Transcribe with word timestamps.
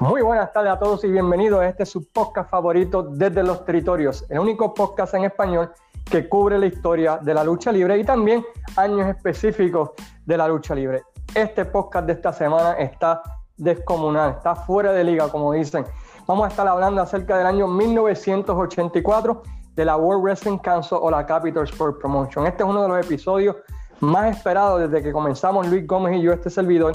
Muy 0.00 0.20
buenas 0.20 0.52
tardes 0.52 0.72
a 0.72 0.78
todos 0.78 1.04
y 1.04 1.10
bienvenidos 1.10 1.60
a 1.60 1.68
este 1.68 1.86
su 1.86 2.06
podcast 2.12 2.50
favorito 2.50 3.02
desde 3.02 3.42
los 3.42 3.64
territorios, 3.64 4.26
el 4.28 4.38
único 4.38 4.74
podcast 4.74 5.14
en 5.14 5.24
español 5.24 5.72
que 6.04 6.28
cubre 6.28 6.58
la 6.58 6.66
historia 6.66 7.18
de 7.18 7.32
la 7.32 7.42
lucha 7.44 7.72
libre 7.72 7.98
y 7.98 8.04
también 8.04 8.44
años 8.76 9.08
específicos 9.08 9.90
de 10.26 10.36
la 10.36 10.48
lucha 10.48 10.74
libre. 10.74 11.02
Este 11.34 11.64
podcast 11.64 12.06
de 12.06 12.12
esta 12.12 12.32
semana 12.32 12.72
está 12.72 13.22
descomunal, 13.56 14.32
está 14.32 14.54
fuera 14.54 14.92
de 14.92 15.04
liga, 15.04 15.28
como 15.28 15.52
dicen. 15.52 15.86
Vamos 16.26 16.44
a 16.44 16.48
estar 16.48 16.68
hablando 16.68 17.00
acerca 17.00 17.38
del 17.38 17.46
año 17.46 17.66
1984 17.66 19.42
de 19.76 19.84
la 19.84 19.96
World 19.96 20.22
Wrestling 20.22 20.58
Council 20.58 20.98
o 21.00 21.10
la 21.10 21.24
Capital 21.24 21.64
Sport 21.64 22.00
Promotion. 22.00 22.46
Este 22.46 22.64
es 22.64 22.68
uno 22.68 22.82
de 22.82 22.88
los 22.88 23.06
episodios 23.06 23.56
más 24.00 24.36
esperados 24.36 24.80
desde 24.80 25.02
que 25.02 25.12
comenzamos 25.12 25.68
Luis 25.68 25.86
Gómez 25.86 26.18
y 26.18 26.22
yo 26.22 26.32
este 26.32 26.50
servidor 26.50 26.94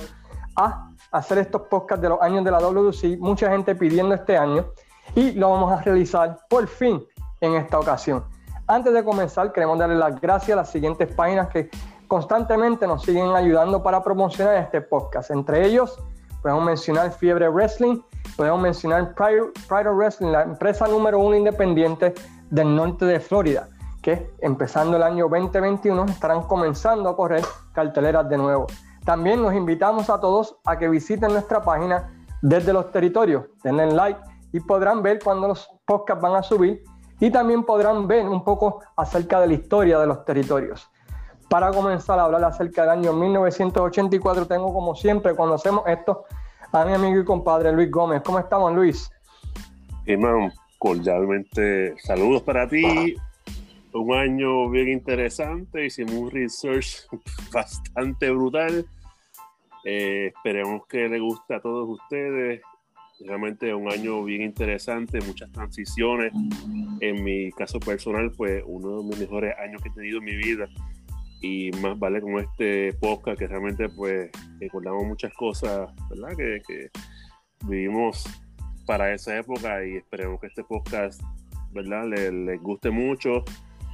a 0.56 0.85
hacer 1.12 1.38
estos 1.38 1.64
podcasts 1.64 2.02
de 2.02 2.10
los 2.10 2.22
años 2.22 2.44
de 2.44 2.52
la 2.52 2.60
WC, 2.60 3.18
mucha 3.18 3.50
gente 3.50 3.76
pidiendo 3.76 4.16
este 4.16 4.38
año 4.38 4.66
y 5.14 5.32
lo 5.32 5.52
vamos 5.52 5.72
a 5.72 5.82
realizar 5.82 6.40
por 6.50 6.68
fin 6.68 7.04
en 7.42 7.56
esta 7.56 7.80
ocasión. 7.80 8.24
Antes 8.68 8.94
de 8.94 9.04
comenzar, 9.04 9.52
queremos 9.52 9.78
darle 9.78 9.96
las 9.96 10.20
gracias 10.20 10.54
a 10.54 10.62
las 10.62 10.72
siguientes 10.72 11.14
páginas 11.14 11.50
que 11.50 11.70
constantemente 12.08 12.88
nos 12.88 13.04
siguen 13.04 13.36
ayudando 13.36 13.84
para 13.84 14.04
promocionar 14.04 14.56
este 14.56 14.82
podcast. 14.82 15.32
Entre 15.32 15.66
ellos, 15.66 16.00
podemos 16.42 16.66
mencionar 16.66 17.12
Fiebre 17.12 17.50
Wrestling, 17.50 18.02
podemos 18.36 18.62
mencionar 18.62 19.14
Pride, 19.14 19.90
Wrestling, 19.90 20.32
la 20.32 20.44
empresa 20.44 20.88
número 20.88 21.20
uno 21.20 21.36
independiente 21.36 22.14
del 22.50 22.76
norte 22.76 23.06
de 23.06 23.20
Florida, 23.20 23.68
que 24.02 24.32
empezando 24.40 24.98
el 24.98 25.04
año 25.04 25.28
2021 25.30 26.06
estarán 26.06 26.44
comenzando 26.44 27.10
a 27.10 27.16
correr 27.16 27.44
carteleras 27.74 28.28
de 28.30 28.38
nuevo. 28.38 28.68
También 29.06 29.42
nos 29.42 29.54
invitamos 29.54 30.10
a 30.10 30.20
todos 30.20 30.58
a 30.66 30.78
que 30.78 30.90
visiten 30.90 31.32
nuestra 31.32 31.62
página 31.62 32.12
desde 32.42 32.74
los 32.74 32.92
territorios. 32.92 33.46
Denle 33.64 33.92
like 33.92 34.20
y 34.52 34.60
podrán 34.60 35.04
ver 35.04 35.20
cuando 35.24 35.48
los 35.48 35.70
podcasts 35.86 36.22
van 36.22 36.36
a 36.36 36.42
subir 36.42 36.84
y 37.20 37.30
también 37.30 37.64
podrán 37.64 38.08
ver 38.08 38.28
un 38.28 38.44
poco 38.44 38.82
acerca 38.98 39.40
de 39.40 39.48
la 39.48 39.54
historia 39.54 40.00
de 40.00 40.08
los 40.08 40.26
territorios. 40.26 40.90
Para 41.50 41.72
comenzar 41.72 42.18
a 42.18 42.24
hablar 42.24 42.44
acerca 42.44 42.82
del 42.82 42.92
año 42.92 43.14
1984, 43.14 44.48
tengo 44.48 44.74
como 44.74 44.96
siempre 44.96 45.36
cuando 45.36 45.56
hacemos 45.56 45.84
esto 45.86 46.26
a 46.72 46.84
mi 46.84 46.94
amigo 46.94 47.22
y 47.22 47.26
compadre 47.26 47.72
Luis 47.72 47.92
Gómez. 47.92 48.24
¿Cómo 48.26 48.40
estamos, 48.40 48.74
Luis? 48.74 49.10
Hermano, 50.08 50.52
cordialmente 50.80 51.96
saludos 52.00 52.42
para 52.42 52.68
ti 52.68 53.16
un 53.96 54.14
año 54.14 54.70
bien 54.70 54.90
interesante, 54.90 55.86
hicimos 55.86 56.14
un 56.16 56.32
research 56.32 57.08
bastante 57.54 58.30
brutal. 58.32 58.86
Eh, 59.86 60.34
esperemos 60.36 60.86
que 60.88 61.08
le 61.08 61.20
guste 61.20 61.56
a 61.56 61.62
todos 61.62 61.88
ustedes. 61.88 62.62
Realmente 63.22 63.74
un 63.74 63.90
año 63.90 64.24
bien 64.24 64.42
interesante, 64.42 65.20
muchas 65.22 65.50
transiciones. 65.52 66.34
En 67.00 67.24
mi 67.24 67.52
caso 67.52 67.80
personal, 67.80 68.32
pues 68.36 68.62
uno 68.66 69.02
de 69.02 69.04
mis 69.06 69.20
mejores 69.20 69.54
años 69.58 69.82
que 69.82 69.90
he 69.90 69.94
tenido 69.94 70.18
en 70.18 70.26
mi 70.26 70.36
vida. 70.36 70.68
Y 71.42 71.72
más 71.82 71.98
vale 71.98 72.20
con 72.22 72.40
este 72.40 72.92
podcast 72.94 73.40
que 73.40 73.48
realmente 73.48 73.88
pues 73.88 74.30
recordamos 74.60 75.06
muchas 75.06 75.34
cosas, 75.34 75.90
¿verdad? 76.10 76.36
Que, 76.36 76.62
que 76.68 76.90
vivimos 77.68 78.26
para 78.86 79.14
esa 79.14 79.38
época 79.38 79.86
y 79.86 79.98
esperemos 79.98 80.40
que 80.40 80.48
este 80.48 80.64
podcast, 80.64 81.22
¿verdad? 81.72 82.08
Les, 82.08 82.62
guste 82.62 82.90
mucho 82.90 83.44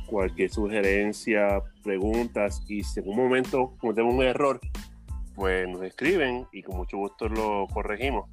cualquier 0.08 0.50
sugerencia, 0.50 1.62
preguntas 1.84 2.64
y 2.68 2.84
si 2.84 3.00
en 3.00 3.08
un 3.08 3.16
momento 3.16 3.78
cometemos 3.80 4.14
un 4.14 4.24
error, 4.24 4.60
pues 5.36 5.68
nos 5.68 5.82
escriben 5.84 6.48
y 6.52 6.64
con 6.64 6.78
mucho 6.78 6.98
gusto 6.98 7.30
lo 7.30 7.68
corregimos. 7.68 8.30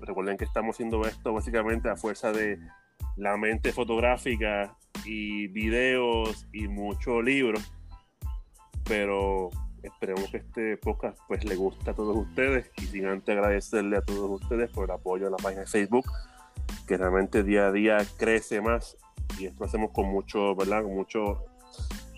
Recuerden 0.00 0.36
que 0.36 0.44
estamos 0.44 0.76
haciendo 0.76 1.02
esto 1.02 1.32
básicamente 1.32 1.88
a 1.88 1.96
fuerza 1.96 2.32
de 2.32 2.58
la 3.16 3.36
mente 3.36 3.72
fotográfica 3.72 4.76
y 5.04 5.48
videos 5.48 6.46
y 6.52 6.68
muchos 6.68 7.22
libros, 7.24 7.72
pero 8.84 9.50
esperemos 9.82 10.30
que 10.30 10.38
este 10.38 10.76
podcast 10.76 11.18
pues 11.26 11.44
le 11.44 11.56
guste 11.56 11.90
a 11.90 11.94
todos 11.94 12.16
ustedes 12.16 12.70
y 12.76 12.82
sin 12.86 13.06
antes 13.06 13.36
agradecerle 13.36 13.96
a 13.96 14.02
todos 14.02 14.40
ustedes 14.40 14.70
por 14.70 14.84
el 14.84 14.92
apoyo 14.92 15.26
en 15.26 15.32
la 15.32 15.38
página 15.38 15.62
de 15.62 15.66
Facebook, 15.66 16.10
que 16.86 16.96
realmente 16.96 17.42
día 17.42 17.66
a 17.66 17.72
día 17.72 17.98
crece 18.16 18.60
más 18.60 18.96
y 19.38 19.46
esto 19.46 19.60
lo 19.60 19.66
hacemos 19.66 19.90
con 19.90 20.06
mucho, 20.06 20.54
¿verdad? 20.54 20.82
Con 20.82 20.94
mucho, 20.94 21.44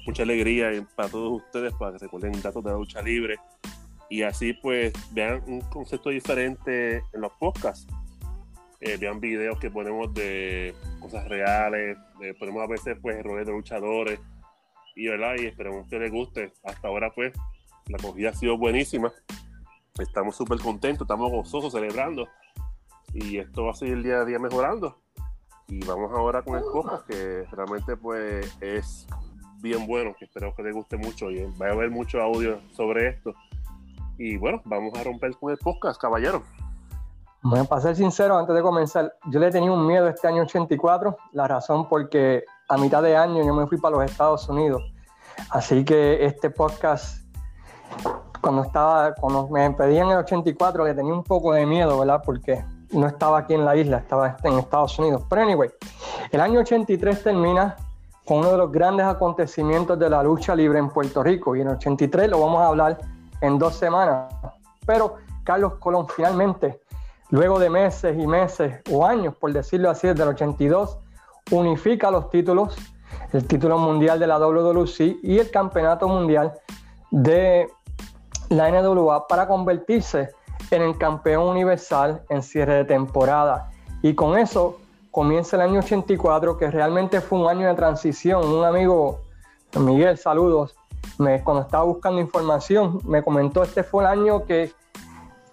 mucha 0.06 0.22
alegría 0.22 0.70
para 0.94 1.08
todos 1.08 1.42
ustedes 1.42 1.72
para 1.74 1.92
que 1.92 1.98
recuerden 1.98 2.40
datos 2.42 2.62
de 2.62 2.70
la 2.70 2.76
lucha 2.76 3.00
libre 3.02 3.36
y 4.10 4.22
así 4.22 4.52
pues 4.52 4.92
vean 5.12 5.42
un 5.46 5.60
concepto 5.60 6.10
diferente 6.10 6.96
en 7.12 7.20
los 7.20 7.32
podcasts. 7.34 7.86
Eh, 8.80 8.96
vean 8.98 9.20
videos 9.20 9.58
que 9.60 9.70
ponemos 9.70 10.12
de 10.12 10.74
cosas 10.98 11.28
reales, 11.28 11.96
ponemos 12.38 12.62
a 12.62 12.66
veces 12.66 12.98
pues 13.00 13.16
errores 13.16 13.46
de 13.46 13.52
luchadores 13.52 14.20
y 14.96 15.06
verdad 15.06 15.34
y 15.38 15.46
esperemos 15.46 15.88
que 15.88 15.98
les 15.98 16.10
guste. 16.10 16.52
Hasta 16.64 16.88
ahora 16.88 17.12
pues 17.14 17.32
la 17.86 17.98
acogida 17.98 18.30
ha 18.30 18.34
sido 18.34 18.58
buenísima. 18.58 19.12
Estamos 19.98 20.36
súper 20.36 20.58
contentos, 20.58 21.02
estamos 21.04 21.30
gozosos 21.30 21.72
celebrando 21.72 22.26
y 23.14 23.38
esto 23.38 23.64
va 23.64 23.70
a 23.70 23.74
seguir 23.74 24.02
día 24.02 24.20
a 24.20 24.24
día 24.24 24.40
mejorando. 24.40 24.98
Y 25.68 25.84
vamos 25.84 26.10
ahora 26.10 26.42
con 26.42 26.58
el 26.58 26.64
podcast, 26.64 27.06
que 27.06 27.44
realmente 27.52 27.96
pues 27.96 28.56
es 28.60 29.06
bien 29.60 29.86
bueno, 29.86 30.16
que 30.18 30.24
espero 30.24 30.52
que 30.54 30.64
les 30.64 30.74
guste 30.74 30.96
mucho 30.96 31.30
y 31.30 31.44
va 31.60 31.68
a 31.68 31.72
haber 31.72 31.90
mucho 31.90 32.20
audio 32.20 32.60
sobre 32.72 33.08
esto. 33.08 33.36
Y 34.22 34.36
bueno, 34.36 34.60
vamos 34.66 34.92
a 34.98 35.02
romper 35.02 35.34
con 35.38 35.50
el 35.50 35.56
podcast, 35.56 35.98
caballero. 35.98 36.42
Bueno, 37.40 37.64
para 37.64 37.80
ser 37.80 37.96
sincero, 37.96 38.36
antes 38.36 38.54
de 38.54 38.60
comenzar, 38.60 39.14
yo 39.30 39.40
le 39.40 39.50
tenía 39.50 39.72
un 39.72 39.86
miedo 39.86 40.06
este 40.08 40.28
año 40.28 40.42
84, 40.42 41.16
la 41.32 41.48
razón 41.48 41.88
porque 41.88 42.44
a 42.68 42.76
mitad 42.76 43.02
de 43.02 43.16
año 43.16 43.42
yo 43.42 43.54
me 43.54 43.66
fui 43.66 43.78
para 43.78 43.96
los 43.96 44.04
Estados 44.04 44.46
Unidos. 44.46 44.82
Así 45.48 45.86
que 45.86 46.22
este 46.22 46.50
podcast, 46.50 47.24
cuando 48.42 48.64
estaba, 48.64 49.14
cuando 49.14 49.48
me 49.48 49.70
pedían 49.70 50.10
el 50.10 50.18
84, 50.18 50.84
le 50.84 50.92
tenía 50.92 51.14
un 51.14 51.24
poco 51.24 51.54
de 51.54 51.64
miedo, 51.64 51.98
¿verdad? 51.98 52.20
Porque 52.22 52.62
no 52.90 53.06
estaba 53.06 53.38
aquí 53.38 53.54
en 53.54 53.64
la 53.64 53.74
isla, 53.74 53.96
estaba 53.96 54.36
en 54.44 54.58
Estados 54.58 54.98
Unidos. 54.98 55.24
Pero 55.30 55.40
anyway, 55.40 55.70
el 56.30 56.42
año 56.42 56.60
83 56.60 57.22
termina 57.22 57.74
con 58.26 58.40
uno 58.40 58.50
de 58.50 58.58
los 58.58 58.70
grandes 58.70 59.06
acontecimientos 59.06 59.98
de 59.98 60.10
la 60.10 60.22
lucha 60.22 60.54
libre 60.54 60.78
en 60.78 60.90
Puerto 60.90 61.22
Rico 61.22 61.56
y 61.56 61.62
en 61.62 61.68
el 61.68 61.76
83 61.76 62.28
lo 62.28 62.40
vamos 62.40 62.60
a 62.60 62.66
hablar 62.66 62.98
en 63.40 63.58
dos 63.58 63.76
semanas. 63.76 64.32
Pero 64.86 65.16
Carlos 65.44 65.74
Colón 65.74 66.06
finalmente, 66.08 66.80
luego 67.30 67.58
de 67.58 67.70
meses 67.70 68.16
y 68.18 68.26
meses 68.26 68.80
o 68.90 69.06
años, 69.06 69.34
por 69.34 69.52
decirlo 69.52 69.90
así, 69.90 70.08
desde 70.08 70.22
el 70.22 70.30
82, 70.30 70.98
unifica 71.50 72.10
los 72.10 72.30
títulos, 72.30 72.76
el 73.32 73.46
título 73.46 73.78
mundial 73.78 74.18
de 74.18 74.26
la 74.26 74.38
WWC 74.38 75.18
y 75.22 75.38
el 75.38 75.50
campeonato 75.50 76.08
mundial 76.08 76.52
de 77.10 77.68
la 78.48 78.70
NWA 78.70 79.26
para 79.26 79.46
convertirse 79.46 80.30
en 80.70 80.82
el 80.82 80.98
campeón 80.98 81.48
universal 81.48 82.22
en 82.28 82.42
cierre 82.42 82.74
de 82.74 82.84
temporada. 82.84 83.70
Y 84.02 84.14
con 84.14 84.38
eso 84.38 84.78
comienza 85.10 85.56
el 85.56 85.62
año 85.62 85.80
84, 85.80 86.56
que 86.56 86.70
realmente 86.70 87.20
fue 87.20 87.40
un 87.40 87.48
año 87.48 87.66
de 87.66 87.74
transición. 87.74 88.46
Un 88.46 88.64
amigo, 88.64 89.20
Miguel, 89.78 90.16
saludos, 90.16 90.76
cuando 91.44 91.62
estaba 91.62 91.84
buscando 91.84 92.20
información, 92.20 92.98
me 93.04 93.22
comentó 93.22 93.62
este 93.62 93.82
fue 93.82 94.04
el 94.04 94.08
año 94.08 94.44
que 94.44 94.72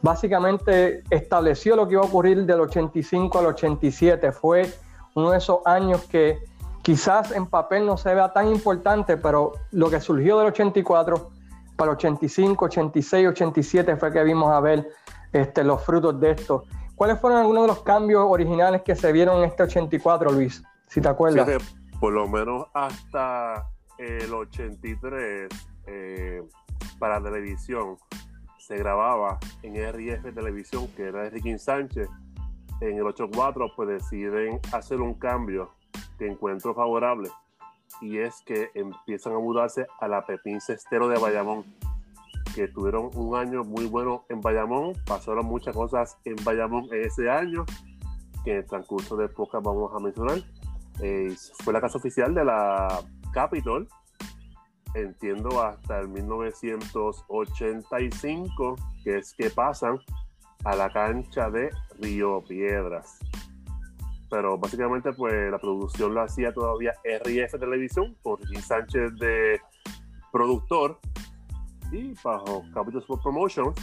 básicamente 0.01 1.03
estableció 1.09 1.75
lo 1.75 1.87
que 1.87 1.93
iba 1.93 2.03
a 2.03 2.05
ocurrir 2.05 2.45
del 2.45 2.61
85 2.61 3.39
al 3.39 3.47
87. 3.47 4.31
Fue 4.31 4.71
uno 5.15 5.31
de 5.31 5.37
esos 5.37 5.59
años 5.65 6.05
que 6.05 6.39
quizás 6.81 7.31
en 7.31 7.47
papel 7.47 7.85
no 7.85 7.97
se 7.97 8.13
vea 8.13 8.31
tan 8.31 8.47
importante, 8.47 9.17
pero 9.17 9.53
lo 9.71 9.89
que 9.89 9.99
surgió 9.99 10.37
del 10.39 10.47
84 10.47 11.29
para 11.75 11.91
el 11.91 11.97
85, 11.97 12.65
86, 12.65 13.27
87 13.27 13.97
fue 13.97 14.11
que 14.11 14.23
vimos 14.23 14.51
a 14.51 14.59
ver 14.59 14.87
este, 15.33 15.63
los 15.63 15.83
frutos 15.83 16.19
de 16.19 16.31
esto. 16.31 16.63
¿Cuáles 16.95 17.19
fueron 17.19 17.39
algunos 17.39 17.63
de 17.63 17.67
los 17.67 17.83
cambios 17.83 18.25
originales 18.27 18.81
que 18.81 18.95
se 18.95 19.11
vieron 19.11 19.37
en 19.39 19.43
este 19.45 19.63
84, 19.63 20.31
Luis? 20.31 20.63
Si 20.87 21.01
te 21.01 21.07
acuerdas. 21.07 21.47
por 21.99 22.13
lo 22.13 22.27
menos 22.27 22.67
hasta 22.73 23.67
el 23.97 24.33
83, 24.33 25.49
eh, 25.87 26.43
para 26.99 27.21
televisión, 27.21 27.97
se 28.59 28.77
grababa 28.77 29.39
en 29.63 29.75
RF 29.75 30.33
Televisión, 30.33 30.87
que 30.95 31.03
era 31.03 31.29
Ricky 31.29 31.57
Sánchez. 31.57 32.09
En 32.81 32.97
el 32.97 33.03
84, 33.03 33.71
pues 33.75 33.89
deciden 33.89 34.59
hacer 34.73 35.01
un 35.01 35.13
cambio 35.13 35.71
que 36.17 36.27
encuentro 36.27 36.73
favorable 36.75 37.29
y 38.01 38.19
es 38.19 38.41
que 38.45 38.69
empiezan 38.73 39.33
a 39.33 39.39
mudarse 39.39 39.87
a 39.99 40.07
la 40.07 40.25
Pepín 40.25 40.61
Cestero 40.61 41.07
de 41.07 41.17
Bayamón 41.17 41.63
que 42.53 42.67
tuvieron 42.67 43.11
un 43.13 43.35
año 43.35 43.63
muy 43.63 43.85
bueno 43.85 44.25
en 44.29 44.41
Bayamón, 44.41 44.93
pasaron 45.05 45.45
muchas 45.45 45.75
cosas 45.75 46.17
en 46.25 46.35
Bayamón 46.43 46.87
ese 46.91 47.29
año, 47.29 47.65
que 48.43 48.51
en 48.51 48.57
el 48.57 48.65
transcurso 48.65 49.15
de 49.15 49.29
pocas 49.29 49.61
vamos 49.61 49.93
a 49.95 49.99
mencionar. 49.99 50.39
Eh, 51.01 51.35
fue 51.63 51.73
la 51.73 51.81
casa 51.81 51.99
oficial 51.99 52.33
de 52.33 52.43
la 52.43 52.99
Capitol, 53.37 53.87
entiendo 54.95 55.61
hasta 55.61 55.99
el 55.99 56.07
1985, 56.07 58.75
que 59.03 59.19
es 59.19 59.35
que 59.35 59.51
pasan 59.51 59.99
a 60.63 60.75
la 60.75 60.89
cancha 60.89 61.51
de 61.51 61.69
Río 61.99 62.43
Piedras. 62.47 63.19
Pero 64.31 64.57
básicamente 64.57 65.13
pues 65.13 65.51
la 65.51 65.59
producción 65.59 66.15
la 66.15 66.23
hacía 66.23 66.51
todavía 66.51 66.95
RF 67.03 67.59
Televisión 67.59 68.17
por 68.23 68.41
Ricky 68.41 68.59
Sánchez 68.59 69.13
de 69.19 69.61
productor 70.31 70.97
y 71.91 72.15
bajo 72.23 72.63
Capital 72.73 73.01
Sport 73.01 73.21
Promotions. 73.21 73.75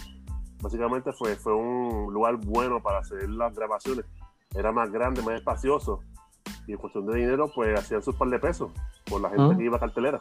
Básicamente 0.63 1.13
fue, 1.13 1.37
fue 1.37 1.55
un 1.55 2.13
lugar 2.13 2.39
bueno 2.39 2.83
para 2.83 2.99
hacer 2.99 3.31
las 3.31 3.55
grabaciones. 3.55 4.05
Era 4.53 4.73
más 4.73 4.91
grande, 4.91 5.23
más 5.23 5.37
espacioso. 5.37 6.03
Y 6.67 6.73
en 6.73 6.79
cuestión 6.79 7.07
de 7.07 7.17
dinero, 7.17 7.51
pues 7.55 7.79
hacían 7.79 8.03
sus 8.03 8.15
par 8.17 8.29
de 8.29 8.39
pesos 8.39 8.71
por 9.09 9.21
la 9.21 9.31
gente 9.31 9.57
que 9.57 9.65
iba 9.65 9.77
a 9.77 9.81
cartelera. 9.81 10.21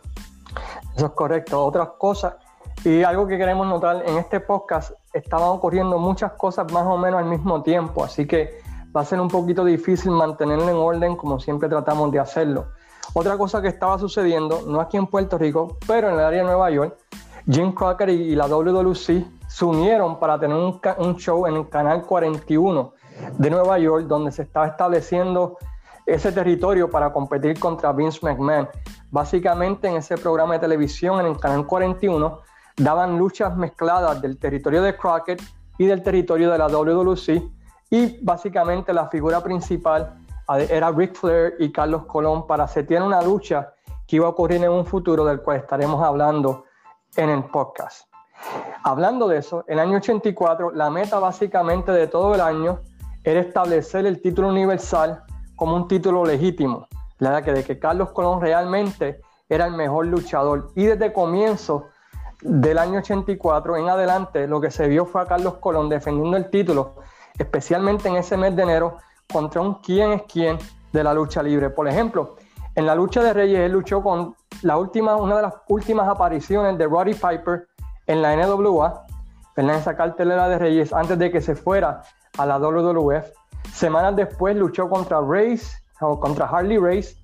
Eso 0.95 1.05
es 1.05 1.11
correcto. 1.13 1.65
Otras 1.65 1.89
cosas, 1.97 2.35
y 2.83 3.03
algo 3.03 3.27
que 3.27 3.37
queremos 3.37 3.67
notar 3.67 4.03
en 4.05 4.17
este 4.17 4.39
podcast, 4.39 4.91
estaban 5.13 5.49
ocurriendo 5.49 5.97
muchas 5.99 6.33
cosas 6.33 6.71
más 6.71 6.85
o 6.85 6.97
menos 6.97 7.19
al 7.19 7.29
mismo 7.29 7.61
tiempo, 7.63 8.03
así 8.03 8.27
que 8.27 8.61
va 8.95 9.01
a 9.01 9.05
ser 9.05 9.19
un 9.19 9.27
poquito 9.27 9.63
difícil 9.63 10.11
mantenerlo 10.11 10.69
en 10.69 10.75
orden 10.75 11.15
como 11.15 11.39
siempre 11.39 11.69
tratamos 11.69 12.11
de 12.11 12.19
hacerlo. 12.19 12.67
Otra 13.13 13.37
cosa 13.37 13.61
que 13.61 13.67
estaba 13.67 13.97
sucediendo, 13.99 14.61
no 14.67 14.79
aquí 14.81 14.97
en 14.97 15.07
Puerto 15.07 15.37
Rico, 15.37 15.77
pero 15.87 16.09
en 16.09 16.15
el 16.15 16.21
área 16.21 16.39
de 16.39 16.45
Nueva 16.45 16.69
York, 16.71 16.97
Jim 17.49 17.73
Crocker 17.73 18.09
y, 18.09 18.35
la 18.35 18.47
WWC 18.47 19.25
se 19.47 19.65
unieron 19.65 20.19
para 20.19 20.39
tener 20.39 20.55
un, 20.55 20.79
un, 20.97 21.15
show 21.17 21.45
en 21.45 21.55
el 21.55 21.69
canal 21.69 22.03
41 22.03 22.93
de 23.37 23.49
Nueva 23.49 23.77
York, 23.79 24.05
donde 24.07 24.31
se 24.31 24.43
estaba 24.43 24.67
estableciendo 24.67 25.57
ese 26.05 26.31
territorio 26.31 26.89
para 26.89 27.11
competir 27.11 27.59
contra 27.59 27.91
Vince 27.91 28.19
McMahon. 28.21 28.67
Básicamente 29.11 29.87
en 29.87 29.97
ese 29.97 30.17
programa 30.17 30.55
de 30.55 30.59
televisión, 30.59 31.19
en 31.19 31.27
el 31.27 31.37
canal 31.37 31.65
41, 31.65 32.39
daban 32.77 33.17
luchas 33.17 33.55
mezcladas 33.55 34.21
del 34.21 34.37
territorio 34.37 34.81
de 34.81 34.95
Crockett 34.95 35.41
y 35.77 35.85
del 35.85 36.03
territorio 36.03 36.51
de 36.51 36.57
la 36.57 36.67
WWC. 36.67 37.41
Y 37.89 38.23
básicamente 38.23 38.93
la 38.93 39.07
figura 39.07 39.41
principal 39.41 40.15
era 40.69 40.91
Ric 40.91 41.15
Flair 41.15 41.55
y 41.59 41.71
Carlos 41.71 42.05
Colón 42.05 42.47
para 42.47 42.67
setear 42.67 43.03
una 43.03 43.21
lucha 43.21 43.73
que 44.07 44.17
iba 44.17 44.25
a 44.25 44.29
ocurrir 44.29 44.63
en 44.63 44.71
un 44.71 44.85
futuro 44.85 45.23
del 45.23 45.41
cual 45.41 45.57
estaremos 45.57 46.03
hablando 46.03 46.65
en 47.15 47.29
el 47.29 47.43
podcast. 47.45 48.07
Hablando 48.83 49.27
de 49.27 49.37
eso, 49.37 49.63
el 49.67 49.79
año 49.79 49.97
84, 49.97 50.71
la 50.71 50.89
meta 50.89 51.19
básicamente 51.19 51.91
de 51.91 52.07
todo 52.07 52.35
el 52.35 52.41
año 52.41 52.81
era 53.23 53.39
establecer 53.39 54.05
el 54.05 54.21
título 54.21 54.49
universal 54.49 55.23
como 55.63 55.77
un 55.77 55.87
título 55.87 56.25
legítimo, 56.25 56.89
la 57.19 57.39
de 57.39 57.63
que 57.63 57.79
Carlos 57.79 58.09
Colón 58.09 58.41
realmente 58.41 59.21
era 59.47 59.65
el 59.65 59.71
mejor 59.71 60.07
luchador. 60.07 60.71
Y 60.75 60.83
desde 60.83 61.13
comienzo 61.13 61.85
del 62.41 62.77
año 62.77 62.99
84 62.99 63.77
en 63.77 63.87
adelante, 63.87 64.45
lo 64.45 64.59
que 64.59 64.69
se 64.69 64.89
vio 64.89 65.05
fue 65.05 65.21
a 65.21 65.25
Carlos 65.25 65.53
Colón 65.61 65.87
defendiendo 65.87 66.35
el 66.35 66.49
título, 66.49 66.95
especialmente 67.39 68.09
en 68.09 68.17
ese 68.17 68.35
mes 68.35 68.53
de 68.57 68.63
enero, 68.63 68.97
contra 69.31 69.61
un 69.61 69.75
quién 69.75 70.11
es 70.11 70.23
quién 70.23 70.57
de 70.91 71.01
la 71.01 71.13
lucha 71.13 71.41
libre. 71.41 71.69
Por 71.69 71.87
ejemplo, 71.87 72.35
en 72.75 72.85
la 72.85 72.93
lucha 72.93 73.23
de 73.23 73.31
Reyes, 73.31 73.61
él 73.61 73.71
luchó 73.71 74.03
con 74.03 74.35
la 74.63 74.75
última, 74.75 75.15
una 75.15 75.37
de 75.37 75.43
las 75.43 75.53
últimas 75.69 76.09
apariciones 76.09 76.77
de 76.77 76.87
Roddy 76.87 77.13
Piper 77.13 77.69
en 78.07 78.21
la 78.21 78.35
NWA, 78.35 79.05
en 79.55 79.69
esa 79.69 79.95
cartelera 79.95 80.49
de 80.49 80.59
Reyes, 80.59 80.91
antes 80.91 81.17
de 81.17 81.31
que 81.31 81.39
se 81.39 81.55
fuera 81.55 82.01
a 82.37 82.45
la 82.45 82.57
WWF. 82.59 83.42
Semanas 83.71 84.15
después 84.15 84.55
luchó 84.55 84.89
contra 84.89 85.19
Race, 85.21 85.77
o 86.01 86.19
contra 86.19 86.45
Harley 86.45 86.77
Race, 86.77 87.15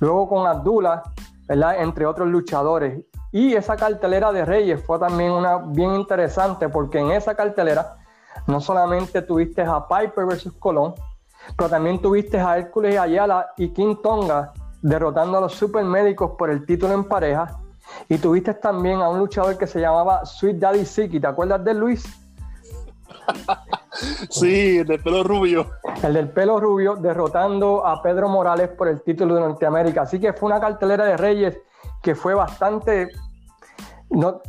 luego 0.00 0.28
con 0.28 0.46
Abdullah, 0.46 1.02
¿verdad? 1.48 1.80
entre 1.80 2.06
otros 2.06 2.28
luchadores. 2.28 3.04
Y 3.32 3.54
esa 3.54 3.76
cartelera 3.76 4.32
de 4.32 4.44
Reyes 4.44 4.82
fue 4.84 4.98
también 4.98 5.32
una 5.32 5.58
bien 5.58 5.94
interesante 5.94 6.68
porque 6.68 6.98
en 6.98 7.10
esa 7.10 7.34
cartelera 7.34 7.96
no 8.46 8.60
solamente 8.60 9.22
tuviste 9.22 9.62
a 9.62 9.86
Piper 9.88 10.26
versus 10.26 10.52
Colón, 10.54 10.94
pero 11.56 11.68
también 11.68 12.00
tuviste 12.00 12.38
a 12.38 12.58
Hércules 12.58 12.98
Ayala 12.98 13.50
y 13.56 13.70
King 13.70 13.96
Tonga 14.02 14.52
derrotando 14.82 15.38
a 15.38 15.40
los 15.40 15.54
supermédicos 15.54 16.32
por 16.38 16.50
el 16.50 16.64
título 16.64 16.94
en 16.94 17.04
pareja. 17.04 17.58
Y 18.08 18.18
tuviste 18.18 18.54
también 18.54 19.00
a 19.00 19.08
un 19.08 19.18
luchador 19.18 19.58
que 19.58 19.66
se 19.66 19.80
llamaba 19.80 20.24
Sweet 20.24 20.58
Daddy 20.58 20.84
Siki. 20.84 21.20
¿Te 21.20 21.26
acuerdas 21.26 21.64
de 21.64 21.74
Luis? 21.74 22.04
sí, 24.30 24.78
el 24.78 24.86
del 24.86 25.02
pelo 25.02 25.22
rubio. 25.22 25.70
El 26.02 26.14
del 26.14 26.30
pelo 26.30 26.60
rubio 26.60 26.96
derrotando 26.96 27.86
a 27.86 28.02
Pedro 28.02 28.28
Morales 28.28 28.68
por 28.70 28.88
el 28.88 29.02
título 29.02 29.34
de 29.34 29.40
Norteamérica. 29.40 30.02
Así 30.02 30.20
que 30.20 30.32
fue 30.32 30.48
una 30.48 30.60
cartelera 30.60 31.04
de 31.04 31.16
Reyes 31.16 31.58
que 32.02 32.14
fue 32.14 32.34
bastante, 32.34 33.08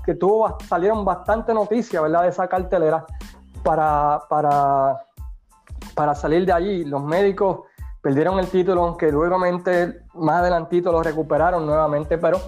que 0.06 0.16
tuvo, 0.16 0.58
salieron 0.68 1.06
bastante 1.06 1.54
noticias, 1.54 2.02
¿verdad? 2.02 2.24
De 2.24 2.30
esa 2.30 2.48
cartelera 2.48 3.06
para, 3.64 4.22
para, 4.30 4.98
para 5.94 6.16
salir 6.16 6.46
de 6.46 6.52
allí. 6.52 6.86
Los 6.86 7.04
médicos 7.04 7.62
perdieron 8.02 8.40
el 8.40 8.48
título, 8.48 8.84
aunque 8.84 9.12
luego 9.12 9.38
más 9.40 10.36
adelantito 10.42 10.92
lo 10.92 11.02
recuperaron 11.02 11.66
nuevamente, 11.66 12.18
pero 12.18 12.40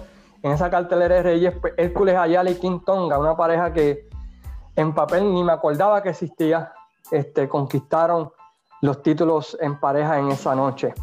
en 0.42 0.52
esa 0.52 0.70
cartelera 0.70 1.16
de 1.16 1.22
Reyes, 1.22 1.54
pues, 1.60 1.74
Hércules 1.76 2.16
Ayala 2.16 2.50
y 2.50 2.54
King 2.56 2.80
Tonga, 2.84 3.18
una 3.18 3.36
pareja 3.36 3.72
que 3.72 4.08
en 4.76 4.94
papel 4.94 5.34
ni 5.34 5.42
me 5.42 5.52
acordaba 5.52 6.00
que 6.02 6.10
existía, 6.10 6.72
este, 7.10 7.48
conquistaron 7.48 8.30
los 8.80 9.02
títulos 9.02 9.56
en 9.60 9.78
pareja 9.78 10.18
en 10.18 10.28
esa 10.28 10.54
noche. 10.54 10.94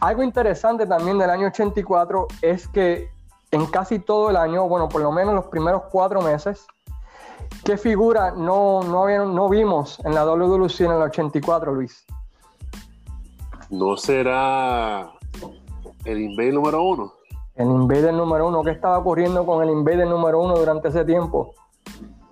Algo 0.00 0.22
interesante 0.22 0.86
también 0.86 1.18
del 1.18 1.30
año 1.30 1.48
84 1.48 2.26
es 2.42 2.68
que 2.68 3.10
en 3.50 3.66
casi 3.66 3.98
todo 3.98 4.30
el 4.30 4.36
año, 4.36 4.68
bueno, 4.68 4.88
por 4.88 5.00
lo 5.00 5.12
menos 5.12 5.34
los 5.34 5.46
primeros 5.46 5.82
cuatro 5.90 6.20
meses, 6.20 6.66
¿qué 7.64 7.76
figura 7.76 8.32
no, 8.32 8.82
no, 8.82 9.06
no 9.26 9.48
vimos 9.48 9.98
en 10.04 10.14
la 10.14 10.24
WWC 10.24 10.80
en 10.80 10.92
el 10.92 11.02
84, 11.02 11.74
Luis? 11.74 12.04
¿No 13.70 13.96
será 13.96 15.10
el 16.04 16.20
Invader 16.20 16.54
número 16.54 16.82
uno? 16.82 17.12
El 17.56 17.66
Invader 17.66 18.14
número 18.14 18.48
uno. 18.48 18.62
¿Qué 18.62 18.70
estaba 18.70 18.98
ocurriendo 18.98 19.44
con 19.44 19.62
el 19.62 19.70
Invader 19.70 20.06
número 20.06 20.40
uno 20.40 20.54
durante 20.56 20.88
ese 20.88 21.04
tiempo? 21.04 21.54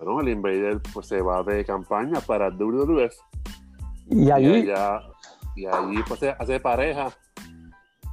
Bueno, 0.05 0.21
el 0.21 0.29
Invader 0.29 0.81
pues, 0.93 1.07
se 1.07 1.23
va 1.23 1.43
de 1.43 1.65
campaña 1.65 2.21
para 2.21 2.51
WWF. 2.51 3.15
Y 4.11 4.31
allí. 4.31 4.69
Y, 5.57 5.67
allí 5.67 6.03
pues, 6.07 6.21
hace 6.39 6.61
pareja 6.61 7.11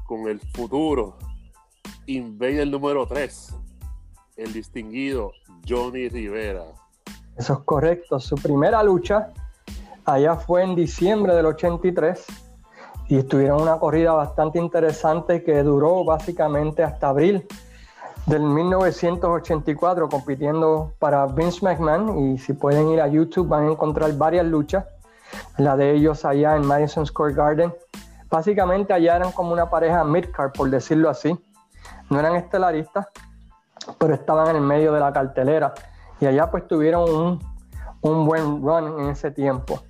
con 0.06 0.28
el 0.28 0.40
futuro 0.40 1.18
Invader 2.06 2.68
número 2.68 3.06
3, 3.06 3.56
el 4.38 4.54
distinguido 4.54 5.32
Johnny 5.68 6.08
Rivera. 6.08 6.64
Eso 7.38 7.54
es 7.54 7.60
correcto. 7.60 8.20
Su 8.20 8.36
primera 8.36 8.84
lucha 8.84 9.30
allá 10.06 10.36
fue 10.36 10.64
en 10.64 10.76
diciembre 10.76 11.34
del 11.34 11.46
83 11.48 12.26
y 13.10 13.18
estuvieron 13.18 13.62
una 13.62 13.78
corrida 13.78 14.14
bastante 14.14 14.60
interesante 14.60 15.44
que 15.44 15.62
duró 15.64 16.04
básicamente 16.06 16.84
hasta 16.84 17.10
abril 17.10 17.46
del 18.26 18.42
1984 18.42 20.10
compitiendo 20.10 20.94
para 21.00 21.26
Vince 21.26 21.66
McMahon 21.66 22.18
y 22.20 22.38
si 22.38 22.54
pueden 22.54 22.90
ir 22.90 23.02
a 23.02 23.08
YouTube 23.08 23.48
van 23.48 23.68
a 23.68 23.72
encontrar 23.72 24.14
varias 24.14 24.46
luchas, 24.46 24.86
la 25.58 25.76
de 25.76 25.92
ellos 25.92 26.24
allá 26.26 26.56
en 26.56 26.66
Madison 26.66 27.06
Square 27.06 27.34
Garden. 27.34 27.74
Básicamente 28.30 28.94
allá 28.94 29.18
eran 29.18 29.32
como 29.32 29.52
una 29.52 29.70
pareja 29.70 30.04
midcard, 30.04 30.52
por 30.54 30.70
decirlo 30.70 31.10
así. 31.10 31.38
No 32.10 32.20
eran 32.20 32.36
estelaristas, 32.36 33.08
pero 33.98 34.14
estaban 34.14 34.50
en 34.50 34.58
el 34.58 34.62
medio 34.62 34.94
de 34.94 35.00
la 35.00 35.12
cartelera. 35.12 35.74
Y 36.20 36.26
allá 36.26 36.50
pues 36.50 36.68
tuvieron 36.68 37.10
un, 37.10 37.40
un 38.02 38.26
buen 38.26 38.62
run 38.62 39.00
en 39.00 39.10
ese 39.10 39.32
tiempo. 39.32 39.82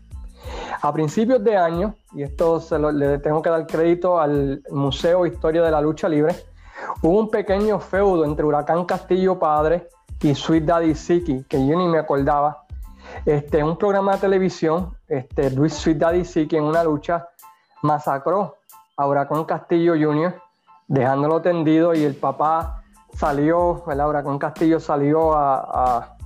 A 0.82 0.92
principios 0.92 1.44
de 1.44 1.56
año, 1.56 1.96
y 2.14 2.24
esto 2.24 2.60
se 2.60 2.80
le 2.80 3.20
tengo 3.20 3.42
que 3.42 3.50
dar 3.50 3.68
crédito 3.68 4.20
al 4.20 4.64
Museo 4.72 5.26
Historia 5.26 5.62
de 5.62 5.70
la 5.70 5.82
Lucha 5.82 6.10
Libre, 6.10 6.36
hubo 7.02 7.20
un 7.20 7.30
pequeño 7.30 7.80
feudo 7.80 8.26
entre 8.26 8.46
Huracán 8.46 8.86
Castillo 8.86 9.40
Padre 9.40 9.90
y 10.22 10.36
Sweet 10.36 10.66
Daddy 10.66 10.96
Siki, 10.96 11.44
que 11.46 11.66
yo 11.66 11.78
ni 11.78 11.88
me 11.88 11.98
acordaba. 11.98 12.66
Este, 13.26 13.64
un 13.64 13.78
programa 13.78 14.14
de 14.14 14.20
televisión, 14.20 14.96
este, 15.08 15.52
Luis 15.52 15.74
Sweet 15.74 15.98
Daddy 15.98 16.26
Siki 16.26 16.56
en 16.56 16.64
una 16.64 16.84
lucha 16.84 17.28
masacró 17.82 18.58
a 18.96 19.08
Huracán 19.08 19.46
Castillo 19.46 19.94
Jr., 19.94 20.36
dejándolo 20.88 21.42
tendido 21.42 21.94
y 21.94 22.04
el 22.04 22.16
papá 22.16 22.84
salió, 23.14 23.84
el 23.90 24.00
Huracán 24.00 24.38
Castillo 24.38 24.80
salió 24.80 25.34
a 25.34 26.18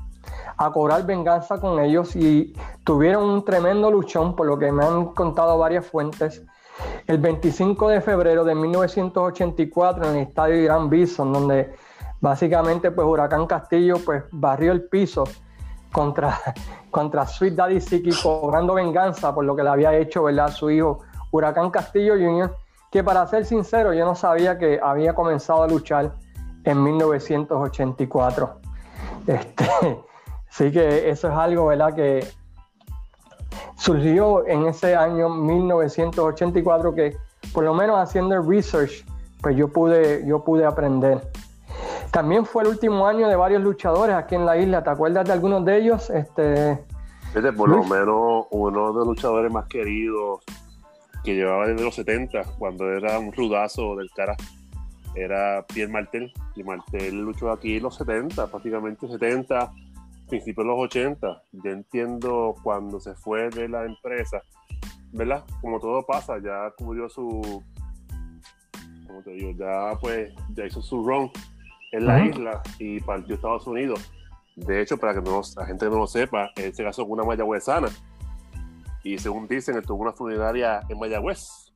a 0.57 0.71
cobrar 0.71 1.05
venganza 1.05 1.59
con 1.59 1.79
ellos 1.79 2.15
y 2.15 2.53
tuvieron 2.83 3.23
un 3.23 3.43
tremendo 3.43 3.91
luchón, 3.91 4.35
por 4.35 4.47
lo 4.47 4.57
que 4.57 4.71
me 4.71 4.85
han 4.85 5.07
contado 5.07 5.57
varias 5.57 5.85
fuentes. 5.85 6.43
El 7.07 7.19
25 7.19 7.89
de 7.89 8.01
febrero 8.01 8.43
de 8.43 8.55
1984 8.55 10.05
en 10.05 10.15
el 10.15 10.23
estadio 10.23 10.55
Irán 10.55 10.89
Bison, 10.89 11.31
donde 11.31 11.75
básicamente 12.19 12.89
pues 12.89 13.05
Huracán 13.05 13.45
Castillo 13.45 13.97
pues 14.03 14.23
barrió 14.31 14.71
el 14.71 14.85
piso 14.85 15.23
contra, 15.91 16.39
contra 16.89 17.27
Sweet 17.27 17.53
Daddy 17.53 17.79
Siki 17.79 18.09
cobrando 18.21 18.73
venganza 18.73 19.33
por 19.35 19.45
lo 19.45 19.55
que 19.55 19.63
le 19.63 19.69
había 19.69 19.95
hecho 19.95 20.23
¿verdad? 20.23 20.49
su 20.49 20.71
hijo 20.71 20.99
Huracán 21.31 21.69
Castillo 21.69 22.13
Jr., 22.15 22.55
que 22.89 23.03
para 23.03 23.27
ser 23.27 23.45
sincero 23.45 23.93
yo 23.93 24.05
no 24.05 24.15
sabía 24.15 24.57
que 24.57 24.79
había 24.81 25.13
comenzado 25.13 25.63
a 25.63 25.67
luchar 25.67 26.13
en 26.63 26.81
1984. 26.81 28.59
Este, 29.27 29.65
Así 30.49 30.71
que 30.71 31.09
eso 31.09 31.27
es 31.27 31.33
algo, 31.35 31.67
¿verdad? 31.67 31.93
Que, 31.93 32.25
surgió 33.77 34.45
en 34.47 34.67
ese 34.67 34.95
año 34.95 35.29
1984 35.29 36.95
que 36.95 37.17
por 37.53 37.63
lo 37.63 37.73
menos 37.73 37.97
haciendo 37.97 38.35
el 38.35 38.47
research, 38.47 39.05
pues 39.41 39.55
yo 39.55 39.67
pude, 39.67 40.25
yo 40.25 40.43
pude 40.43 40.65
aprender. 40.65 41.21
También 42.11 42.45
fue 42.45 42.63
el 42.63 42.69
último 42.69 43.07
año 43.07 43.27
de 43.27 43.35
varios 43.35 43.61
luchadores 43.61 44.15
aquí 44.15 44.35
en 44.35 44.45
la 44.45 44.57
isla. 44.57 44.83
¿Te 44.83 44.89
acuerdas 44.89 45.25
de 45.25 45.33
algunos 45.33 45.65
de 45.65 45.77
ellos? 45.77 46.09
Este, 46.09 46.79
por 47.57 47.69
lo 47.69 47.83
menos 47.83 48.45
uno 48.51 48.93
de 48.93 48.99
los 48.99 49.07
luchadores 49.07 49.51
más 49.51 49.67
queridos 49.67 50.41
que 51.23 51.35
llevaba 51.35 51.67
desde 51.67 51.83
los 51.83 51.95
70, 51.95 52.43
cuando 52.57 52.89
era 52.89 53.19
un 53.19 53.33
rudazo 53.33 53.95
del 53.95 54.09
cara, 54.11 54.35
era 55.15 55.65
Pierre 55.73 55.91
Martel. 55.91 56.31
Y 56.55 56.63
Martel 56.63 57.19
luchó 57.19 57.51
aquí 57.51 57.77
en 57.77 57.83
los 57.83 57.95
70, 57.95 58.47
prácticamente 58.47 59.07
70, 59.07 59.73
principios 60.27 60.65
de 60.65 60.71
los 60.71 60.79
80. 60.79 61.43
Yo 61.51 61.71
entiendo 61.71 62.55
cuando 62.63 62.99
se 62.99 63.13
fue 63.15 63.49
de 63.49 63.69
la 63.69 63.85
empresa, 63.85 64.41
¿verdad? 65.11 65.43
Como 65.61 65.79
todo 65.79 66.05
pasa, 66.05 66.37
ya 66.39 66.71
cubrió 66.77 67.09
su. 67.09 67.63
Como 69.07 69.21
te 69.23 69.31
digo, 69.31 69.51
ya 69.57 69.97
pues, 69.99 70.33
ya 70.53 70.65
hizo 70.65 70.81
su 70.81 71.03
run 71.05 71.31
en 71.91 72.05
la 72.05 72.25
isla 72.25 72.61
y 72.79 72.99
partió 72.99 73.33
a 73.33 73.37
Estados 73.37 73.67
Unidos. 73.67 74.11
De 74.55 74.81
hecho, 74.81 74.97
para 74.97 75.13
que 75.13 75.21
no, 75.21 75.41
la 75.55 75.65
gente 75.65 75.85
no 75.85 75.97
lo 75.97 76.07
sepa, 76.07 76.49
él 76.55 76.73
se 76.73 76.83
casó 76.83 77.03
con 77.03 77.13
una 77.13 77.23
mayagüezana 77.23 77.89
y 79.05 79.19
según 79.19 79.47
dicen, 79.47 79.79
tuvo 79.83 80.01
una 80.01 80.13
funeraria 80.13 80.81
en 80.89 80.97
Mayagüez. 80.97 81.71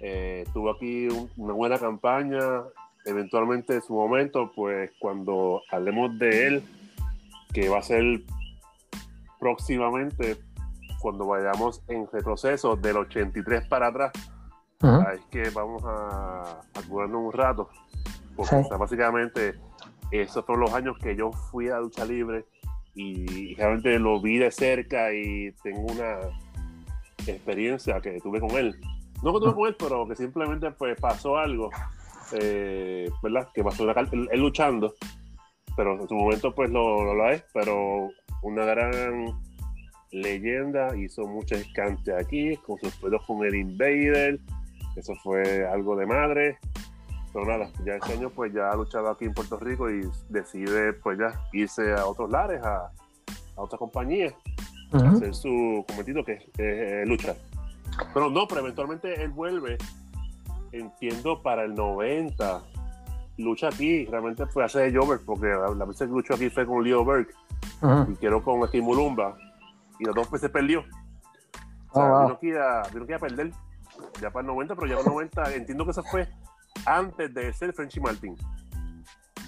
Eh, 0.00 0.44
tuvo 0.54 0.70
aquí 0.70 1.06
una 1.36 1.52
buena 1.52 1.78
campaña. 1.78 2.40
Eventualmente, 3.04 3.74
en 3.74 3.82
su 3.82 3.92
momento, 3.92 4.50
pues 4.56 4.90
cuando 4.98 5.60
hablemos 5.70 6.18
de 6.18 6.46
él, 6.46 6.62
que 7.56 7.70
va 7.70 7.78
a 7.78 7.82
ser 7.82 8.20
próximamente, 9.40 10.36
cuando 11.00 11.26
vayamos 11.26 11.82
en 11.88 12.06
retroceso 12.12 12.76
del 12.76 12.98
83 12.98 13.66
para 13.66 13.86
atrás, 13.86 14.12
es 15.14 15.24
que 15.30 15.48
vamos 15.54 15.82
a, 15.86 16.60
a 16.74 16.80
un 16.90 17.32
rato. 17.32 17.70
Porque 18.36 18.62
básicamente 18.78 19.54
esos 20.10 20.44
fueron 20.44 20.64
los 20.64 20.74
años 20.74 20.98
que 20.98 21.16
yo 21.16 21.32
fui 21.32 21.70
a 21.70 21.80
lucha 21.80 22.04
libre 22.04 22.44
y 22.94 23.54
realmente 23.54 23.98
lo 23.98 24.20
vi 24.20 24.36
de 24.36 24.50
cerca 24.50 25.14
y 25.14 25.50
tengo 25.62 25.80
una 25.92 26.18
experiencia 27.26 28.02
que 28.02 28.20
tuve 28.20 28.38
con 28.38 28.50
él. 28.50 28.78
No 29.22 29.32
que 29.32 29.40
tuve 29.40 29.54
con 29.54 29.66
él, 29.68 29.76
pero 29.78 30.06
que 30.06 30.14
simplemente 30.14 30.70
pues 30.72 31.00
pasó 31.00 31.38
algo, 31.38 31.70
eh, 32.32 33.10
¿verdad? 33.22 33.48
Que 33.54 33.64
pasó 33.64 33.90
él, 33.90 34.28
él, 34.30 34.40
luchando, 34.40 34.92
pero 35.76 36.00
en 36.00 36.08
su 36.08 36.14
momento 36.14 36.54
pues 36.54 36.70
lo, 36.70 37.14
lo, 37.14 37.30
es, 37.30 37.44
pero 37.52 38.10
una 38.42 38.64
gran 38.64 39.26
leyenda, 40.10 40.96
hizo 40.96 41.26
muchas 41.26 41.64
cantes 41.74 42.14
aquí, 42.14 42.56
con 42.56 42.78
sus 42.78 42.94
pedos 42.96 43.22
con 43.26 43.44
el 43.44 43.54
Invader, 43.54 44.40
eso 44.96 45.14
fue 45.22 45.66
algo 45.66 45.94
de 45.96 46.06
madre, 46.06 46.58
pero 47.32 47.44
nada, 47.44 47.70
ya 47.84 47.96
este 47.96 48.14
año 48.14 48.30
pues 48.30 48.52
ya 48.52 48.70
ha 48.70 48.76
luchado 48.76 49.10
aquí 49.10 49.26
en 49.26 49.34
Puerto 49.34 49.58
Rico 49.58 49.90
y 49.90 50.08
decide 50.30 50.94
pues 50.94 51.18
ya 51.18 51.38
irse 51.52 51.92
a 51.92 52.06
otros 52.06 52.30
lares, 52.30 52.62
a, 52.64 52.90
a 53.56 53.60
otra 53.60 53.78
compañía, 53.78 54.32
hacer 54.92 55.34
su 55.34 55.84
cometido 55.86 56.24
que 56.24 56.38
es 56.56 57.08
luchar. 57.08 57.36
Pero 58.14 58.30
no, 58.30 58.46
pero 58.46 58.60
eventualmente 58.62 59.22
él 59.22 59.30
vuelve, 59.30 59.76
entiendo, 60.72 61.42
para 61.42 61.64
el 61.64 61.74
90. 61.74 62.62
Lucha 63.38 63.68
aquí, 63.68 64.06
realmente 64.06 64.46
fue 64.46 64.64
hace 64.64 64.90
de 64.90 64.98
Jover, 64.98 65.20
porque 65.24 65.46
la 65.46 65.84
vez 65.84 65.98
que 65.98 66.06
luchó 66.06 66.34
aquí 66.34 66.48
fue 66.48 66.66
con 66.66 66.82
Leo 66.82 67.04
Berg 67.04 67.28
y 68.08 68.14
quiero 68.14 68.42
con 68.42 68.66
Steve 68.68 68.82
Mulumba, 68.82 69.36
y 69.98 70.04
las 70.04 70.14
dos 70.14 70.30
veces 70.30 70.50
perdió. 70.50 70.84
O 71.90 71.94
sea, 71.94 72.12
oh, 72.12 72.28
no 72.28 72.38
quería, 72.38 73.18
perder 73.18 73.52
ya 74.20 74.30
para 74.30 74.40
el 74.40 74.46
90, 74.46 74.74
pero 74.74 74.86
ya 74.86 74.96
para 74.96 75.08
el 75.08 75.14
90, 75.14 75.54
entiendo 75.54 75.84
que 75.84 75.90
eso 75.90 76.02
fue 76.02 76.28
antes 76.86 77.32
de 77.32 77.52
ser 77.52 77.72
Frenchy 77.72 78.00
Martin. 78.00 78.36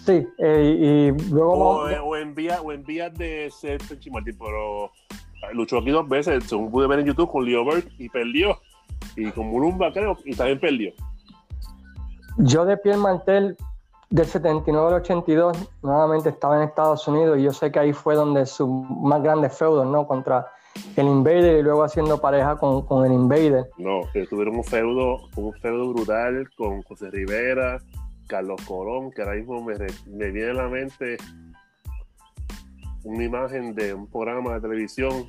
Sí, 0.04 0.26
eh, 0.38 1.12
y 1.18 1.30
luego. 1.30 1.52
O, 1.52 1.88
eh, 1.88 1.99
o, 1.99 2.16
en 2.16 2.35
vías 2.35 3.14
de 3.14 3.50
ser 3.50 3.83
Frenchy 3.83 4.11
Martin, 4.11 4.37
pero 4.38 4.87
eh, 4.87 5.54
luchó 5.54 5.78
aquí 5.78 5.90
dos 5.90 6.09
veces, 6.09 6.45
según 6.45 6.71
pude 6.71 6.87
ver 6.87 7.00
en 7.00 7.07
YouTube, 7.07 7.30
con 7.30 7.45
Leo 7.45 7.64
Berg 7.64 7.88
y 7.99 8.09
perdió. 8.09 8.59
Y 9.16 9.30
con 9.33 9.49
Mulumba, 9.49 9.92
creo, 9.92 10.16
y 10.25 10.35
también 10.35 10.61
perdió. 10.61 10.92
Yo 12.38 12.64
de 12.64 12.76
Pierre 12.76 12.99
Martel, 12.99 13.57
del 14.10 14.26
79 14.26 14.88
al 14.88 14.94
82, 15.02 15.70
nuevamente 15.82 16.30
estaba 16.30 16.56
en 16.56 16.68
Estados 16.68 17.06
Unidos 17.08 17.38
y 17.38 17.42
yo 17.42 17.52
sé 17.52 17.70
que 17.70 17.78
ahí 17.78 17.92
fue 17.92 18.14
donde 18.14 18.46
sus 18.46 18.68
más 18.68 19.22
grandes 19.22 19.56
feudos, 19.56 19.86
¿no? 19.86 20.06
Contra 20.06 20.46
el 20.96 21.06
Invader 21.06 21.58
y 21.58 21.62
luego 21.62 21.82
haciendo 21.82 22.20
pareja 22.20 22.56
con, 22.56 22.86
con 22.86 23.04
el 23.04 23.12
Invader. 23.12 23.68
No, 23.76 24.00
que 24.12 24.26
tuvieron 24.26 24.56
un 24.56 24.64
feudo, 24.64 25.18
un 25.36 25.52
feudo 25.54 25.92
brutal 25.92 26.48
con 26.56 26.82
José 26.82 27.10
Rivera, 27.10 27.78
Carlos 28.26 28.60
Colón, 28.66 29.10
que 29.10 29.22
ahora 29.22 29.34
mismo 29.34 29.62
me, 29.62 29.74
me 30.06 30.30
viene 30.30 30.50
a 30.50 30.54
la 30.54 30.68
mente 30.68 31.16
una 33.04 33.24
imagen 33.24 33.74
de 33.74 33.94
un 33.94 34.06
programa 34.06 34.54
de 34.54 34.60
televisión. 34.60 35.26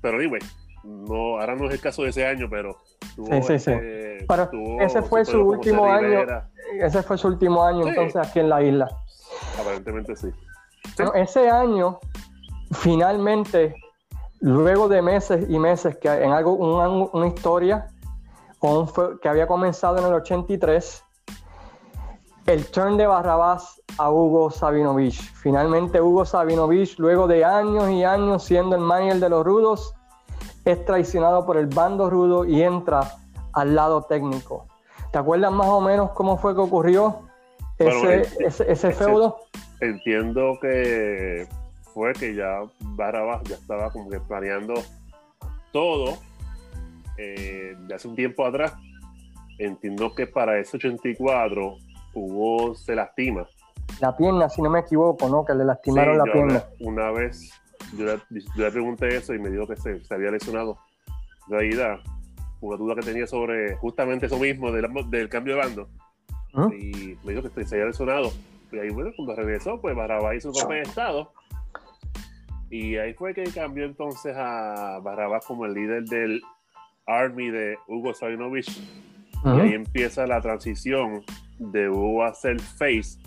Pero 0.00 0.18
anyway, 0.18 0.40
no, 0.84 1.40
ahora 1.40 1.56
no 1.56 1.66
es 1.66 1.74
el 1.74 1.80
caso 1.80 2.02
de 2.02 2.10
ese 2.10 2.26
año, 2.26 2.48
pero 2.48 2.76
sí, 3.16 3.42
sí, 3.42 3.58
sí. 3.58 3.72
Pero 4.26 4.50
ese 4.80 5.02
fue 5.02 5.24
su 5.24 5.40
último 5.40 5.86
año. 5.86 6.24
Ese 6.72 7.02
fue 7.02 7.18
su 7.18 7.28
último 7.28 7.62
año 7.62 7.86
entonces 7.86 8.16
aquí 8.16 8.40
en 8.40 8.48
la 8.48 8.62
isla. 8.62 8.88
Aparentemente 9.60 10.16
sí. 10.16 10.28
ese 11.14 11.50
año, 11.50 11.98
finalmente, 12.72 13.74
luego 14.40 14.88
de 14.88 15.02
meses 15.02 15.46
y 15.48 15.58
meses 15.58 15.96
que 15.96 16.08
en 16.08 16.32
algo, 16.32 16.52
una, 16.52 17.26
historia 17.26 17.88
que 19.22 19.28
había 19.28 19.46
comenzado 19.46 19.98
en 19.98 20.06
el 20.06 20.14
83, 20.14 21.04
el 22.46 22.66
turn 22.70 22.96
de 22.96 23.06
Barrabás 23.06 23.80
a 23.98 24.10
Hugo 24.10 24.50
Sabinovich. 24.50 25.20
Finalmente 25.34 26.00
Hugo 26.00 26.24
Sabinovich, 26.24 26.98
luego 26.98 27.26
de 27.26 27.44
años 27.44 27.90
y 27.90 28.04
años 28.04 28.44
siendo 28.44 28.76
el 28.76 28.82
manager 28.82 29.20
de 29.20 29.28
los 29.28 29.44
rudos, 29.44 29.94
es 30.64 30.84
traicionado 30.84 31.44
por 31.44 31.56
el 31.56 31.66
bando 31.66 32.10
rudo 32.10 32.44
y 32.44 32.62
entra 32.62 33.16
al 33.52 33.74
lado 33.74 34.02
técnico. 34.02 34.66
¿Te 35.12 35.18
acuerdas 35.18 35.52
más 35.52 35.68
o 35.68 35.80
menos 35.80 36.10
cómo 36.10 36.36
fue 36.36 36.54
que 36.54 36.60
ocurrió 36.60 37.22
ese, 37.78 38.92
feudo? 38.92 39.38
Entiendo 39.80 40.58
que 40.60 41.46
fue 41.94 42.12
que 42.12 42.34
ya 42.34 42.60
Barrabás 42.80 43.42
ya 43.44 43.56
estaba 43.56 43.90
como 43.90 44.10
que 44.10 44.20
planeando 44.20 44.74
todo 45.72 46.18
eh, 47.16 47.76
de 47.78 47.94
hace 47.94 48.08
un 48.08 48.16
tiempo 48.16 48.44
atrás. 48.44 48.74
Entiendo 49.58 50.14
que 50.14 50.26
para 50.26 50.58
ese 50.58 50.76
84 50.76 51.76
Hugo 52.14 52.74
se 52.74 52.94
lastima. 52.94 53.46
La 54.00 54.16
pierna, 54.16 54.48
si 54.48 54.62
no 54.62 54.70
me 54.70 54.80
equivoco, 54.80 55.28
¿no? 55.28 55.44
Que 55.44 55.54
le 55.54 55.64
lastimaron 55.64 56.18
la 56.18 56.24
pierna. 56.24 56.64
Una, 56.80 57.10
vez 57.10 57.50
yo 57.96 58.04
le, 58.04 58.70
pregunté 58.70 59.16
eso 59.16 59.34
y 59.34 59.38
me 59.38 59.50
dijo 59.50 59.66
que 59.66 59.76
se, 59.76 60.00
había 60.10 60.30
lesionado. 60.30 60.78
De 61.48 61.56
realidad, 61.56 61.98
una 62.60 62.76
duda 62.76 62.94
que 62.96 63.02
tenía 63.02 63.26
sobre 63.26 63.76
justamente 63.76 64.26
eso 64.26 64.38
mismo 64.38 64.72
del, 64.72 64.86
del 65.10 65.28
cambio 65.28 65.54
de 65.54 65.60
bando. 65.60 65.88
¿Ah? 66.54 66.68
Y 66.72 67.16
me 67.24 67.34
dijo 67.34 67.48
que 67.50 67.64
se 67.64 67.74
había 67.76 67.86
lesionado. 67.86 68.32
Y 68.72 68.78
ahí, 68.78 68.90
bueno, 68.90 69.10
cuando 69.16 69.34
regresó, 69.34 69.80
pues 69.80 69.94
Barrabás 69.96 70.36
hizo 70.36 70.48
un 70.48 70.54
golpe 70.54 70.74
de 70.74 70.82
estado. 70.82 71.32
Y 72.70 72.96
ahí 72.96 73.14
fue 73.14 73.32
que 73.34 73.44
cambió 73.44 73.84
entonces 73.84 74.34
a 74.36 75.00
Barrabás 75.02 75.44
como 75.46 75.64
el 75.64 75.74
líder 75.74 76.04
del 76.04 76.42
Army 77.06 77.50
de 77.50 77.78
Hugo 77.86 78.12
Sabinovich. 78.12 78.80
Y 79.44 79.48
ahí 79.48 79.72
empieza 79.72 80.26
la 80.26 80.40
transición 80.40 81.22
de 81.58 81.88
Hugo 81.88 82.24
a 82.24 82.34
ser 82.34 82.60
face. 82.60 83.18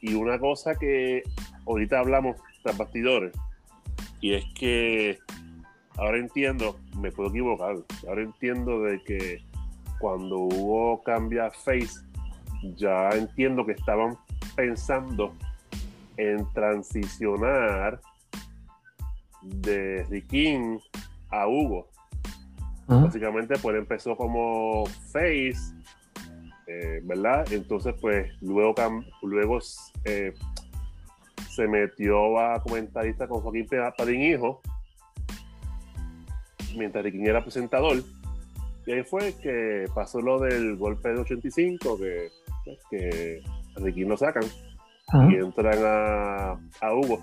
Y 0.00 0.14
una 0.14 0.38
cosa 0.38 0.74
que 0.74 1.22
ahorita 1.66 1.98
hablamos 1.98 2.36
tras 2.62 2.76
bastidores, 2.76 3.32
y 4.20 4.34
es 4.34 4.44
que 4.54 5.18
ahora 5.96 6.18
entiendo, 6.18 6.78
me 6.98 7.10
puedo 7.10 7.30
equivocar, 7.30 7.76
ahora 8.08 8.22
entiendo 8.22 8.82
de 8.82 9.02
que 9.02 9.42
cuando 9.98 10.40
Hugo 10.40 11.02
cambia 11.02 11.50
face, 11.50 12.00
ya 12.76 13.10
entiendo 13.10 13.64
que 13.64 13.72
estaban 13.72 14.16
pensando 14.54 15.32
en 16.16 16.46
transicionar 16.52 18.00
de 19.42 20.04
Riquín 20.10 20.80
a 21.30 21.46
Hugo. 21.46 21.88
Básicamente, 22.88 23.58
pues 23.58 23.76
empezó 23.76 24.16
como 24.16 24.86
face 25.10 25.74
eh, 26.66 27.00
¿verdad? 27.04 27.46
Entonces, 27.52 27.94
pues 28.00 28.30
luego, 28.40 28.74
luego 29.22 29.58
eh, 30.04 30.34
se 31.48 31.68
metió 31.68 32.38
a 32.40 32.60
comentarista 32.60 33.28
con 33.28 33.40
Joaquín 33.40 33.68
Padín 33.96 34.22
Hijo, 34.22 34.60
mientras 36.76 37.04
Riquín 37.04 37.26
era 37.26 37.42
presentador. 37.42 38.02
Y 38.86 38.92
ahí 38.92 39.02
fue 39.02 39.34
que 39.42 39.86
pasó 39.94 40.20
lo 40.20 40.38
del 40.38 40.76
golpe 40.76 41.08
de 41.08 41.20
85, 41.20 41.98
que, 41.98 42.28
pues, 42.64 42.78
que 42.90 43.42
a 43.76 43.80
Riquín 43.80 44.08
lo 44.08 44.16
sacan 44.16 44.44
y 45.28 45.36
entran 45.36 45.78
a, 45.84 46.52
a 46.80 46.94
Hugo. 46.94 47.20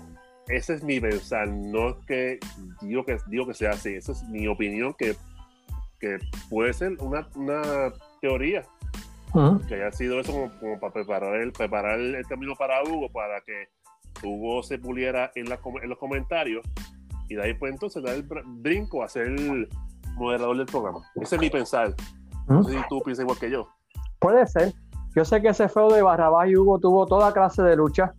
ese 0.48 0.74
es 0.74 0.82
mi 0.82 1.00
pensar, 1.00 1.48
no 1.48 1.90
es 1.90 1.96
que 2.06 2.38
digo 2.80 3.04
que, 3.04 3.18
digo 3.26 3.46
que 3.46 3.54
sea 3.54 3.70
así, 3.70 3.94
esa 3.94 4.12
es 4.12 4.22
mi 4.28 4.46
opinión 4.46 4.94
que, 4.94 5.14
que 6.00 6.18
puede 6.48 6.72
ser 6.72 6.96
una, 7.00 7.28
una 7.34 7.92
teoría. 8.20 8.64
Que 9.66 9.74
haya 9.74 9.90
sido 9.90 10.20
eso 10.20 10.32
como, 10.60 10.78
para 10.78 10.92
preparar 10.92 11.34
el, 11.40 11.52
preparar 11.52 11.98
el 11.98 12.24
camino 12.26 12.54
para 12.54 12.84
Hugo, 12.84 13.10
para 13.10 13.40
que 13.40 13.68
Hugo 14.22 14.62
se 14.62 14.78
puliera 14.78 15.32
en, 15.34 15.46
en 15.50 15.88
los 15.88 15.98
comentarios 15.98 16.64
y 17.34 17.36
de 17.36 17.42
ahí 17.42 17.54
pues 17.54 17.72
entonces 17.72 18.02
dar 18.02 18.14
el 18.14 18.24
brinco 18.46 19.02
a 19.02 19.08
ser 19.08 19.28
moderador 20.14 20.56
del 20.56 20.66
programa. 20.66 21.00
Ese 21.16 21.34
es 21.34 21.40
mi 21.40 21.50
pensar. 21.50 21.94
No 22.46 22.62
sé 22.62 22.72
si 22.72 22.88
tú 22.88 23.02
piensas 23.02 23.24
igual 23.24 23.38
que 23.38 23.50
yo. 23.50 23.68
Puede 24.20 24.46
ser. 24.46 24.72
Yo 25.16 25.24
sé 25.24 25.42
que 25.42 25.48
ese 25.48 25.68
feo 25.68 25.90
de 25.90 26.02
Barrabás 26.02 26.48
y 26.48 26.56
Hugo 26.56 26.78
tuvo 26.78 27.06
toda 27.06 27.32
clase 27.32 27.62
de 27.62 27.76
lucha. 27.76 28.14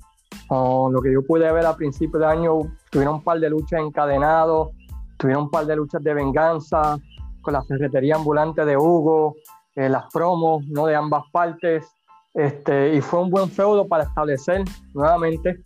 lo 0.50 1.00
que 1.02 1.14
yo 1.14 1.24
pude 1.26 1.50
ver 1.52 1.66
a 1.66 1.76
principios 1.76 2.22
de 2.22 2.28
año, 2.28 2.60
tuvieron 2.92 3.16
un 3.16 3.24
par 3.24 3.40
de 3.40 3.50
luchas 3.50 3.80
encadenados, 3.80 4.72
tuvieron 5.18 5.44
un 5.44 5.50
par 5.50 5.66
de 5.66 5.76
luchas 5.76 6.04
de 6.04 6.14
venganza 6.14 6.98
con 7.42 7.54
la 7.54 7.64
ferretería 7.64 8.16
ambulante 8.16 8.66
de 8.66 8.76
Hugo, 8.76 9.36
eh, 9.76 9.88
las 9.88 10.06
promos 10.12 10.66
¿no? 10.68 10.88
de 10.88 10.96
ambas 10.96 11.24
partes. 11.32 11.88
Este, 12.34 12.96
y 12.96 13.02
fue 13.02 13.22
un 13.22 13.30
buen 13.30 13.50
feudo 13.50 13.88
para 13.88 14.04
establecer 14.04 14.64
nuevamente 14.94 15.64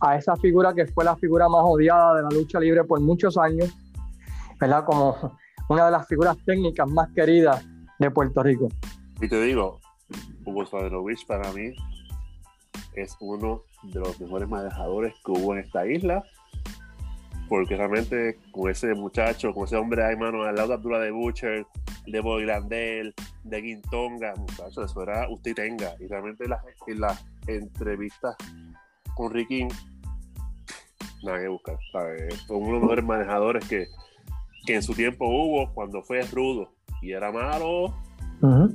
a 0.00 0.16
esa 0.16 0.36
figura 0.36 0.74
que 0.74 0.86
fue 0.86 1.04
la 1.04 1.16
figura 1.16 1.48
más 1.48 1.62
odiada 1.64 2.16
de 2.16 2.22
la 2.22 2.28
lucha 2.30 2.60
libre 2.60 2.84
por 2.84 3.00
muchos 3.00 3.36
años, 3.36 3.74
¿verdad? 4.60 4.84
Como 4.84 5.36
una 5.68 5.86
de 5.86 5.90
las 5.90 6.06
figuras 6.06 6.36
técnicas 6.44 6.88
más 6.88 7.08
queridas 7.14 7.64
de 7.98 8.10
Puerto 8.10 8.42
Rico. 8.42 8.68
Y 9.20 9.28
te 9.28 9.40
digo, 9.42 9.80
Hugo 10.44 10.64
Swaderovich 10.64 11.26
para 11.26 11.52
mí 11.52 11.74
es 12.94 13.16
uno 13.20 13.62
de 13.82 14.00
los 14.00 14.20
mejores 14.20 14.48
manejadores 14.48 15.14
que 15.24 15.32
hubo 15.32 15.54
en 15.54 15.60
esta 15.60 15.86
isla, 15.86 16.24
porque 17.48 17.76
realmente 17.76 18.38
con 18.50 18.70
ese 18.70 18.94
muchacho, 18.94 19.52
con 19.52 19.64
ese 19.64 19.76
hombre 19.76 20.04
ahí, 20.04 20.16
mano, 20.16 20.44
al 20.44 20.54
lado 20.54 20.68
de 20.68 20.74
Abdullah 20.74 20.98
de 20.98 21.10
Butcher, 21.10 21.66
de 22.06 22.20
Boylandel, 22.20 23.14
de 23.44 23.60
Guintonga, 23.60 24.34
muchachos, 24.36 24.90
eso 24.90 25.02
era 25.02 25.28
usted 25.28 25.54
tenga. 25.54 25.94
Y 26.00 26.06
realmente 26.06 26.46
las, 26.46 26.62
en 26.86 27.00
las 27.00 27.26
entrevistas 27.46 28.36
con 29.18 29.32
Ricky, 29.32 29.66
nada 31.24 31.40
que 31.40 31.48
buscar. 31.48 31.76
Fue 32.46 32.56
uno 32.56 32.66
de 32.66 32.72
los 32.72 32.82
mejores 32.82 33.04
manejadores 33.04 33.68
que, 33.68 33.88
que 34.64 34.76
en 34.76 34.82
su 34.82 34.94
tiempo 34.94 35.26
hubo 35.26 35.74
cuando 35.74 36.02
fue 36.02 36.22
rudo 36.22 36.70
y 37.02 37.12
era 37.12 37.32
malo. 37.32 37.92
Malo, 38.40 38.70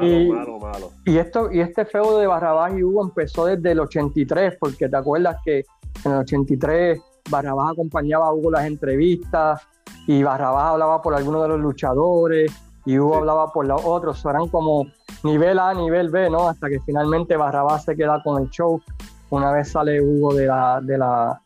y, 0.00 0.28
malo, 0.28 0.58
malo. 0.58 0.90
Y, 1.06 1.18
esto, 1.18 1.52
y 1.52 1.60
este 1.60 1.84
feudo 1.84 2.18
de 2.18 2.26
Barrabás 2.26 2.76
y 2.76 2.82
Hugo 2.82 3.04
empezó 3.04 3.46
desde 3.46 3.70
el 3.70 3.78
83, 3.78 4.56
porque 4.58 4.88
te 4.88 4.96
acuerdas 4.96 5.36
que 5.44 5.64
en 6.04 6.12
el 6.12 6.18
83 6.18 7.00
Barrabás 7.30 7.72
acompañaba 7.72 8.26
a 8.26 8.32
Hugo 8.32 8.50
las 8.50 8.66
entrevistas 8.66 9.62
y 10.08 10.24
Barrabás 10.24 10.72
hablaba 10.72 11.00
por 11.00 11.14
algunos 11.14 11.42
de 11.42 11.48
los 11.50 11.60
luchadores 11.60 12.52
y 12.84 12.98
Hugo 12.98 13.18
hablaba 13.18 13.52
por 13.52 13.64
los 13.64 13.80
otros. 13.84 14.24
Eran 14.24 14.48
como 14.48 14.86
nivel 15.22 15.60
A, 15.60 15.72
nivel 15.72 16.10
B, 16.10 16.28
¿no? 16.30 16.48
Hasta 16.48 16.68
que 16.68 16.80
finalmente 16.80 17.36
Barrabás 17.36 17.84
se 17.84 17.94
queda 17.94 18.20
con 18.24 18.42
el 18.42 18.50
show 18.50 18.82
una 19.30 19.52
vez 19.52 19.70
sale 19.70 20.00
Hugo 20.00 20.34
de 20.34 20.46
la, 20.46 20.80
de 20.82 20.98
la, 20.98 21.40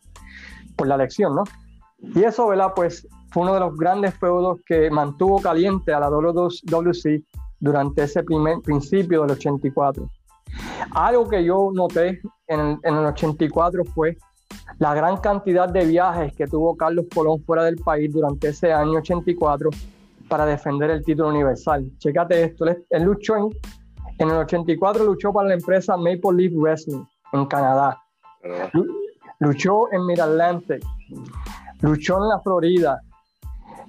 por 0.75 0.87
la 0.87 0.95
elección, 0.95 1.35
¿no? 1.35 1.43
Y 1.99 2.23
eso, 2.23 2.47
¿verdad? 2.47 2.73
Pues 2.75 3.07
fue 3.31 3.43
uno 3.43 3.53
de 3.53 3.59
los 3.61 3.75
grandes 3.77 4.13
feudos 4.15 4.59
que 4.65 4.89
mantuvo 4.91 5.41
caliente 5.41 5.93
a 5.93 5.99
la 5.99 6.09
WC 6.09 7.23
durante 7.59 8.03
ese 8.03 8.23
primer 8.23 8.59
principio 8.63 9.21
del 9.21 9.31
84. 9.31 10.09
Algo 10.91 11.27
que 11.27 11.43
yo 11.43 11.71
noté 11.73 12.21
en 12.47 12.59
el, 12.59 12.77
en 12.83 12.95
el 12.95 13.05
84 13.05 13.83
fue 13.85 14.17
la 14.79 14.93
gran 14.93 15.17
cantidad 15.17 15.69
de 15.69 15.85
viajes 15.85 16.33
que 16.35 16.45
tuvo 16.47 16.75
Carlos 16.75 17.05
Colón 17.13 17.41
fuera 17.43 17.63
del 17.63 17.77
país 17.77 18.11
durante 18.11 18.49
ese 18.49 18.71
año 18.71 18.99
84 18.99 19.69
para 20.27 20.45
defender 20.45 20.89
el 20.89 21.03
título 21.03 21.29
universal. 21.29 21.89
Chécate 21.99 22.43
esto, 22.43 22.65
él, 22.65 23.03
luchó 23.03 23.37
en, 23.37 23.49
en, 24.19 24.29
el 24.29 24.37
84 24.37 25.05
luchó 25.05 25.31
para 25.31 25.49
la 25.49 25.55
empresa 25.55 25.95
Maple 25.97 26.33
Leaf 26.35 26.53
Wrestling 26.55 27.03
en 27.33 27.45
Canadá. 27.45 28.01
Luchó 29.39 29.91
en 29.91 30.05
Mid-Atlantic, 30.05 30.83
luchó 31.81 32.17
en 32.17 32.29
la 32.29 32.39
Florida, 32.39 33.01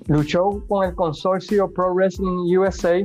luchó 0.06 0.62
con 0.68 0.84
el 0.84 0.94
consorcio 0.94 1.72
Pro 1.72 1.94
Wrestling 1.94 2.56
USA 2.56 2.98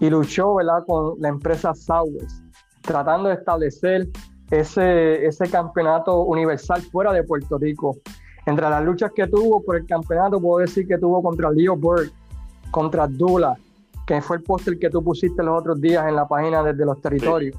y 0.00 0.10
luchó 0.10 0.54
¿verdad? 0.54 0.84
con 0.86 1.14
la 1.20 1.28
empresa 1.28 1.74
Southwest, 1.74 2.42
tratando 2.82 3.28
de 3.28 3.34
establecer 3.34 4.08
ese, 4.50 5.26
ese 5.26 5.50
campeonato 5.50 6.22
universal 6.22 6.80
fuera 6.82 7.12
de 7.12 7.22
Puerto 7.24 7.58
Rico. 7.58 7.96
Entre 8.46 8.68
las 8.68 8.82
luchas 8.82 9.12
que 9.14 9.26
tuvo 9.26 9.62
por 9.62 9.76
el 9.76 9.86
campeonato, 9.86 10.40
puedo 10.40 10.60
decir 10.60 10.86
que 10.86 10.96
tuvo 10.96 11.22
contra 11.22 11.50
Leo 11.50 11.76
Burke, 11.76 12.10
contra 12.70 13.06
Dula, 13.06 13.58
que 14.06 14.22
fue 14.22 14.38
el 14.38 14.42
póster 14.42 14.78
que 14.78 14.88
tú 14.88 15.04
pusiste 15.04 15.42
los 15.42 15.60
otros 15.60 15.78
días 15.80 16.06
en 16.08 16.16
la 16.16 16.26
página 16.26 16.62
desde 16.62 16.86
los 16.86 16.98
territorios. 17.02 17.54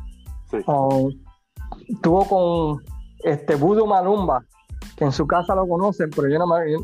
Estuvo 1.87 2.25
con 2.25 2.83
este 3.19 3.55
Budo 3.55 3.85
Malumba, 3.85 4.43
que 4.95 5.05
en 5.05 5.11
su 5.11 5.25
casa 5.27 5.55
lo 5.55 5.67
conocen, 5.67 6.09
pero 6.15 6.29
yo 6.29 6.39
no 6.39 6.47
me, 6.47 6.75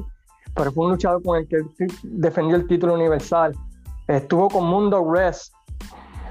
pero 0.55 0.71
fue 0.71 0.85
un 0.85 0.91
luchador 0.91 1.21
con 1.23 1.37
el 1.37 1.47
que 1.47 1.57
defendió 2.03 2.55
el 2.55 2.67
título 2.67 2.93
universal. 2.93 3.55
Estuvo 4.07 4.49
con 4.49 4.65
Mundo 4.65 5.03
Rest, 5.11 5.53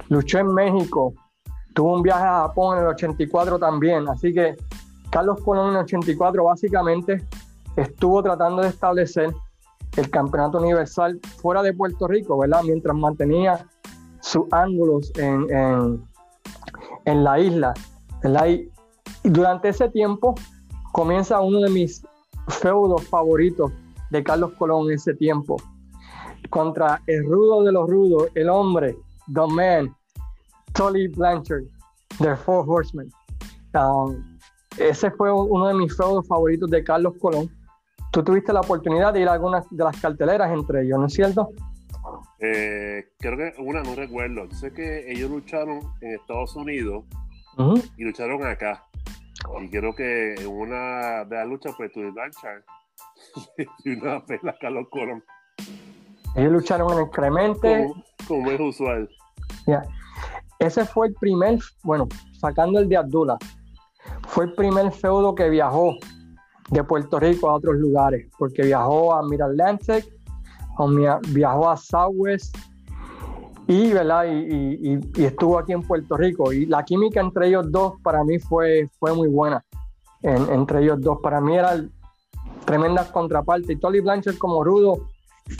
luchó 0.09 0.39
en 0.39 0.55
México, 0.55 1.15
tuvo 1.75 1.95
un 1.95 2.03
viaje 2.03 2.25
a 2.25 2.47
Japón 2.47 2.79
en 2.79 2.85
el 2.85 2.91
84 2.91 3.59
también. 3.59 4.09
Así 4.09 4.33
que 4.33 4.57
Carlos 5.11 5.41
Colón 5.45 5.71
en 5.71 5.77
el 5.77 5.83
84 5.83 6.45
básicamente 6.45 7.23
estuvo 7.77 8.23
tratando 8.23 8.63
de 8.63 8.69
establecer 8.69 9.35
el 9.97 10.11
campeonato 10.11 10.59
universal 10.59 11.21
fuera 11.41 11.63
de 11.63 11.73
Puerto 11.73 12.09
Rico, 12.09 12.39
¿verdad? 12.39 12.63
Mientras 12.65 12.97
mantenía 12.97 13.67
sus 14.21 14.45
ángulos 14.51 15.13
en, 15.17 15.51
en, 15.51 16.05
en 17.05 17.25
la 17.25 17.39
isla. 17.39 17.75
Y 18.25 19.29
durante 19.29 19.69
ese 19.69 19.89
tiempo 19.91 20.35
comienza 20.93 21.41
uno 21.41 21.61
de 21.61 21.71
mis 21.71 22.03
feudos 22.49 23.07
favoritos 23.09 23.71
de 24.11 24.25
Carlos 24.25 24.53
Colón 24.59 24.89
en 24.89 24.95
ese 24.95 25.15
tiempo, 25.15 25.57
contra 26.49 27.03
el 27.07 27.25
rudo 27.25 27.63
de 27.65 27.73
los 27.73 27.89
rudos, 27.89 28.29
el 28.35 28.49
hombre, 28.49 28.97
The 29.33 29.47
Man, 29.47 29.95
Tully 30.73 31.09
Blanchard, 31.09 31.65
The 32.19 32.37
Four 32.37 32.65
Horsemen. 32.67 33.11
Um, 33.75 34.39
ese 34.79 35.11
fue 35.11 35.31
uno 35.31 35.69
de 35.69 35.75
mis 35.75 35.95
feudos 35.97 36.27
favoritos 36.27 36.71
de 36.71 36.83
Carlos 36.83 37.15
Colón. 37.21 37.51
Tú 38.11 38.23
tuviste 38.23 38.53
la 38.53 38.61
oportunidad 38.61 39.13
de 39.13 39.21
ir 39.21 39.29
a 39.29 39.33
algunas 39.33 39.65
de 39.71 39.85
las 39.85 40.01
carteleras 40.01 40.51
entre 40.53 40.83
ellos, 40.83 40.99
¿no 40.99 41.07
es 41.07 41.13
cierto? 41.13 41.49
Eh, 42.39 43.05
creo 43.19 43.37
que 43.37 43.55
una 43.61 43.83
no 43.83 43.95
recuerdo. 43.95 44.51
Sé 44.53 44.73
que 44.73 45.11
ellos 45.11 45.31
lucharon 45.31 45.81
en 46.01 46.15
Estados 46.15 46.55
Unidos 46.57 47.05
y 47.97 48.05
lucharon 48.05 48.45
acá. 48.47 48.85
Y 49.61 49.71
creo 49.71 49.95
que 49.95 50.35
en 50.35 50.47
una 50.47 51.25
de 51.25 51.37
las 51.37 51.47
luchas, 51.47 51.75
pues 51.77 51.93
Tully 51.93 52.11
Blanchard 52.11 52.63
y 53.85 53.91
una 53.91 54.25
pela 54.25 54.57
Carlos 54.61 54.87
Colón. 54.91 55.23
Ellos 56.35 56.53
lucharon 56.53 56.93
en 56.93 56.99
el 57.01 57.11
Clemente. 57.11 57.93
Como, 58.27 58.51
es 58.51 58.61
usual. 58.61 59.09
Ese 60.59 60.85
fue 60.85 61.09
el 61.09 61.15
primer, 61.15 61.59
bueno, 61.83 62.09
sacando 62.39 62.79
el 62.79 62.89
de 62.89 62.97
Abdullah, 62.97 63.39
fue 64.29 64.47
el 64.47 64.53
primer 64.55 64.91
feudo 64.93 65.35
que 65.35 65.49
viajó 65.49 65.97
de 66.71 66.83
Puerto 66.85 67.21
Rico 67.21 67.49
a 67.49 67.55
otros 67.55 67.77
lugares, 67.77 68.31
porque 68.39 68.63
viajó 68.63 69.15
a 69.15 69.23
Mid-Atlantic, 69.23 70.07
viajó 71.29 71.71
a 71.71 71.77
Southwest, 71.77 72.57
y, 73.67 73.93
¿verdad? 73.93 74.25
Y, 74.27 75.01
estuvo 75.23 75.59
aquí 75.59 75.73
en 75.73 75.83
Puerto 75.83 76.17
Rico. 76.17 76.53
Y 76.53 76.67
la 76.67 76.85
química 76.85 77.21
entre 77.21 77.49
ellos 77.49 77.71
dos 77.71 77.95
para 78.03 78.23
mí 78.25 78.39
fue, 78.39 78.89
fue 78.99 79.15
muy 79.15 79.29
buena. 79.29 79.65
entre 80.23 80.83
ellos 80.83 81.01
dos. 81.01 81.19
Para 81.23 81.41
mí 81.41 81.57
eran 81.57 81.91
tremendas 82.65 83.11
contrapartes. 83.11 83.71
Y 83.71 83.77
Tolly 83.77 84.01
Blanchard 84.01 84.37
como 84.37 84.63
rudo, 84.63 85.09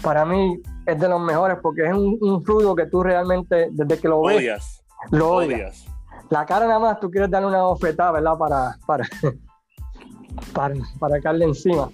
para 0.03 0.25
mí 0.25 0.61
es 0.87 0.99
de 0.99 1.09
los 1.09 1.21
mejores 1.21 1.59
porque 1.63 1.87
es 1.87 1.95
un, 1.95 2.45
rudo 2.45 2.75
que 2.75 2.87
tú 2.87 3.03
realmente, 3.03 3.69
desde 3.71 3.99
que 3.99 4.09
lo 4.09 4.23
ves, 4.23 4.83
lo 5.11 5.37
odias. 5.37 5.87
La 6.31 6.47
cara 6.47 6.67
nada 6.67 6.81
más, 6.81 7.01
tú 7.01 7.11
quieres 7.11 7.31
darle 7.31 7.49
una 7.49 7.63
bofetada, 7.63 8.13
¿verdad? 8.13 8.39
Para, 8.39 8.79
para, 8.87 9.05
para, 10.55 10.75
para 10.99 11.21
caerle 11.21 11.47
encima. 11.47 11.91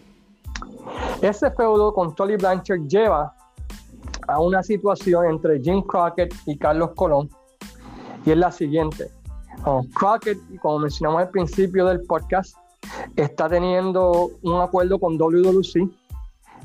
Ese 1.21 1.51
feudo 1.51 1.93
con 1.93 2.15
Tolly 2.15 2.37
Blanchard 2.37 2.87
lleva 2.87 3.35
a 4.31 4.41
una 4.41 4.63
situación 4.63 5.27
entre 5.27 5.61
Jim 5.61 5.83
Crockett 5.83 6.35
y 6.47 6.57
Carlos 6.57 6.91
Colón, 6.95 7.29
y 8.25 8.31
es 8.31 8.37
la 8.37 8.53
siguiente. 8.53 9.11
Crockett, 9.95 10.39
como 10.61 10.81
mencionamos 10.81 11.23
al 11.23 11.31
principio 11.31 11.87
del 11.87 12.03
podcast, 12.03 12.57
está 13.17 13.49
teniendo 13.49 14.31
un 14.43 14.61
acuerdo 14.61 14.99
con 14.99 15.19
WWC 15.19 15.91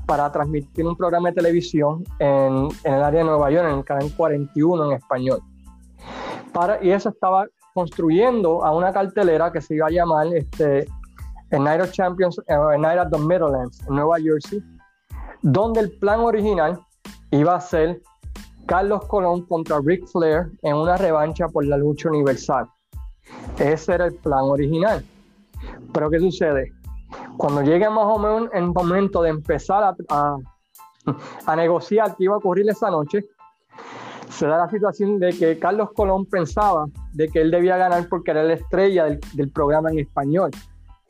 para 0.06 0.32
transmitir 0.32 0.86
un 0.86 0.96
programa 0.96 1.30
de 1.30 1.36
televisión 1.36 2.04
en, 2.20 2.70
el 2.84 3.04
área 3.04 3.22
de 3.22 3.26
Nueva 3.26 3.52
York, 3.52 3.68
en 3.68 3.78
el 3.80 3.84
canal 3.84 4.14
41 4.16 4.86
en 4.86 4.92
español. 4.94 5.40
Para, 6.54 6.82
y 6.84 6.92
eso 6.92 7.10
estaba 7.10 7.48
construyendo 7.74 8.64
a 8.64 8.74
una 8.74 8.94
cartelera 8.94 9.52
que 9.52 9.60
se 9.60 9.76
iba 9.76 9.88
a 9.88 9.90
llamar 9.90 10.28
este, 10.28 10.88
Night 11.52 11.82
of 11.82 11.92
Champions, 11.92 12.40
eh, 12.48 12.56
en 12.74 12.82
Night 12.82 13.00
of 13.00 13.12
the 13.12 13.18
Meadowlands, 13.18 13.82
en 13.88 13.96
Nueva 13.96 14.18
Jersey, 14.20 14.64
donde 15.42 15.82
el 15.82 15.92
plan 15.98 16.22
original 16.22 16.80
iba 17.36 17.56
a 17.56 17.62
ser 17.62 18.02
Carlos 18.66 19.06
Colón 19.08 19.44
contra 19.44 19.80
Ric 19.84 20.08
Flair 20.08 20.52
en 20.64 20.76
una 20.76 20.98
revancha 20.98 21.48
por 21.48 21.66
la 21.66 21.78
lucha 21.78 22.10
universal. 22.10 22.68
Ese 23.60 23.94
era 23.94 24.06
el 24.06 24.16
plan 24.16 24.44
original. 24.44 25.04
Pero 25.94 26.10
¿qué 26.10 26.20
sucede? 26.20 26.74
Cuando 27.38 27.62
llegue 27.62 27.90
más 27.90 28.06
o 28.06 28.18
menos 28.20 28.50
el 28.54 28.68
momento 28.68 29.22
de 29.22 29.30
empezar 29.30 29.96
a, 30.10 31.56
negociar 31.56 32.16
qué 32.16 32.26
iba 32.26 32.36
a 32.36 32.38
ocurrir 32.38 32.70
esa 32.70 32.90
noche, 32.90 33.26
se 34.30 34.48
da 34.48 34.58
la 34.58 34.70
situación 34.70 35.20
de 35.20 35.32
que 35.32 35.60
Carlos 35.60 35.90
Colón 35.96 36.26
pensaba 36.26 36.86
de 37.14 37.30
que 37.30 37.42
él 37.42 37.52
debía 37.52 37.78
ganar 37.78 38.08
porque 38.10 38.32
era 38.32 38.44
la 38.44 38.54
estrella 38.54 39.06
del, 39.06 39.20
del 39.34 39.50
programa 39.50 39.92
en 39.92 40.00
español 40.00 40.52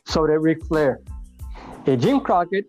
sobre 0.03 0.37
Ric 0.37 0.63
Flair. 0.67 0.99
Y 1.85 1.97
Jim 1.97 2.19
Crockett, 2.19 2.67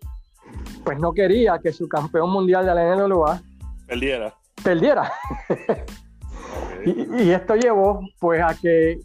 pues 0.83 0.97
no 0.99 1.11
quería 1.11 1.59
que 1.59 1.71
su 1.71 1.87
campeón 1.87 2.31
mundial 2.31 2.65
de 2.65 2.73
la 2.73 2.95
NWA 2.95 3.41
perdiera. 3.87 4.33
perdiera. 4.63 5.11
y, 6.85 7.23
y, 7.23 7.31
esto 7.31 7.55
llevó 7.55 8.01
pues 8.19 8.41
a 8.41 8.53
que 8.55 8.99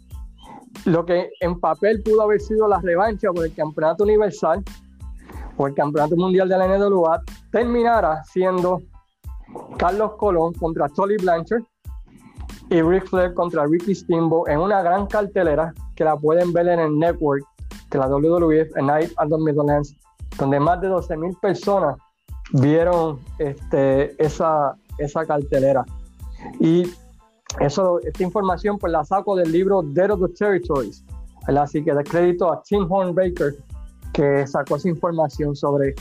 lo 0.85 1.05
que 1.05 1.29
en 1.39 1.59
papel 1.59 2.01
pudo 2.03 2.23
haber 2.23 2.41
sido 2.41 2.67
la 2.67 2.79
revancha 2.79 3.31
por 3.31 3.45
el 3.45 3.53
campeonato 3.53 4.03
universal 4.03 4.63
o 5.57 5.67
el 5.67 5.73
campeonato 5.73 6.15
mundial 6.15 6.49
de 6.49 6.57
la 6.57 6.77
NWA 6.77 7.21
terminara 7.51 8.23
siendo 8.25 8.81
Carlos 9.77 10.13
Colón 10.17 10.53
contra 10.53 10.89
Tolly 10.89 11.17
Blanchard 11.17 11.63
y 12.69 12.81
Ric 12.81 13.07
Flair 13.07 13.33
contra 13.33 13.65
Ricky 13.65 13.93
Steamboat 13.93 14.49
en 14.49 14.59
una 14.59 14.81
gran 14.81 15.05
cartelera 15.07 15.73
que 15.95 16.03
la 16.03 16.17
pueden 16.17 16.51
ver 16.53 16.67
en 16.67 16.79
el 16.79 16.97
network 16.97 17.43
de 17.91 17.99
la 17.99 18.07
WWF 18.07 18.75
en 18.77 18.87
Night 18.87 19.11
at 19.17 19.27
the 19.29 19.37
Midlands, 19.37 19.95
donde 20.37 20.59
más 20.59 20.81
de 20.81 20.89
12.000 20.89 21.39
personas 21.39 21.97
vieron 22.51 23.19
este, 23.39 24.21
esa, 24.23 24.75
esa 24.97 25.25
cartelera. 25.25 25.85
Y 26.59 26.91
eso, 27.59 27.99
esta 28.01 28.23
información 28.23 28.77
pues 28.77 28.91
la 28.91 29.05
saco 29.05 29.35
del 29.35 29.51
libro 29.51 29.81
Dead 29.81 30.11
of 30.11 30.21
the 30.21 30.33
Territories. 30.33 31.03
Así 31.47 31.83
que 31.83 31.93
de 31.93 32.03
crédito 32.03 32.51
a 32.51 32.61
Tim 32.63 32.89
Hornbaker 32.89 33.55
que 34.13 34.47
sacó 34.47 34.77
esa 34.77 34.89
información 34.89 35.55
sobre. 35.55 35.95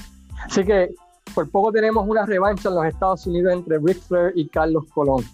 Así 0.45 0.65
que 0.65 0.95
por 1.35 1.51
poco 1.51 1.73
tenemos 1.73 2.07
una 2.07 2.27
revancha 2.27 2.69
en 2.69 2.77
los 2.77 2.85
Estados 2.85 3.27
Unidos 3.27 3.55
entre 3.55 3.79
Ric 3.79 3.99
Flair 4.01 4.33
y 4.37 4.49
Carlos 4.49 4.85
Colón. 4.93 5.25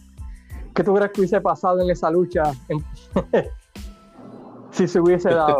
¿Qué 0.74 0.84
tú 0.84 0.94
crees 0.94 1.10
que 1.10 1.20
hubiese 1.22 1.40
pasado 1.40 1.80
en 1.80 1.90
esa 1.90 2.10
lucha 2.10 2.52
si 4.70 4.86
se 4.86 5.00
hubiese 5.00 5.30
dado? 5.30 5.58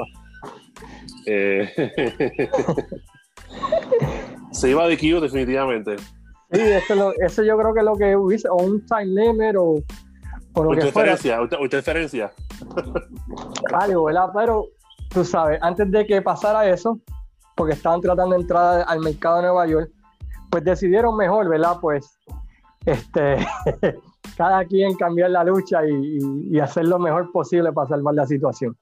Eh, 1.26 1.68
se 4.52 4.70
iba 4.70 4.86
de 4.86 4.96
Kio 4.96 5.20
definitivamente. 5.20 5.96
Sí, 6.50 6.60
eso, 6.60 7.12
eso, 7.20 7.42
yo 7.42 7.58
creo 7.58 7.74
que 7.74 7.80
es 7.80 7.84
lo 7.84 7.96
que 7.96 8.16
hubiese, 8.16 8.48
o 8.48 8.56
un 8.56 8.84
time 8.86 9.06
limit 9.06 9.56
o 9.56 9.82
o 10.54 10.74
interferencia, 10.74 11.40
o 11.40 11.64
interferencia. 11.64 12.32
Algo, 13.72 14.04
¿verdad? 14.04 14.30
Pero 14.34 14.66
tú 15.10 15.24
sabes, 15.24 15.58
antes 15.62 15.90
de 15.90 16.06
que 16.06 16.22
pasara 16.22 16.68
eso, 16.68 17.00
porque 17.54 17.74
estaban 17.74 18.00
tratando 18.00 18.34
de 18.34 18.42
entrar 18.42 18.84
al 18.86 19.00
mercado 19.00 19.36
de 19.36 19.42
Nueva 19.42 19.66
York, 19.66 19.90
pues 20.50 20.64
decidieron 20.64 21.16
mejor, 21.16 21.48
¿verdad? 21.48 21.76
Pues 21.80 22.18
este, 22.86 23.36
cada 24.36 24.64
quien 24.64 24.94
cambiar 24.96 25.30
la 25.30 25.44
lucha 25.44 25.80
y, 25.86 26.58
hacer 26.58 26.86
lo 26.86 26.98
mejor 26.98 27.30
posible 27.32 27.72
para 27.72 27.88
salvar 27.88 28.14
la 28.14 28.26
situación. 28.26 28.76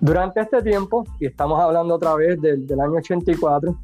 Durante 0.00 0.40
este 0.40 0.62
tiempo, 0.62 1.04
y 1.18 1.26
estamos 1.26 1.58
hablando 1.60 1.94
otra 1.94 2.14
vez 2.14 2.40
del, 2.40 2.80
año 2.80 2.98
84, 2.98 3.76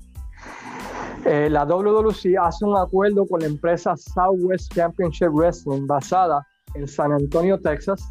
eh, 1.30 1.48
la 1.48 1.64
WWC 1.64 2.36
hace 2.42 2.64
un 2.64 2.76
acuerdo 2.76 3.24
con 3.24 3.38
la 3.38 3.46
empresa 3.46 3.96
Southwest 3.96 4.74
Championship 4.74 5.28
Wrestling 5.28 5.86
basada 5.86 6.44
en 6.74 6.88
San 6.88 7.12
Antonio, 7.12 7.56
Texas, 7.60 8.02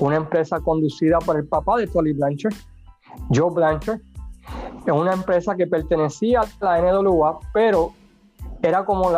una 0.00 0.16
empresa 0.16 0.58
conducida 0.58 1.20
por 1.20 1.36
el 1.36 1.46
papá 1.46 1.78
de 1.78 1.86
Tolly 1.86 2.14
Blanchard, 2.14 2.54
Joe 3.32 3.52
Blanchard. 3.52 4.00
Es 4.84 4.92
una 4.92 5.12
empresa 5.12 5.54
que 5.54 5.68
pertenecía 5.68 6.40
a 6.40 6.64
la 6.64 6.80
NWA, 6.92 7.38
pero 7.54 7.92
era 8.60 8.84
como 8.84 9.12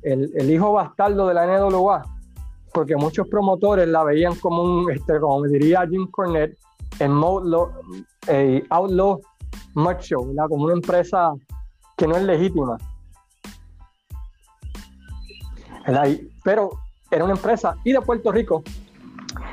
el, 0.00 0.50
hijo 0.50 0.72
bastardo 0.72 1.28
de 1.28 1.34
la 1.34 1.46
NWA, 1.46 2.00
porque 2.72 2.96
muchos 2.96 3.28
promotores 3.28 3.88
la 3.88 4.04
veían 4.04 4.36
como 4.36 4.62
un, 4.62 4.90
este, 4.90 5.20
como 5.20 5.40
me 5.40 5.48
diría 5.48 5.86
Jim 5.86 6.10
Cornette, 6.10 6.56
en 6.98 7.20
eh, 8.28 8.64
Outlaw 8.70 9.20
como 9.74 10.64
una 10.64 10.72
empresa 10.72 11.34
que 11.96 12.06
no 12.06 12.16
es 12.16 12.22
legítima. 12.22 12.78
Pero 16.42 16.70
era 17.10 17.24
una 17.24 17.34
empresa 17.34 17.76
y 17.84 17.92
de 17.92 18.00
Puerto 18.00 18.32
Rico. 18.32 18.62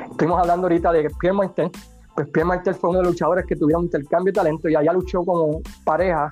Estuvimos 0.09 0.39
hablando 0.39 0.67
ahorita 0.67 0.91
de 0.91 1.09
Pierre 1.19 1.35
Martel. 1.35 1.71
Pues 2.15 2.27
Pierre 2.29 2.47
Martel 2.47 2.75
fue 2.75 2.89
uno 2.89 2.99
de 2.99 3.05
los 3.05 3.13
luchadores 3.13 3.45
que 3.45 3.55
tuvieron 3.55 3.83
intercambio 3.83 4.31
de 4.31 4.35
talento 4.35 4.69
y 4.69 4.75
allá 4.75 4.93
luchó 4.93 5.23
como 5.23 5.61
pareja 5.83 6.29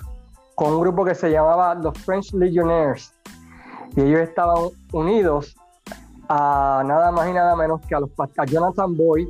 con 0.54 0.74
un 0.74 0.80
grupo 0.80 1.04
que 1.04 1.14
se 1.14 1.30
llamaba 1.30 1.74
los 1.74 1.96
French 1.98 2.32
Legionnaires. 2.34 3.14
Y 3.96 4.02
ellos 4.02 4.20
estaban 4.20 4.68
unidos 4.92 5.56
a 6.28 6.82
nada 6.86 7.10
más 7.10 7.28
y 7.28 7.32
nada 7.32 7.56
menos 7.56 7.80
que 7.86 7.94
a, 7.94 8.00
los, 8.00 8.10
a 8.18 8.44
Jonathan 8.44 8.96
Boyd 8.96 9.28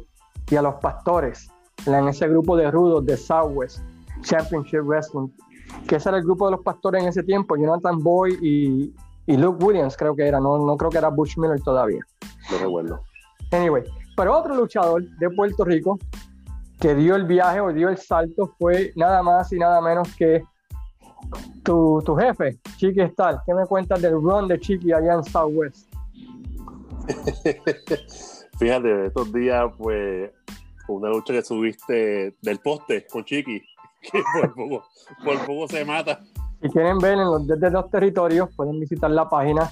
y 0.51 0.57
a 0.57 0.63
los 0.63 0.75
pastores 0.77 1.49
en 1.87 2.09
ese 2.09 2.29
grupo 2.29 2.57
de 2.57 2.71
rudos 2.71 3.07
de 3.07 3.17
Southwest 3.17 3.81
Championship 4.23 4.83
Wrestling, 4.83 5.29
que 5.87 5.97
ese 5.97 6.09
era 6.09 6.19
el 6.19 6.25
grupo 6.25 6.47
de 6.47 6.53
los 6.53 6.63
pastores 6.63 7.03
en 7.03 7.09
ese 7.09 7.23
tiempo, 7.23 7.57
Jonathan 7.57 7.99
Boyd 7.99 8.39
y, 8.43 8.95
y 9.27 9.37
Luke 9.37 9.65
Williams 9.65 9.97
creo 9.97 10.15
que 10.15 10.27
era, 10.27 10.41
no, 10.41 10.59
no 10.59 10.77
creo 10.77 10.91
que 10.91 10.99
era 10.99 11.09
Bush 11.09 11.37
Miller 11.37 11.61
todavía. 11.63 12.01
No 12.51 12.59
recuerdo. 12.59 13.01
Anyway, 13.53 13.85
pero 14.17 14.37
otro 14.37 14.55
luchador 14.55 15.03
de 15.03 15.31
Puerto 15.31 15.65
Rico 15.65 15.99
que 16.81 16.95
dio 16.95 17.15
el 17.15 17.25
viaje 17.25 17.61
o 17.61 17.73
dio 17.73 17.89
el 17.89 17.99
salto 17.99 18.55
fue 18.59 18.93
nada 18.97 19.23
más 19.23 19.53
y 19.53 19.59
nada 19.59 19.81
menos 19.81 20.15
que 20.17 20.43
tu, 21.63 22.03
tu 22.05 22.17
jefe, 22.17 22.59
Chiqui 22.77 23.01
Star. 23.03 23.41
¿Qué 23.45 23.55
me 23.55 23.67
cuentas 23.67 24.01
del 24.01 24.15
run 24.15 24.49
de 24.49 24.59
Chiqui 24.59 24.93
allá 24.93 25.15
en 25.15 25.25
Southwest? 25.25 25.89
Fíjate, 28.59 29.07
estos 29.07 29.33
días, 29.33 29.71
pues, 29.79 30.31
una 30.89 31.09
lucha 31.11 31.33
que 31.33 31.43
subiste 31.43 32.37
del 32.41 32.59
poste 32.59 33.07
con 33.07 33.25
Chiqui, 33.25 33.63
que 34.01 34.23
por 34.41 34.55
poco, 34.55 34.85
por 35.25 35.47
poco 35.47 35.69
se 35.69 35.85
mata. 35.85 36.21
Si 36.63 36.69
quieren 36.69 36.99
ver 36.99 37.15
en 37.15 37.25
los 37.25 37.47
desde 37.47 37.71
los 37.71 37.91
territorios, 37.91 38.49
pueden 38.55 38.79
visitar 38.81 39.11
la 39.11 39.29
página. 39.29 39.71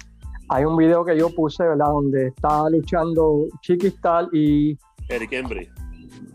Hay 0.49 0.65
un 0.65 0.77
video 0.77 1.05
que 1.05 1.19
yo 1.19 1.35
puse, 1.35 1.63
¿verdad? 1.63 1.87
Donde 1.87 2.29
está 2.29 2.69
luchando 2.71 3.47
Chiquistal 3.61 4.29
y. 4.33 4.79
Eric 5.09 5.33
Embry. 5.33 5.69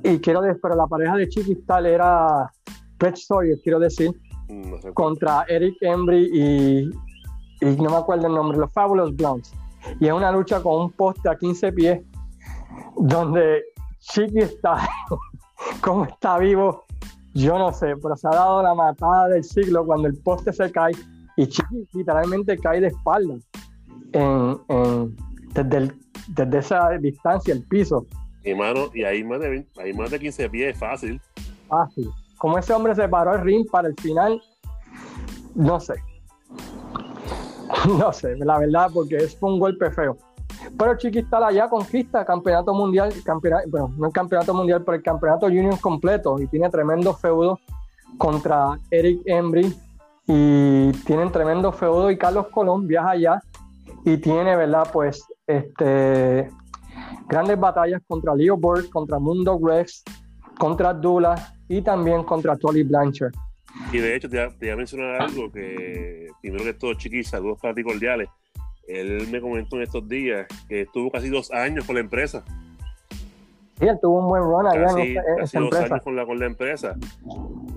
Y 0.04 0.20
quiero 0.20 0.42
decir, 0.42 0.60
pero 0.62 0.76
la 0.76 0.86
pareja 0.86 1.16
de 1.16 1.28
Chiquistal 1.28 1.86
era 1.86 2.52
Pet 2.98 3.16
Sawyer, 3.16 3.58
quiero 3.64 3.80
decir, 3.80 4.12
mm, 4.50 4.92
contra 4.94 5.46
Eric 5.48 5.76
Embry 5.82 6.30
y, 6.32 6.90
y 7.62 7.76
no 7.78 7.90
me 7.90 7.98
acuerdo 7.98 8.28
el 8.28 8.34
nombre, 8.34 8.58
los 8.58 8.72
Fabulous 8.72 9.16
Blondes. 9.16 9.52
Y 10.00 10.08
es 10.08 10.14
una 10.14 10.32
lucha 10.32 10.62
con 10.62 10.82
un 10.82 10.92
poste 10.92 11.30
a 11.30 11.36
15 11.36 11.74
pies, 11.74 12.02
donde 12.98 13.64
Chiquistal, 14.00 14.88
como 15.82 16.06
está 16.06 16.38
vivo, 16.38 16.86
yo 17.34 17.58
no 17.58 17.74
sé, 17.74 17.96
pero 18.02 18.16
se 18.16 18.28
ha 18.28 18.32
dado 18.32 18.62
la 18.62 18.74
matada 18.74 19.30
del 19.30 19.44
siglo 19.44 19.86
cuando 19.86 20.08
el 20.08 20.18
poste 20.18 20.54
se 20.54 20.72
cae 20.72 20.94
y 21.36 21.48
Chiqui 21.48 21.88
literalmente 21.94 22.58
cae 22.58 22.82
de 22.82 22.88
espalda 22.88 23.36
desde, 25.54 26.60
esa 26.60 26.90
distancia, 27.00 27.54
el 27.54 27.64
piso. 27.64 28.06
Y 28.44 28.54
mano, 28.54 28.90
y 28.94 29.04
ahí 29.04 29.24
más 29.24 29.40
de, 29.40 29.66
ahí 29.78 29.94
más 29.94 30.12
de 30.12 30.20
15 30.20 30.50
pies 30.50 30.74
es 30.74 30.80
fácil. 30.80 31.22
Fácil. 31.68 32.10
Como 32.38 32.58
ese 32.58 32.74
hombre 32.74 32.94
se 32.96 33.08
paró 33.08 33.36
el 33.36 33.42
ring 33.42 33.66
para 33.70 33.88
el 33.88 33.96
final, 33.96 34.42
no 35.56 35.80
sé. 35.80 35.96
No 37.98 38.14
sé, 38.14 38.38
la 38.38 38.60
verdad, 38.60 38.92
porque 38.94 39.18
es 39.18 39.38
un 39.42 39.60
golpe 39.60 39.92
feo. 39.92 40.18
Pero 40.78 40.98
Chiquistal 40.98 41.44
allá 41.44 41.70
conquista 41.70 42.26
campeonato 42.26 42.74
mundial, 42.74 43.14
campeonato, 43.24 43.70
bueno, 43.70 43.94
no 43.98 44.08
el 44.08 44.14
campeonato 44.14 44.54
mundial, 44.54 44.84
pero 44.84 44.98
el 44.98 45.04
campeonato 45.04 45.46
junior 45.48 45.80
completo 45.80 46.40
y 46.40 46.48
tiene 46.48 46.70
tremendo 46.70 47.14
feudo 47.14 47.60
contra 48.18 48.78
Eric 48.90 49.22
Embry 49.26 49.74
y 50.28 50.92
tienen 51.06 51.32
tremendo 51.32 51.72
feudo 51.72 52.10
y 52.10 52.18
Carlos 52.18 52.48
Colón 52.50 52.88
viaja 52.88 53.12
allá 53.12 53.42
y 54.06 54.18
tiene, 54.18 54.56
¿verdad? 54.56 54.88
Pues 54.92 55.24
este 55.46 56.50
grandes 57.28 57.60
batallas 57.60 58.02
contra 58.08 58.36
Leo 58.36 58.58
Bird, 58.58 58.90
contra 58.90 59.20
Mundo 59.20 59.60
Rex, 59.62 60.04
contra 60.58 60.94
Dula 60.94 61.56
y 61.68 61.82
también 61.82 62.24
contra 62.24 62.56
Tolly 62.56 62.84
Blanchard. 62.84 63.34
Y 63.92 63.98
de 63.98 64.16
hecho, 64.16 64.30
te, 64.30 64.48
voy 64.48 64.70
a 64.70 64.76
mencionar 64.76 65.22
algo 65.22 65.52
que, 65.52 66.28
primero 66.42 66.64
que 66.64 66.74
todo, 66.74 66.94
Chiqui, 66.94 67.24
saludos 67.24 67.60
para 67.62 67.74
ti 67.74 67.84
cordiales. 67.84 68.30
Él 68.88 69.28
me 69.32 69.40
comentó 69.42 69.78
en 69.78 69.84
estos 69.84 70.08
días 70.08 70.48
que 70.68 70.82
estuvo 70.82 71.10
casi 71.12 71.30
dos 71.30 71.52
años 71.52 71.86
con 71.86 71.96
la 71.96 72.02
empresa. 72.02 72.44
Sí, 73.80 73.86
él 73.88 73.98
tuvo 74.02 74.20
un 74.20 74.28
buen 74.30 74.44
run 74.44 74.68
allá 74.68 74.86
casi, 74.88 75.02
en 75.02 75.16
dos 75.16 75.54
empresa. 75.54 75.86
años 75.86 76.04
con 76.04 76.16
la, 76.16 76.26
con 76.26 76.40
la 76.40 76.46
empresa. 76.46 76.96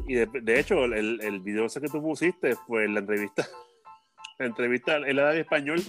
Y 0.06 0.14
de, 0.14 0.26
de 0.42 0.60
hecho, 0.60 0.84
el, 0.84 1.20
el 1.22 1.40
video 1.40 1.66
ese 1.66 1.80
que 1.80 1.88
tú 1.88 2.02
pusiste 2.02 2.54
fue 2.66 2.86
la 2.88 3.00
entrevista. 3.00 3.44
La 4.38 4.44
entrevista, 4.44 4.96
él 4.96 5.18
era 5.18 5.30
de 5.30 5.40
español, 5.40 5.80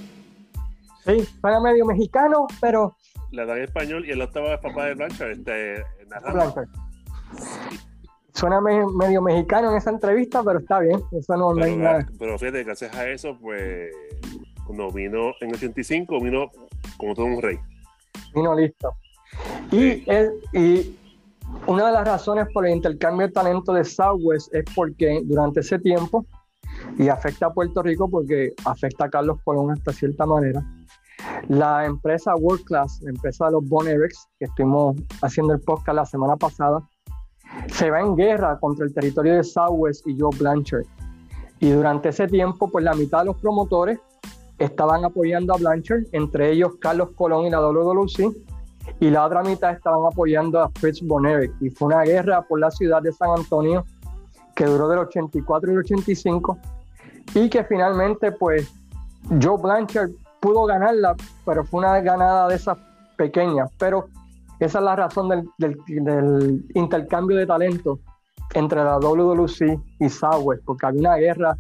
Sí, 1.06 1.20
suena 1.42 1.60
medio 1.60 1.86
mexicano, 1.86 2.48
pero 2.62 2.96
la 3.32 3.46
da 3.46 3.58
en 3.58 3.64
español 3.64 4.06
y 4.06 4.12
él 4.12 4.22
estaba 4.22 4.52
de 4.52 4.58
papá 4.60 4.86
de 4.86 4.94
Blanchard, 4.94 5.32
este, 5.32 5.84
narrando. 6.08 6.54
Suena 8.34 8.62
me- 8.62 8.86
medio 8.86 9.22
mexicano 9.22 9.72
en 9.72 9.78
esa 9.78 9.90
entrevista, 9.90 10.44
pero 10.44 10.60
está 10.60 10.80
bien. 10.80 11.02
Eso 11.12 11.36
no, 11.36 11.54
no 11.54 11.64
hay 11.64 11.72
Pero, 11.76 11.84
nada. 11.84 12.08
pero 12.18 12.38
fíjate, 12.40 12.64
gracias 12.64 12.96
a 12.96 13.10
eso, 13.10 13.38
pues, 13.42 13.92
cuando 14.68 14.92
vino 14.92 15.32
en 15.42 15.56
85, 15.56 16.22
vino 16.22 16.52
como 16.98 17.16
todo 17.16 17.26
un 17.26 17.42
rey. 17.42 17.58
Vino 18.36 18.54
listo. 18.54 18.92
Y, 19.72 20.04
él- 20.10 20.34
y 20.54 20.96
una 21.66 21.88
de 21.88 21.94
las 21.94 22.08
razones 22.08 22.48
por 22.54 22.68
el 22.68 22.76
intercambio 22.76 23.28
de 23.28 23.34
talento 23.34 23.74
de 23.74 23.84
Southwest 23.84 24.54
es 24.54 24.66
porque 24.76 25.22
durante 25.24 25.62
ese 25.62 25.80
tiempo, 25.80 26.26
y 27.00 27.08
afecta 27.10 27.48
a 27.48 27.54
Puerto 27.54 27.82
Rico 27.82 28.10
porque 28.10 28.54
afecta 28.66 29.06
a 29.06 29.10
Carlos 29.10 29.40
Colón 29.44 29.72
hasta 29.72 29.92
cierta 29.94 30.26
manera, 30.26 30.62
la 31.48 31.86
empresa 31.86 32.36
World 32.36 32.64
Class, 32.66 33.00
la 33.02 33.10
empresa 33.12 33.46
de 33.46 33.54
los 33.54 33.68
Bon 33.68 33.88
Erics, 33.88 34.28
que 34.38 34.46
estuvimos 34.46 34.96
haciendo 35.22 35.54
el 35.54 35.62
podcast 35.62 35.96
la 35.96 36.06
semana 36.06 36.36
pasada, 36.36 36.88
se 37.68 37.90
va 37.90 38.02
en 38.02 38.16
guerra 38.16 38.60
contra 38.60 38.86
el 38.86 38.94
territorio 38.94 39.36
de 39.36 39.44
Southwest 39.44 40.06
y 40.08 40.18
Joe 40.20 40.36
Blanchard. 40.38 40.86
Y 41.60 41.72
durante 41.72 42.10
ese 42.10 42.28
tiempo, 42.28 42.70
pues 42.70 42.84
la 42.86 42.94
mitad 42.94 43.20
de 43.20 43.26
los 43.26 43.38
promotores 43.38 44.00
estaban 44.60 45.06
apoyando 45.06 45.54
a 45.54 45.58
Blanchard, 45.58 46.06
entre 46.12 46.52
ellos 46.52 46.74
Carlos 46.80 47.10
Colón 47.16 47.46
y 47.46 47.50
la 47.50 47.60
WWC, 47.60 48.36
y 49.00 49.10
la 49.10 49.26
otra 49.26 49.44
mitad 49.44 49.72
estaban 49.72 50.06
apoyando 50.06 50.60
a 50.60 50.70
Fritz 50.70 51.02
Bonerick. 51.02 51.54
Y 51.62 51.70
fue 51.70 51.88
una 51.88 52.04
guerra 52.04 52.42
por 52.42 52.60
la 52.60 52.72
ciudad 52.72 53.02
de 53.02 53.12
San 53.12 53.30
Antonio 53.32 53.86
que 54.56 54.66
duró 54.66 54.88
del 54.88 55.00
84 55.00 55.72
al 55.72 55.78
85 55.78 56.58
y 57.36 57.50
que 57.50 57.64
finalmente 57.64 58.32
pues 58.32 58.72
Joe 59.42 59.62
Blanchard 59.62 60.10
pudo 60.40 60.66
ganarla, 60.66 61.16
pero 61.46 61.64
fue 61.64 61.82
una 61.82 62.00
ganada 62.02 62.48
de 62.48 62.56
esas 62.56 62.78
pequeñas. 63.18 63.70
Pero 63.78 64.08
esa 64.60 64.80
es 64.80 64.86
la 64.86 64.96
razón 64.96 65.30
del, 65.58 66.66
intercambio 66.74 67.38
de 67.38 67.46
talento 67.46 68.00
entre 68.54 68.84
la 68.84 68.98
WWC 68.98 69.80
y 70.00 70.10
Southwest, 70.10 70.64
porque 70.66 70.86
había 70.86 71.02
una 71.02 71.16
guerra 71.18 71.58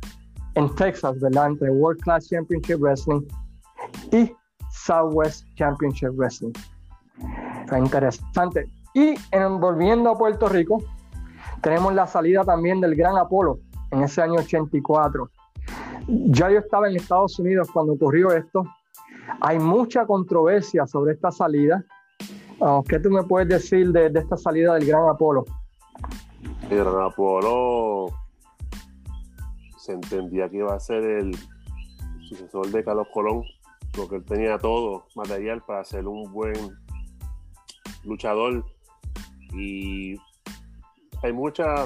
en 0.57 0.73
Texas, 0.73 1.19
¿verdad? 1.19 1.47
Entre 1.47 1.69
World 1.69 2.01
Class 2.01 2.29
Championship 2.29 2.79
Wrestling 2.79 3.21
y 4.11 4.33
Southwest 4.71 5.45
Championship 5.55 6.09
Wrestling. 6.15 6.51
Está 7.61 7.77
interesante. 7.77 8.67
Y 8.95 9.13
en, 9.31 9.59
volviendo 9.59 10.09
a 10.09 10.17
Puerto 10.17 10.49
Rico, 10.49 10.81
tenemos 11.61 11.93
la 11.93 12.07
salida 12.07 12.43
también 12.43 12.81
del 12.81 12.95
Gran 12.95 13.17
Apolo 13.17 13.59
en 13.91 14.01
ese 14.01 14.21
año 14.23 14.39
84. 14.39 15.29
Ya 16.07 16.49
yo 16.49 16.57
estaba 16.57 16.89
en 16.89 16.95
Estados 16.95 17.37
Unidos 17.37 17.69
cuando 17.71 17.93
ocurrió 17.93 18.31
esto. 18.31 18.63
Hay 19.41 19.59
mucha 19.59 20.07
controversia 20.07 20.87
sobre 20.87 21.13
esta 21.13 21.31
salida. 21.31 21.83
Ah, 22.59 22.81
¿Qué 22.87 22.99
tú 22.99 23.11
me 23.11 23.23
puedes 23.23 23.47
decir 23.47 23.91
de, 23.91 24.09
de 24.09 24.19
esta 24.19 24.37
salida 24.37 24.73
del 24.73 24.87
Gran 24.87 25.07
Apolo? 25.07 25.45
El 26.71 26.87
Apolo 26.87 28.26
se 29.87 29.93
entendía 29.93 30.49
que 30.49 30.57
iba 30.57 30.75
a 30.75 30.79
ser 30.81 31.01
el 31.01 31.33
sucesor 32.27 32.67
de 32.71 32.83
Carlos 32.83 33.07
Colón, 33.13 33.41
porque 33.95 34.17
él 34.17 34.25
tenía 34.25 34.57
todo 34.57 35.05
material 35.15 35.63
para 35.65 35.81
ser 35.85 36.05
un 36.07 36.29
buen 36.33 36.53
luchador. 38.03 38.65
Y 39.53 40.17
hay 41.23 41.31
mucha 41.31 41.85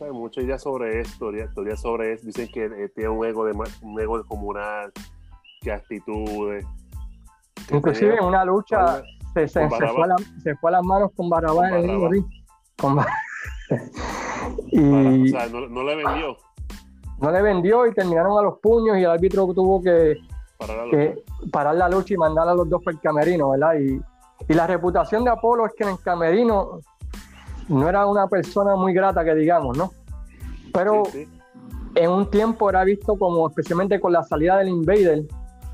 hay 0.00 0.10
mucha 0.12 0.42
idea 0.42 0.58
sobre 0.58 1.00
esto, 1.00 1.30
teoría, 1.52 1.76
sobre 1.76 2.12
esto. 2.12 2.26
Dicen 2.26 2.48
que 2.52 2.66
eh, 2.66 2.88
tiene 2.94 3.10
un 3.10 3.24
ego 3.26 3.44
de 3.46 3.52
un 3.82 4.00
ego 4.00 4.18
descomunal, 4.18 4.92
que 5.60 5.72
actitudes. 5.72 6.64
que 7.66 7.76
Inclusive 7.76 8.14
en 8.16 8.24
una 8.24 8.44
lucha 8.44 9.02
se, 9.34 9.48
se- 9.48 9.48
se 9.48 9.68
fue 9.68 10.04
a 10.04 10.06
la- 10.06 10.16
se 10.40 10.54
fue 10.56 10.70
a 10.70 10.72
las 10.74 10.84
manos 10.84 11.10
con 11.16 11.28
Barrabás 11.28 11.70
Con 11.70 11.80
en 11.80 11.90
el 11.90 12.10
ring. 12.10 12.24
Con 12.78 12.96
para- 12.96 13.08
o 14.60 15.26
sea, 15.26 15.46
no, 15.48 15.66
no 15.68 15.82
le 15.82 15.96
vendió 15.96 16.36
no 17.24 17.30
le 17.30 17.40
vendió 17.40 17.86
y 17.86 17.94
terminaron 17.94 18.38
a 18.38 18.42
los 18.42 18.58
puños 18.58 18.98
y 18.98 19.00
el 19.00 19.10
árbitro 19.10 19.46
tuvo 19.54 19.82
que, 19.82 20.18
para 20.58 20.84
la 20.84 20.90
que 20.90 21.24
parar 21.50 21.74
la 21.74 21.88
lucha 21.88 22.12
y 22.12 22.16
mandar 22.18 22.46
a 22.48 22.54
los 22.54 22.68
dos 22.68 22.82
por 22.82 22.92
el 22.92 23.00
camerino, 23.00 23.50
¿verdad? 23.50 23.74
Y, 23.80 23.98
y 24.46 24.54
la 24.54 24.66
reputación 24.66 25.24
de 25.24 25.30
Apolo 25.30 25.64
es 25.66 25.72
que 25.74 25.84
en 25.84 25.90
el 25.90 25.98
camerino 26.00 26.80
no 27.68 27.88
era 27.88 28.04
una 28.06 28.28
persona 28.28 28.76
muy 28.76 28.92
grata, 28.92 29.24
que 29.24 29.34
digamos, 29.34 29.76
¿no? 29.76 29.92
Pero 30.72 31.04
Sí, 31.06 31.24
sí. 31.24 31.40
en 31.94 32.10
un 32.10 32.30
tiempo 32.30 32.68
era 32.68 32.84
visto 32.84 33.16
como, 33.16 33.48
especialmente 33.48 33.98
con 34.00 34.12
la 34.12 34.22
salida 34.22 34.58
del 34.58 34.68
Invader 34.68 35.22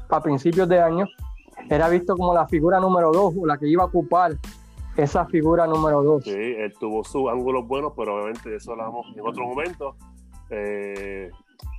a 0.09 0.23
principios 0.23 0.69
de 0.69 0.81
año, 0.81 1.07
era 1.69 1.89
visto 1.89 2.17
como 2.17 2.33
la 2.33 2.47
figura 2.47 2.79
número 2.79 3.11
dos, 3.11 3.35
o 3.37 3.45
la 3.45 3.59
que 3.59 3.67
iba 3.67 3.83
a 3.83 3.87
ocupar 3.87 4.33
esa 4.97 5.27
figura 5.27 5.67
número 5.67 6.03
dos. 6.03 6.23
Sí, 6.25 6.31
él 6.31 6.73
tuvo 6.79 7.03
sus 7.03 7.29
ángulos 7.29 7.67
buenos, 7.67 7.93
pero 7.97 8.15
obviamente 8.17 8.51
de 8.51 8.57
eso 8.57 8.73
hablamos 8.73 9.07
en 9.17 9.27
otro 9.27 9.47
momento. 9.47 9.97
Eh, 10.51 11.31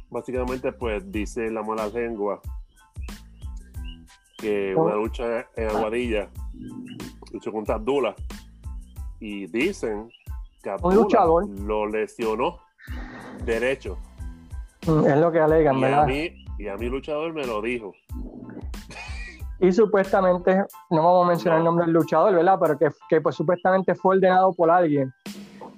básicamente, 0.10 0.72
pues 0.72 1.10
dice 1.12 1.50
la 1.52 1.62
mala 1.64 1.88
lengua 1.88 2.42
que 4.38 4.76
una 4.76 4.96
lucha 4.96 5.48
en 5.56 5.70
Aguadilla 5.70 6.30
luchó 7.32 7.52
contra 7.52 7.76
Abdullah 7.76 8.16
y 9.20 9.46
dicen 9.48 10.10
que 10.64 10.70
Abdullah 10.70 10.96
luchador. 10.96 11.48
lo 11.60 11.86
lesionó 11.88 12.58
derecho. 13.46 13.98
Mm, 14.88 15.06
Es 15.06 15.18
lo 15.18 15.32
que 15.32 15.40
alegan, 15.40 15.78
Y 15.78 15.84
a, 15.84 15.88
¿verdad? 15.88 16.08
mí, 16.08 16.46
y 16.58 16.68
a 16.68 16.76
mi 16.76 16.90
luchador 16.90 17.34
me 17.34 17.46
lo 17.46 17.62
dijo. 17.62 17.94
Y 19.60 19.72
supuestamente, 19.72 20.56
no 20.90 21.04
vamos 21.04 21.26
a 21.26 21.30
mencionar 21.30 21.60
el 21.60 21.64
No. 21.66 21.70
nombre 21.70 21.86
del 21.86 21.94
luchador, 21.94 22.34
¿verdad? 22.34 22.58
Pero 22.60 22.80
que, 22.80 22.90
que 23.10 23.22
pues 23.22 23.36
supuestamente 23.36 23.94
fue 23.94 24.16
ordenado 24.16 24.52
por 24.54 24.72
alguien 24.72 25.14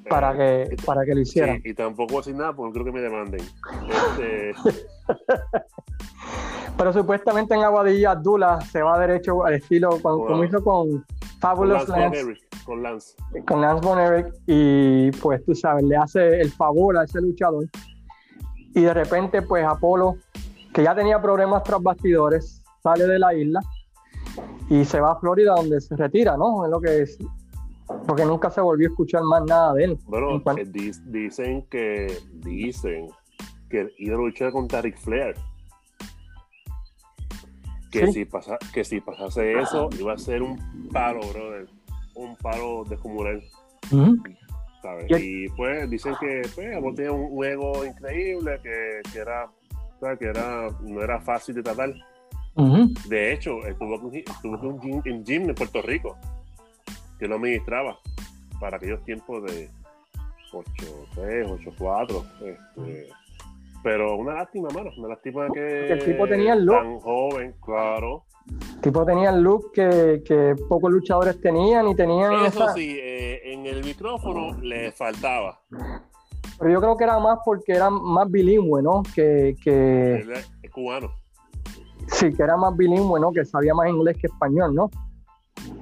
para 0.09 0.31
Eh, 0.37 0.67
que, 0.69 0.75
para 0.85 1.03
que 1.05 1.13
lo 1.15 1.21
hicieran. 1.21 1.61
sí, 1.61 1.69
y 1.69 1.73
tampoco 1.73 2.13
voy 2.13 2.17
a 2.17 2.19
decir 2.21 2.35
nada 2.35 2.53
porque 2.53 2.73
creo 2.73 2.85
que 2.85 2.91
me 2.91 3.01
demanden. 3.01 3.41
Este, 3.89 4.51
Pero 6.77 6.91
supuestamente 6.93 7.53
en 7.53 7.61
Aguadilla 7.63 8.11
Abdullah 8.11 8.59
se 8.61 8.81
va 8.81 8.97
derecho 8.99 9.43
al 9.45 9.53
estilo 9.55 9.89
con- 10.01 10.17
Wow. 10.17 10.27
como 10.27 10.43
hizo 10.43 10.63
con 10.63 10.89
con 10.89 11.05
Fabulous 11.39 11.87
Lance 11.89 12.37
con 12.65 12.81
Lance. 12.81 13.15
con 13.45 13.59
Lance 13.61 13.85
Von 13.85 13.99
Erich, 13.99 14.33
y 14.47 15.11
pues 15.11 15.43
tú 15.45 15.53
sabes, 15.53 15.83
le 15.83 15.97
hace 15.97 16.39
el 16.39 16.49
favor 16.51 16.97
a 16.97 17.03
ese 17.03 17.19
luchador. 17.21 17.65
Y 18.73 18.81
de 18.81 18.93
repente 18.93 19.41
pues 19.41 19.65
Apolo, 19.65 20.15
que 20.73 20.83
ya 20.83 20.95
tenía 20.95 21.21
problemas 21.21 21.63
tras 21.63 21.81
bastidores, 21.83 22.63
sale 22.81 23.05
de 23.05 23.19
la 23.19 23.33
isla 23.33 23.59
y 24.69 24.85
se 24.85 24.99
va 25.01 25.11
a 25.11 25.19
Florida 25.19 25.53
donde 25.55 25.79
se 25.81 25.95
retira, 25.97 26.37
¿no? 26.37 26.63
Es 26.65 26.71
lo 26.71 26.79
que 26.79 27.01
es. 27.01 27.17
Porque 28.07 28.25
nunca 28.25 28.49
se 28.49 28.61
volvió 28.61 28.87
a 28.87 28.91
escuchar 28.91 29.23
más 29.23 29.43
nada 29.45 29.73
de 29.73 29.83
él. 29.85 29.99
Bueno, 30.05 30.41
En 30.57 30.59
eh, 30.59 30.91
dicen 31.05 31.65
que 31.69 32.17
dicen 32.33 33.07
que 33.69 33.89
iba 33.97 34.15
a 34.15 34.17
luchar 34.19 34.51
contra 34.51 34.81
Ric 34.81 34.97
Flair. 34.97 35.35
Que, 37.91 38.07
Sí. 38.07 38.13
si 38.13 38.25
pasa, 38.25 38.57
que 38.73 38.83
si 38.83 38.99
pasase 39.01 39.59
eso, 39.59 39.87
iba 39.99 40.13
a 40.13 40.17
ser 40.17 40.41
un 40.41 40.57
palo, 40.91 41.19
brother. 41.31 41.67
Un 42.15 42.35
palo 42.37 42.83
descomunal, 42.85 43.43
Ujú. 43.91 44.17
¿sabes? 44.81 45.05
Y- 45.21 45.47
pues 45.49 45.89
dicen 45.89 46.13
que 46.19 46.41
pues, 46.55 46.75
Apolo 46.75 46.95
tenía 46.95 47.11
un 47.11 47.37
un 47.37 47.45
ego 47.45 47.85
increíble, 47.85 48.59
que, 48.63 49.01
que 49.11 49.19
era, 49.19 49.49
¿sabes? 49.99 50.19
que 50.19 50.25
era, 50.25 50.67
no 50.81 51.01
era 51.01 51.19
fácil 51.21 51.55
de 51.55 51.63
tratar. 51.63 51.93
Ujú. 52.55 52.87
De 53.09 53.33
hecho, 53.33 53.65
estuvo 53.65 54.11
estuvo 54.11 54.59
con 54.59 54.67
un 54.73 54.79
gym, 54.81 55.01
en 55.05 55.23
gym 55.25 55.49
en 55.49 55.55
Puerto 55.55 55.81
Rico, 55.81 56.17
que 57.23 57.29
lo 57.29 57.35
administraba 57.35 57.97
para 58.59 58.75
aquellos 58.75 59.01
tiempos 59.05 59.43
de 59.45 59.69
8-3, 60.51 61.47
8-4. 61.77 62.23
Este, 62.41 63.07
pero 63.81 64.17
una 64.17 64.33
lástima, 64.33 64.67
mano. 64.75 64.89
Una 64.97 65.07
lástima 65.07 65.47
que. 65.53 65.87
el 65.93 66.03
tipo 66.03 66.27
tenía 66.27 66.51
el 66.53 66.65
look. 66.65 66.75
Tan 66.75 66.99
joven, 66.99 67.55
claro. 67.65 68.25
El 68.75 68.81
tipo 68.81 69.05
tenía 69.05 69.29
el 69.29 69.41
look 69.41 69.71
que, 69.71 70.21
que 70.25 70.53
pocos 70.67 70.91
luchadores 70.91 71.39
tenían 71.39 71.87
y 71.87 71.95
tenían 71.95 72.33
Eso 72.45 72.65
esa- 72.65 72.73
sí, 72.73 72.97
eh, 73.01 73.53
en 73.53 73.65
el 73.67 73.85
micrófono 73.85 74.59
le 74.61 74.91
faltaba. 74.91 75.61
Pero 76.59 76.71
yo 76.71 76.81
creo 76.81 76.97
que 76.97 77.05
era 77.05 77.19
más 77.19 77.39
porque 77.45 77.71
era 77.71 77.89
más 77.89 78.29
bilingüe, 78.29 78.83
¿no? 78.83 79.01
Que, 79.15 79.55
que 79.63 80.15
Él 80.15 80.33
es 80.61 80.71
cubano. 80.71 81.09
sí, 82.07 82.33
que 82.33 82.43
era 82.43 82.57
más 82.57 82.75
bilingüe, 82.75 83.17
¿no? 83.21 83.31
Que 83.31 83.45
sabía 83.45 83.73
más 83.73 83.87
inglés 83.87 84.17
que 84.19 84.27
español, 84.27 84.75
¿no? 84.75 84.89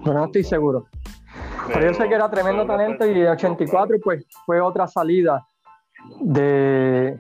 Pero 0.04 0.14
no 0.20 0.26
estoy 0.26 0.44
seguro. 0.44 0.86
Pero, 1.68 1.86
yo 1.88 1.94
sé 1.94 2.08
que 2.10 2.16
era 2.16 2.30
tremendo 2.30 2.66
pero- 2.66 2.78
talento 2.78 3.06
y 3.06 3.22
en 3.22 3.28
84 3.28 3.98
pues 4.04 4.26
fue 4.46 4.60
otra 4.62 4.88
salida 4.88 5.48
de 6.22 7.20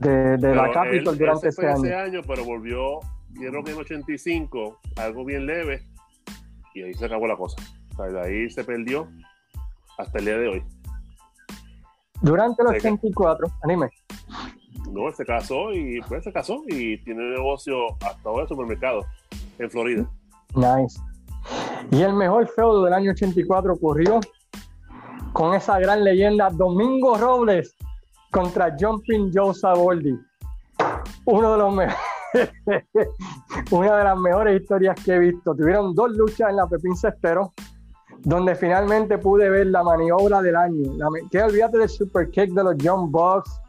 de, 0.00 0.36
de 0.38 0.54
la 0.54 0.62
Pero 0.62 0.72
Capitol 0.72 1.14
él- 1.14 1.18
durante 1.18 1.46
él 1.48 1.52
se 1.52 1.60
ese 1.62 1.70
año. 1.70 1.84
ese 1.84 1.94
año, 1.94 2.20
pero 2.26 2.44
volvió, 2.44 3.00
creo 3.34 3.64
que 3.64 3.72
en 3.72 3.78
85, 3.78 4.78
algo 4.96 5.24
bien 5.24 5.44
leve, 5.44 5.82
y 6.74 6.82
ahí 6.82 6.94
se 6.94 7.04
acabó 7.06 7.26
la 7.26 7.36
cosa. 7.36 7.56
O 7.92 7.96
sea, 7.96 8.06
de 8.06 8.20
ahí 8.20 8.50
se 8.50 8.62
perdió 8.62 9.08
hasta 9.98 10.18
el 10.20 10.24
día 10.24 10.38
de 10.38 10.48
hoy. 10.48 10.62
Durante 12.22 12.62
los 12.62 12.72
84, 12.74 13.46
anime. 13.64 13.90
No, 14.92 15.10
se 15.12 15.24
casó 15.26 15.72
y 15.72 16.00
pues 16.02 16.22
se 16.24 16.32
casó 16.32 16.62
y 16.68 16.96
tiene 17.02 17.20
un 17.24 17.34
negocio 17.34 17.76
hasta 18.00 18.28
ahora 18.28 18.42
de 18.44 18.48
supermercado 18.48 19.04
en 19.58 19.68
Florida. 19.70 20.08
Nice. 20.54 20.98
Y 21.90 22.02
el 22.02 22.12
mejor 22.12 22.46
feudo 22.48 22.84
del 22.84 22.94
año 22.94 23.12
84 23.12 23.72
ocurrió 23.72 24.20
con 25.32 25.54
esa 25.54 25.78
gran 25.78 26.04
leyenda 26.04 26.50
Domingo 26.50 27.16
Robles 27.16 27.74
contra 28.30 28.76
Jumping 28.78 29.30
Joe 29.34 29.54
Saboldi. 29.54 30.18
Uno 31.24 31.56
de 31.56 31.88
una 33.70 33.96
de 33.96 34.04
las 34.04 34.18
mejores 34.18 34.60
historias 34.60 34.96
que 35.02 35.14
he 35.14 35.18
visto. 35.18 35.54
Tuvieron 35.54 35.94
dos 35.94 36.10
luchas 36.12 36.50
en 36.50 36.56
la 36.56 36.66
Pepín 36.66 36.96
Cestero, 36.96 37.52
donde 38.18 38.54
finalmente 38.54 39.18
pude 39.18 39.48
ver 39.48 39.68
la 39.68 39.82
maniobra 39.82 40.42
del 40.42 40.56
año. 40.56 40.92
La, 40.96 41.08
que 41.30 41.42
olvídate 41.42 41.78
del 41.78 41.88
super 41.88 42.30
kick 42.30 42.52
de 42.52 42.64
los 42.64 42.74
John 42.82 43.10
Bucks, 43.10 43.60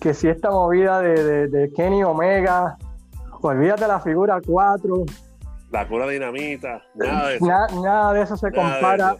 que 0.00 0.12
si 0.14 0.28
esta 0.28 0.50
movida 0.50 1.00
de, 1.00 1.48
de, 1.48 1.72
Kenny 1.72 2.04
Omega, 2.04 2.76
olvídate 3.40 3.86
la 3.88 4.00
figura 4.00 4.40
4. 4.44 5.04
La 5.74 5.88
cura 5.88 6.06
dinamita, 6.06 6.84
nada 6.94 7.30
de 7.30 7.34
eso. 7.34 7.46
nada 7.46 8.12
de 8.12 8.22
eso 8.22 8.36
se 8.36 8.52
compara 8.52 9.16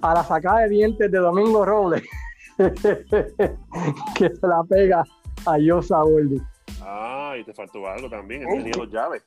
a 0.00 0.14
la 0.14 0.24
sacada 0.24 0.60
de 0.60 0.70
dientes 0.70 1.12
de 1.12 1.18
Domingo 1.18 1.66
Robles, 1.66 2.02
que 2.56 4.30
se 4.30 4.46
la 4.46 4.62
pega 4.66 5.04
a 5.44 5.58
Yosa 5.58 5.98
Boldi. 5.98 6.40
Ah, 6.80 7.34
y 7.38 7.44
te 7.44 7.52
faltó 7.52 7.86
algo 7.86 8.08
también, 8.08 8.48
él 8.48 8.62
tenía 8.62 8.72
los 8.74 8.90
llaves. 8.90 9.22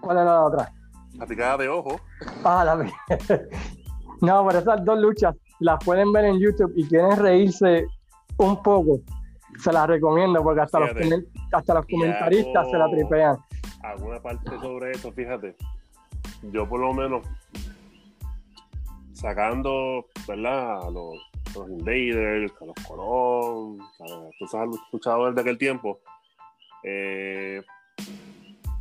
¿Cuál 0.00 0.16
era 0.16 0.24
la 0.24 0.44
otra? 0.44 0.72
La 1.18 1.26
picada 1.26 1.58
de 1.58 1.68
ojo. 1.68 2.00
Ah, 2.42 2.64
la 2.64 2.90
No, 4.22 4.46
pero 4.46 4.60
esas 4.60 4.82
dos 4.82 4.98
luchas 4.98 5.36
las 5.58 5.84
pueden 5.84 6.10
ver 6.10 6.24
en 6.24 6.40
YouTube 6.40 6.72
y 6.74 6.88
quieren 6.88 7.18
reírse 7.18 7.84
un 8.38 8.62
poco. 8.62 9.00
Se 9.58 9.70
las 9.70 9.86
recomiendo 9.86 10.42
porque 10.42 10.62
hasta, 10.62 10.80
los, 10.80 10.90
hasta 11.52 11.74
los 11.74 11.84
comentaristas 11.84 12.70
se 12.70 12.78
la 12.78 12.90
tripean. 12.90 13.36
Alguna 13.82 14.20
parte 14.20 14.50
sobre 14.60 14.92
eso, 14.92 15.12
fíjate. 15.12 15.56
Yo 16.42 16.68
por 16.68 16.80
lo 16.80 16.92
menos 16.92 17.26
sacando, 19.12 20.06
¿verdad? 20.26 20.86
A 20.86 20.90
los, 20.90 21.14
Invaders, 21.68 22.52
a 22.60 22.64
los 22.64 22.74
Colón, 22.86 23.80
a 24.00 24.64
los 24.64 24.80
luchadores 24.92 25.34
de 25.34 25.40
aquel 25.40 25.58
tiempo. 25.58 26.00
Eh, 26.82 27.62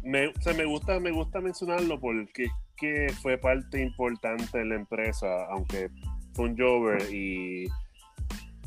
me, 0.04 0.32
me, 0.56 0.66
gusta, 0.66 1.00
me 1.00 1.12
gusta 1.12 1.42
mencionarlo 1.42 2.00
porque 2.00 2.48
que 2.80 3.08
fue 3.22 3.38
parte 3.38 3.82
importante 3.82 4.60
de 4.60 4.66
la 4.66 4.76
empresa, 4.76 5.28
aunque 5.50 5.90
fue 6.34 6.46
un 6.46 6.58
Jover 6.58 7.14
y, 7.14 7.68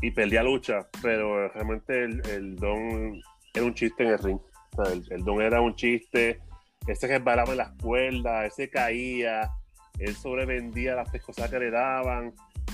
y 0.03 0.11
perdía 0.11 0.43
lucha, 0.43 0.87
pero 1.01 1.49
realmente 1.49 2.05
el, 2.05 2.57
Don 2.57 3.21
era 3.55 3.65
un 3.65 3.75
chiste 3.75 4.03
en 4.03 4.11
el 4.11 4.19
ring. 4.19 4.39
El, 5.11 5.25
Don 5.25 5.41
era 5.43 5.61
un 5.61 5.75
chiste, 5.75 6.41
ese 6.87 7.09
que 7.09 7.17
en 7.17 7.57
las 7.57 7.73
cuerdas, 7.81 8.47
ese 8.47 8.69
caía, 8.69 9.51
él 9.99 10.15
sobrevendía 10.15 10.95
las 10.95 11.11
cosas 11.23 11.51
que 11.51 11.59
le 11.59 11.71
daban, 11.71 12.33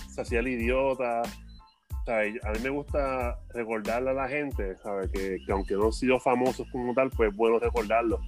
se 0.08 0.22
hacía 0.22 0.40
el 0.40 0.48
idiota. 0.48 1.22
a 1.22 2.52
mí 2.52 2.58
me 2.62 2.70
gusta 2.70 3.38
recordarle 3.52 4.10
a 4.10 4.14
la 4.14 4.28
gente, 4.28 4.76
Que, 5.12 5.38
aunque 5.50 5.74
no 5.74 5.86
han 5.86 5.92
sido 5.92 6.18
famosos 6.20 6.66
como 6.72 6.94
tal, 6.94 7.10
pues 7.10 7.30
es 7.30 7.36
bueno 7.36 7.58
recordarlo. 7.58 8.20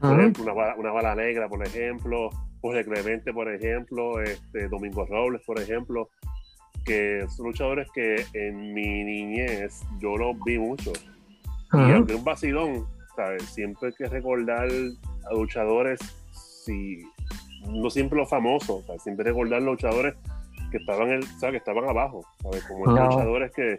Por 0.00 0.20
ejemplo, 0.20 0.54
una 0.78 0.92
bala, 0.92 1.14
negra, 1.14 1.48
por 1.48 1.66
ejemplo, 1.66 2.30
Jorge 2.60 2.84
Clemente, 2.84 3.32
por 3.32 3.52
ejemplo, 3.52 4.20
este, 4.20 4.68
Domingo 4.68 5.06
Robles, 5.06 5.42
por 5.46 5.60
ejemplo, 5.60 6.10
que 6.84 7.26
son 7.34 7.46
luchadores 7.46 7.88
que 7.94 8.24
en 8.34 8.74
mi 8.74 9.04
niñez 9.04 9.82
yo 9.98 10.16
los 10.16 10.36
vi 10.44 10.58
mucho. 10.58 10.92
Y 11.72 11.92
aunque 11.92 12.14
un 12.14 12.24
vacilón, 12.24 12.86
¿sabes? 13.16 13.42
Siempre 13.44 13.88
hay 13.88 13.94
que 13.94 14.06
recordar 14.06 14.68
a 14.68 15.34
luchadores 15.34 15.98
si 16.64 17.02
no 17.66 17.90
siempre 17.90 18.18
los 18.18 18.28
famosos, 18.28 18.84
siempre 19.02 19.24
recordar 19.24 19.62
luchadores 19.62 20.14
que 20.70 20.76
estaban, 20.76 21.08
el, 21.08 21.24
que 21.40 21.56
estaban 21.56 21.88
abajo, 21.88 22.24
como 22.68 22.86
los 22.86 22.94
luchadores 22.94 23.52
que, 23.52 23.78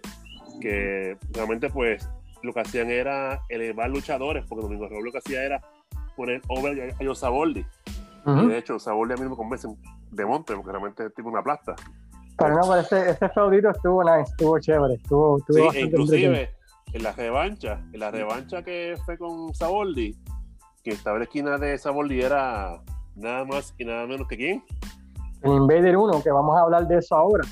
que 0.60 1.18
realmente 1.32 1.70
pues 1.70 2.10
lo 2.44 2.54
que 2.54 2.62
hacían 2.62 2.90
era 2.90 3.42
elevar 3.50 3.90
luchadores, 3.90 4.46
porque 4.48 4.64
Domingo 4.64 4.88
Robles 4.88 5.06
lo 5.06 5.12
que 5.12 5.18
hacía 5.20 5.44
era 5.44 5.62
poner 6.16 6.42
over 6.48 6.96
a 7.00 7.04
Yosaboldi. 7.04 7.66
Y 8.26 8.48
de 8.48 8.58
hecho, 8.58 8.78
Saboldi 8.78 9.14
a 9.14 9.18
mí 9.18 9.30
me 9.30 9.38
convence 9.38 9.70
de 10.12 10.26
monte, 10.26 10.54
porque 10.54 10.72
realmente 10.72 11.06
es 11.06 11.14
tipo 11.14 11.30
una 11.30 11.42
plasta. 11.42 11.76
Pero 12.38 12.56
no, 12.56 12.62
pero 12.62 12.82
ese, 12.82 13.12
ese 13.12 13.30
feudito 13.30 13.70
estuvo 13.70 14.04
nice, 14.04 14.30
estuvo 14.32 14.60
chévere, 14.60 14.96
estuvo, 14.96 15.38
estuvo 15.38 15.72
sí, 15.72 15.80
inclusive 15.80 16.57
en 16.94 17.04
la 17.04 17.12
revancha, 17.12 17.82
en 17.94 18.00
la 18.00 18.12
revancha 18.12 18.64
que 18.64 18.96
fue 19.06 19.18
con 19.18 19.54
Saboldi, 19.54 20.16
que 20.84 20.92
estaba 20.92 21.18
en 21.18 21.20
la 21.22 21.24
esquina 21.26 21.58
de 21.58 21.78
Saboldi 21.78 22.22
era 22.22 22.82
nada 23.16 23.46
más 23.46 23.74
y 23.78 23.86
nada 23.86 24.06
menos 24.08 24.28
que 24.28 24.38
quién. 24.38 24.64
El 25.42 25.52
Invader 25.52 25.98
1, 25.98 26.24
que 26.24 26.32
vamos 26.32 26.58
a 26.58 26.62
hablar 26.62 26.88
de 26.88 26.98
eso 26.98 27.16
ahora. 27.16 27.44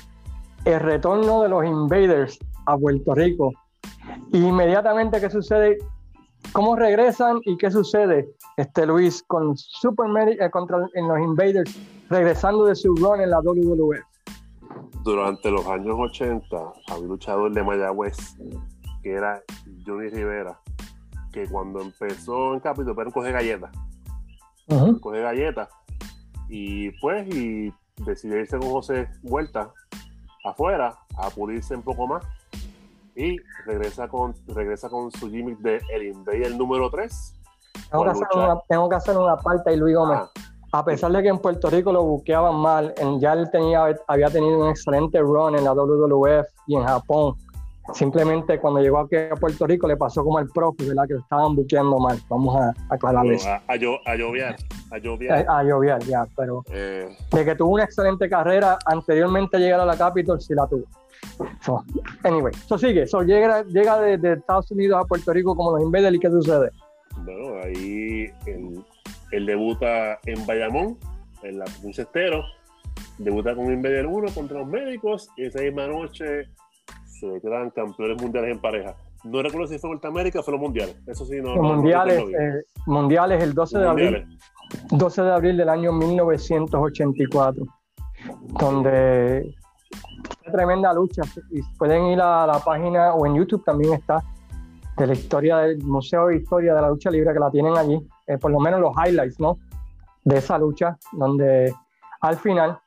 El 0.64 0.80
retorno 0.80 1.42
de 1.42 1.48
los 1.48 1.64
Invaders 1.64 2.38
a 2.66 2.76
Puerto 2.76 3.14
Rico. 3.14 3.52
Inmediatamente, 4.32 5.20
¿qué 5.20 5.30
sucede? 5.30 5.78
¿Cómo 6.52 6.76
regresan 6.76 7.40
y 7.44 7.56
qué 7.56 7.70
sucede, 7.70 8.28
este 8.56 8.86
Luis, 8.86 9.22
con 9.24 9.56
Super 9.56 10.06
eh, 10.28 10.50
contra 10.50 10.78
en 10.94 11.08
los 11.08 11.18
Invaders, 11.18 11.76
regresando 12.08 12.64
de 12.64 12.74
su 12.74 12.94
run 12.96 13.20
en 13.20 13.30
la 13.30 13.40
WWE? 13.40 14.00
Durante 15.02 15.50
los 15.50 15.66
años 15.66 15.96
80, 15.98 16.56
había 16.88 17.06
luchador 17.06 17.52
de 17.52 17.62
Mayagüez, 17.62 18.16
que 19.06 19.12
era 19.12 19.40
Johnny 19.86 20.08
Rivera, 20.08 20.58
que 21.32 21.46
cuando 21.46 21.80
empezó 21.80 22.54
en 22.54 22.58
Capitol, 22.58 22.96
pero 22.96 23.12
coge 23.12 23.30
galletas 23.30 23.70
coge 25.00 25.20
galletas. 25.20 25.68
Y 26.48 26.90
pues, 27.00 27.24
y 27.28 27.72
decidió 28.04 28.40
irse 28.40 28.58
con 28.58 28.68
José 28.70 29.08
Vuelta 29.22 29.72
afuera 30.44 30.98
a 31.18 31.30
pulirse 31.30 31.76
un 31.76 31.82
poco 31.82 32.08
más. 32.08 32.24
Y 33.14 33.36
regresa 33.64 34.08
con, 34.08 34.34
regresa 34.48 34.88
con 34.88 35.12
su 35.12 35.30
gimmick 35.30 35.58
de 35.60 35.80
El 35.90 36.08
Invader 36.08 36.56
número 36.56 36.90
3. 36.90 37.34
Tengo 37.88 38.04
que, 38.04 38.10
hacer 38.10 38.26
una, 38.34 38.60
tengo 38.68 38.88
que, 38.88 38.96
hacer 38.96 39.16
una, 39.16 39.36
parte 39.36 39.72
y 39.72 39.76
Luis 39.76 39.94
Gómez. 39.94 40.18
Ah. 40.18 40.30
A 40.72 40.84
pesar 40.84 41.12
de 41.12 41.22
que 41.22 41.28
en 41.28 41.38
Puerto 41.38 41.70
Rico 41.70 41.92
lo 41.92 42.02
buqueaban 42.02 42.56
mal, 42.56 42.92
ya 43.20 43.34
él 43.34 43.48
tenía, 43.52 43.86
había 44.08 44.30
tenido 44.30 44.58
un 44.58 44.68
excelente 44.68 45.20
run 45.20 45.54
en 45.54 45.62
la 45.62 45.72
WWF 45.72 46.44
y 46.66 46.74
en 46.74 46.82
Japón 46.82 47.36
Simplemente 47.94 48.58
cuando 48.58 48.80
llegó 48.80 48.98
aquí 48.98 49.16
a 49.16 49.34
Puerto 49.34 49.66
Rico 49.66 49.86
le 49.86 49.96
pasó 49.96 50.24
como 50.24 50.38
al 50.38 50.48
profe, 50.48 50.88
¿verdad? 50.88 51.06
Que 51.06 51.14
lo 51.14 51.20
estaban 51.20 51.54
buqueando 51.54 51.98
mal. 51.98 52.18
Vamos 52.28 52.56
a 52.56 52.74
aclarar 52.88 53.26
eso. 53.26 53.48
A, 53.48 53.54
a, 53.54 53.62
a, 53.68 53.76
lloviar, 53.76 54.56
a 54.90 54.98
lloviar. 54.98 55.46
A, 55.48 55.62
lloviar, 55.62 56.02
ya, 56.02 56.26
pero 56.36 56.64
eh. 56.70 57.08
de 57.32 57.44
que 57.44 57.54
tuvo 57.54 57.74
una 57.74 57.84
excelente 57.84 58.28
carrera 58.28 58.78
anteriormente 58.86 59.56
a 59.56 59.60
llegar 59.60 59.80
a 59.80 59.86
la 59.86 59.96
Capitol, 59.96 60.40
sí 60.40 60.54
la 60.54 60.66
tuvo. 60.66 60.84
So, 61.60 61.84
anyway, 62.24 62.52
eso 62.54 62.78
sigue. 62.78 63.02
eso 63.02 63.22
llega 63.22 63.62
llega 63.64 64.00
de, 64.00 64.32
Estados 64.32 64.70
Unidos 64.70 65.02
a 65.02 65.06
Puerto 65.06 65.32
Rico 65.32 65.54
como 65.54 65.72
los 65.72 65.82
Invaders 65.82 66.16
y 66.16 66.18
¿qué 66.18 66.30
sucede? 66.30 66.70
Bueno, 67.24 67.62
ahí 67.62 68.30
él, 69.32 69.46
debuta 69.46 70.18
en 70.26 70.44
Bayamón, 70.46 70.98
en 71.42 71.58
la 71.58 71.66
Cestero. 71.92 72.44
Debuta 73.18 73.54
con 73.54 73.72
Invader 73.72 74.06
1 74.06 74.28
contra 74.34 74.58
los 74.58 74.68
médicos 74.68 75.30
y 75.36 75.44
esa 75.44 75.60
misma 75.60 75.86
noche 75.86 76.48
se 77.18 77.40
quedan 77.40 77.70
campeones 77.70 78.20
mundiales 78.20 78.52
en 78.52 78.60
pareja. 78.60 78.94
No 79.24 79.42
recuerdo 79.42 79.66
si 79.66 79.78
fue 79.78 79.98
América 80.02 80.40
o 80.40 80.42
fue 80.42 80.52
los 80.52 80.60
mundiales. 80.60 80.96
Eso 81.06 81.24
sí, 81.24 81.40
no. 81.40 81.56
Los 81.56 81.64
mundiales, 81.64 82.22
eh, 82.22 82.64
mundiales 82.86 83.42
el 83.42 83.54
12 83.54 83.78
de 83.78 83.88
abril. 83.88 84.38
12 84.90 85.22
de 85.22 85.32
abril 85.32 85.56
del 85.56 85.68
año 85.68 85.92
1984, 85.92 87.64
donde 88.60 89.54
tremenda 90.50 90.92
lucha. 90.92 91.22
Y 91.50 91.60
pueden 91.78 92.06
ir 92.06 92.20
a 92.20 92.46
la 92.46 92.58
página 92.58 93.14
o 93.14 93.26
en 93.26 93.36
YouTube 93.36 93.64
también 93.64 93.94
está 93.94 94.22
de 94.96 95.06
la 95.06 95.12
historia 95.12 95.58
del 95.58 95.78
Museo 95.84 96.28
de 96.28 96.36
Historia 96.36 96.74
de 96.74 96.80
la 96.80 96.88
Lucha 96.88 97.10
Libre 97.10 97.32
que 97.32 97.38
la 97.38 97.50
tienen 97.50 97.76
allí, 97.76 97.98
eh, 98.26 98.38
por 98.38 98.50
lo 98.50 98.58
menos 98.60 98.80
los 98.80 98.92
highlights, 98.96 99.38
¿no? 99.38 99.58
De 100.24 100.38
esa 100.38 100.58
lucha, 100.58 100.96
donde 101.12 101.72
al 102.20 102.36
final 102.36 102.78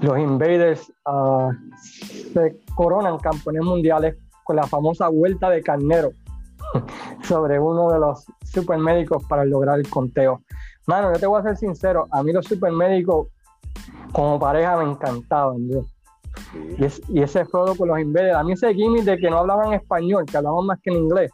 los 0.00 0.18
Invaders 0.18 0.92
uh, 1.06 1.50
se 1.82 2.60
coronan 2.74 3.18
campeones 3.18 3.62
mundiales 3.62 4.16
con 4.44 4.56
la 4.56 4.66
famosa 4.66 5.08
vuelta 5.08 5.50
de 5.50 5.62
carnero 5.62 6.12
sobre 7.22 7.58
uno 7.58 7.90
de 7.92 7.98
los 7.98 8.26
supermédicos 8.44 9.24
para 9.24 9.44
lograr 9.44 9.78
el 9.78 9.88
conteo. 9.88 10.42
Mano, 10.86 11.12
yo 11.12 11.20
te 11.20 11.26
voy 11.26 11.40
a 11.40 11.44
ser 11.44 11.56
sincero, 11.56 12.06
a 12.10 12.22
mí 12.22 12.32
los 12.32 12.46
supermédicos 12.46 13.28
como 14.12 14.38
pareja 14.38 14.76
me 14.76 14.90
encantaban. 14.90 15.68
Y, 17.08 17.22
ese 17.22 17.44
juego 17.44 17.76
con 17.76 17.88
los 17.88 18.00
Invaders, 18.00 18.36
a 18.36 18.42
mí 18.42 18.52
ese 18.52 18.74
gimmick 18.74 19.04
de 19.04 19.18
que 19.18 19.30
no 19.30 19.38
hablaban 19.38 19.72
español, 19.72 20.24
que 20.26 20.36
hablaban 20.36 20.66
más 20.66 20.80
que 20.80 20.90
en 20.90 20.96
inglés. 20.96 21.30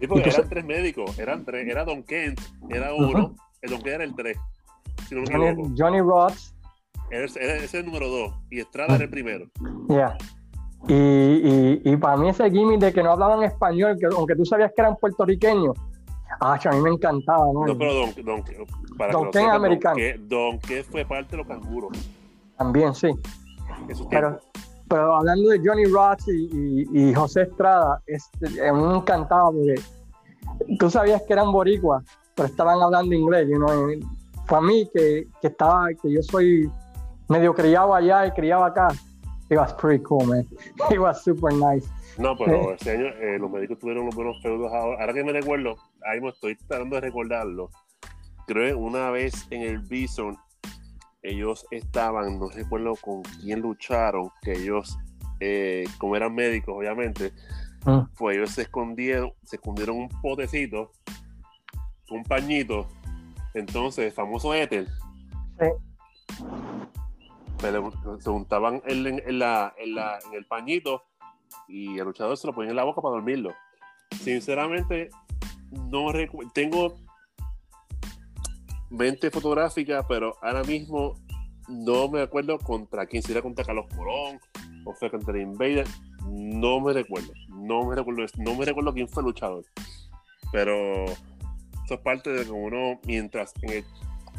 Sí, 0.00 0.06
porque 0.06 0.28
eran 0.28 0.48
tres 0.48 0.64
médicos, 0.64 1.18
eran 1.18 1.44
tres, 1.44 1.68
era 1.68 1.84
Don 1.84 2.02
Kent, 2.02 2.40
era 2.68 2.94
uno, 2.94 3.34
el 3.62 3.70
Don 3.70 3.82
Kent 3.82 3.94
era 3.94 4.04
el 4.04 4.14
tres. 4.14 4.38
Johnny, 5.10 5.74
Johnny 5.76 6.00
Rods, 6.00 6.54
ese 7.10 7.64
es 7.64 7.74
el 7.74 7.86
número 7.86 8.08
dos 8.08 8.34
y 8.50 8.60
Estrada 8.60 8.94
era 8.94 9.04
el 9.04 9.10
primero. 9.10 9.46
Ya. 9.88 10.16
Y, 10.86 11.80
y, 11.84 11.96
para 11.96 12.16
mí 12.16 12.28
ese 12.28 12.50
gimmick 12.50 12.78
de 12.80 12.92
que 12.92 13.02
no 13.02 13.12
hablaban 13.12 13.42
español, 13.42 13.96
que 13.98 14.06
aunque 14.06 14.36
tú 14.36 14.44
sabías 14.44 14.70
que 14.74 14.80
eran 14.80 14.96
puertorriqueños, 14.96 15.76
ah, 16.40 16.58
a 16.62 16.70
mí 16.70 16.80
me 16.80 16.90
encantaba, 16.90 17.46
¿no? 17.52 17.66
No, 17.66 17.76
pero 17.76 17.94
Don, 17.94 18.24
don, 18.24 18.44
para 18.96 19.12
don 19.12 19.30
que 19.30 19.40
americano. 19.40 19.98
Don, 20.20 20.58
que 20.60 20.84
fue 20.84 21.04
parte 21.04 21.32
de 21.32 21.38
los 21.38 21.46
canguros. 21.46 21.90
También, 22.56 22.94
sí. 22.94 23.08
Pero, 24.08 24.40
pero 24.88 25.16
hablando 25.16 25.48
de 25.50 25.60
Johnny 25.64 25.84
Ross 25.84 26.26
y, 26.28 26.86
y, 26.92 27.14
José 27.14 27.42
Estrada, 27.42 28.00
es, 28.06 28.30
a 28.42 28.72
mí 28.72 28.80
me 28.80 28.96
encantaba 28.96 29.50
porque 29.50 29.74
tú 30.78 30.88
sabías 30.90 31.22
que 31.26 31.32
eran 31.32 31.52
boricuas, 31.52 32.04
pero 32.34 32.48
estaban 32.48 32.80
hablando 32.80 33.14
inglés, 33.14 33.48
you 33.48 33.56
know? 33.56 33.90
Fue 34.46 34.58
a 34.58 34.60
mí 34.60 34.88
que, 34.94 35.26
que 35.42 35.48
estaba, 35.48 35.88
que 36.00 36.10
yo 36.10 36.22
soy 36.22 36.70
medio 37.28 37.54
criado 37.54 37.94
allá 37.94 38.26
y 38.26 38.30
criado 38.32 38.64
acá 38.64 38.88
It 39.50 39.56
was 39.56 39.72
pretty 39.72 40.02
cool, 40.04 40.26
man. 40.26 40.46
It 40.90 40.98
was 41.00 41.22
super 41.22 41.50
nice. 41.52 41.88
No, 42.18 42.36
pero 42.36 42.74
ese 42.74 42.90
año 42.90 43.06
eh, 43.06 43.38
los 43.38 43.50
médicos 43.50 43.78
tuvieron 43.78 44.06
los 44.06 44.14
buenos 44.14 44.42
feudos 44.42 44.70
ahora. 44.72 45.00
Ahora 45.00 45.14
que 45.14 45.24
me 45.24 45.32
recuerdo, 45.32 45.76
ahí 46.06 46.20
me 46.20 46.28
estoy 46.28 46.56
tratando 46.56 46.96
de 46.96 47.02
recordarlo. 47.02 47.70
Creo 48.46 48.66
que 48.66 48.74
una 48.74 49.10
vez 49.10 49.46
en 49.50 49.62
el 49.62 49.78
Bison, 49.78 50.36
ellos 51.22 51.66
estaban, 51.70 52.38
no 52.38 52.50
recuerdo 52.50 52.94
con 52.96 53.22
quién 53.40 53.60
lucharon, 53.60 54.30
que 54.42 54.52
ellos, 54.52 54.98
eh, 55.40 55.84
como 55.98 56.16
eran 56.16 56.34
médicos, 56.34 56.74
obviamente, 56.76 57.32
mm. 57.86 58.00
pues 58.18 58.36
ellos 58.36 58.50
se 58.50 58.62
escondieron, 58.62 59.32
se 59.44 59.56
escondieron 59.56 59.96
un 59.96 60.08
potecito, 60.20 60.92
un 62.10 62.22
pañito, 62.24 62.88
entonces, 63.54 64.12
famoso 64.12 64.52
éter. 64.54 64.88
Sí 65.58 65.66
se 68.20 68.30
untaban 68.30 68.82
en, 68.86 69.06
en, 69.06 69.38
la, 69.38 69.74
en, 69.78 69.94
la, 69.94 70.18
en, 70.24 70.34
el 70.34 70.46
pañito 70.46 71.02
y 71.66 71.98
el 71.98 72.04
luchador 72.04 72.36
se 72.36 72.46
lo 72.46 72.54
ponía 72.54 72.70
en 72.70 72.76
la 72.76 72.84
boca 72.84 73.00
para 73.00 73.14
dormirlo. 73.16 73.52
Sinceramente, 74.22 75.10
no 75.70 76.12
tengo 76.52 76.96
mente 78.90 79.30
fotográfica, 79.30 80.06
pero 80.06 80.36
ahora 80.42 80.62
mismo 80.64 81.14
no 81.68 82.08
me 82.08 82.22
acuerdo 82.22 82.58
contra 82.58 83.06
quién 83.06 83.22
sería 83.22 83.42
contra 83.42 83.64
Carlos 83.64 83.86
Colón 83.94 84.40
o 84.84 84.94
fue 84.94 85.10
contra 85.10 85.34
el 85.34 85.42
Invader. 85.42 85.86
No 86.26 86.80
me 86.80 86.92
recuerdo. 86.92 87.32
No 87.48 87.84
me 87.84 87.96
recuerdo, 87.96 88.24
no 88.36 88.54
me 88.54 88.64
recuerdo 88.64 88.94
quién 88.94 89.08
fue 89.08 89.22
el 89.22 89.26
luchador. 89.26 89.64
Pero 90.52 91.04
eso 91.04 91.94
es 91.94 92.00
parte 92.00 92.30
de 92.30 92.44
que 92.44 92.50
uno, 92.50 92.98
mientras 93.04 93.52
en 93.62 93.70
el 93.70 93.84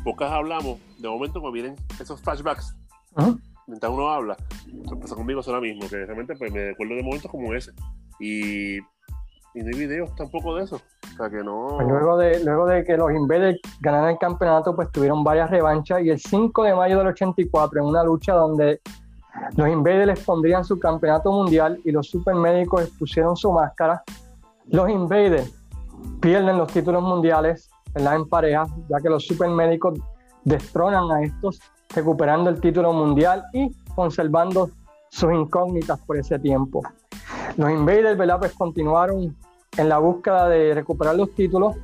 pocas 0.03 0.31
hablamos, 0.31 0.79
de 0.97 1.09
momento 1.09 1.41
me 1.41 1.51
vienen 1.51 1.75
esos 1.99 2.21
flashbacks 2.21 2.75
Mientras 3.67 3.91
uno 3.91 4.09
habla, 4.09 4.35
pasa 4.99 5.15
conmigo 5.15 5.41
ahora 5.45 5.61
mismo, 5.61 5.87
que 5.87 6.05
realmente 6.05 6.35
pues, 6.35 6.51
me 6.51 6.71
acuerdo 6.71 6.95
de 6.95 7.03
momentos 7.03 7.29
como 7.29 7.53
ese. 7.53 7.71
Y, 8.19 8.77
y 8.77 9.63
no 9.63 9.67
hay 9.67 9.79
videos 9.79 10.15
tampoco 10.15 10.55
de 10.55 10.63
eso. 10.63 10.77
O 10.77 11.17
sea 11.17 11.29
que 11.29 11.43
no. 11.43 11.75
Pues 11.75 11.87
luego, 11.87 12.17
de, 12.17 12.43
luego 12.43 12.65
de 12.65 12.83
que 12.83 12.97
los 12.97 13.11
Invaders 13.11 13.59
ganaran 13.81 14.11
el 14.11 14.17
campeonato, 14.17 14.75
pues 14.75 14.91
tuvieron 14.91 15.23
varias 15.23 15.51
revanchas. 15.51 16.01
Y 16.01 16.09
el 16.09 16.19
5 16.19 16.63
de 16.63 16.75
mayo 16.75 16.97
del 16.97 17.07
84, 17.07 17.79
en 17.79 17.85
una 17.85 18.03
lucha 18.03 18.33
donde 18.33 18.81
los 19.55 19.69
Invaders 19.69 20.23
pondrían 20.23 20.63
su 20.63 20.79
campeonato 20.79 21.31
mundial 21.31 21.79
y 21.85 21.91
los 21.91 22.09
supermédicos 22.09 22.81
expusieron 22.81 23.37
su 23.37 23.51
máscara, 23.51 24.03
los 24.67 24.89
Invaders 24.89 25.53
pierden 26.21 26.57
los 26.57 26.71
títulos 26.71 27.03
mundiales 27.03 27.69
en 27.95 28.27
pareja, 28.27 28.65
ya 28.89 28.97
que 28.99 29.09
los 29.09 29.25
supermédicos 29.25 29.99
destronan 30.49 31.11
a 31.11 31.21
estos 31.21 31.61
recuperando 31.95 32.49
el 32.49 32.59
título 32.59 32.91
mundial 32.91 33.45
y 33.53 33.71
conservando 33.95 34.69
sus 35.09 35.31
incógnitas 35.31 35.99
por 36.01 36.17
ese 36.17 36.39
tiempo. 36.39 36.81
Los 37.55 37.69
Invaders, 37.71 38.17
¿verdad? 38.17 38.39
Pues 38.39 38.53
continuaron 38.53 39.35
en 39.77 39.89
la 39.89 39.99
búsqueda 39.99 40.49
de 40.49 40.73
recuperar 40.73 41.15
los 41.15 41.33
títulos 41.35 41.75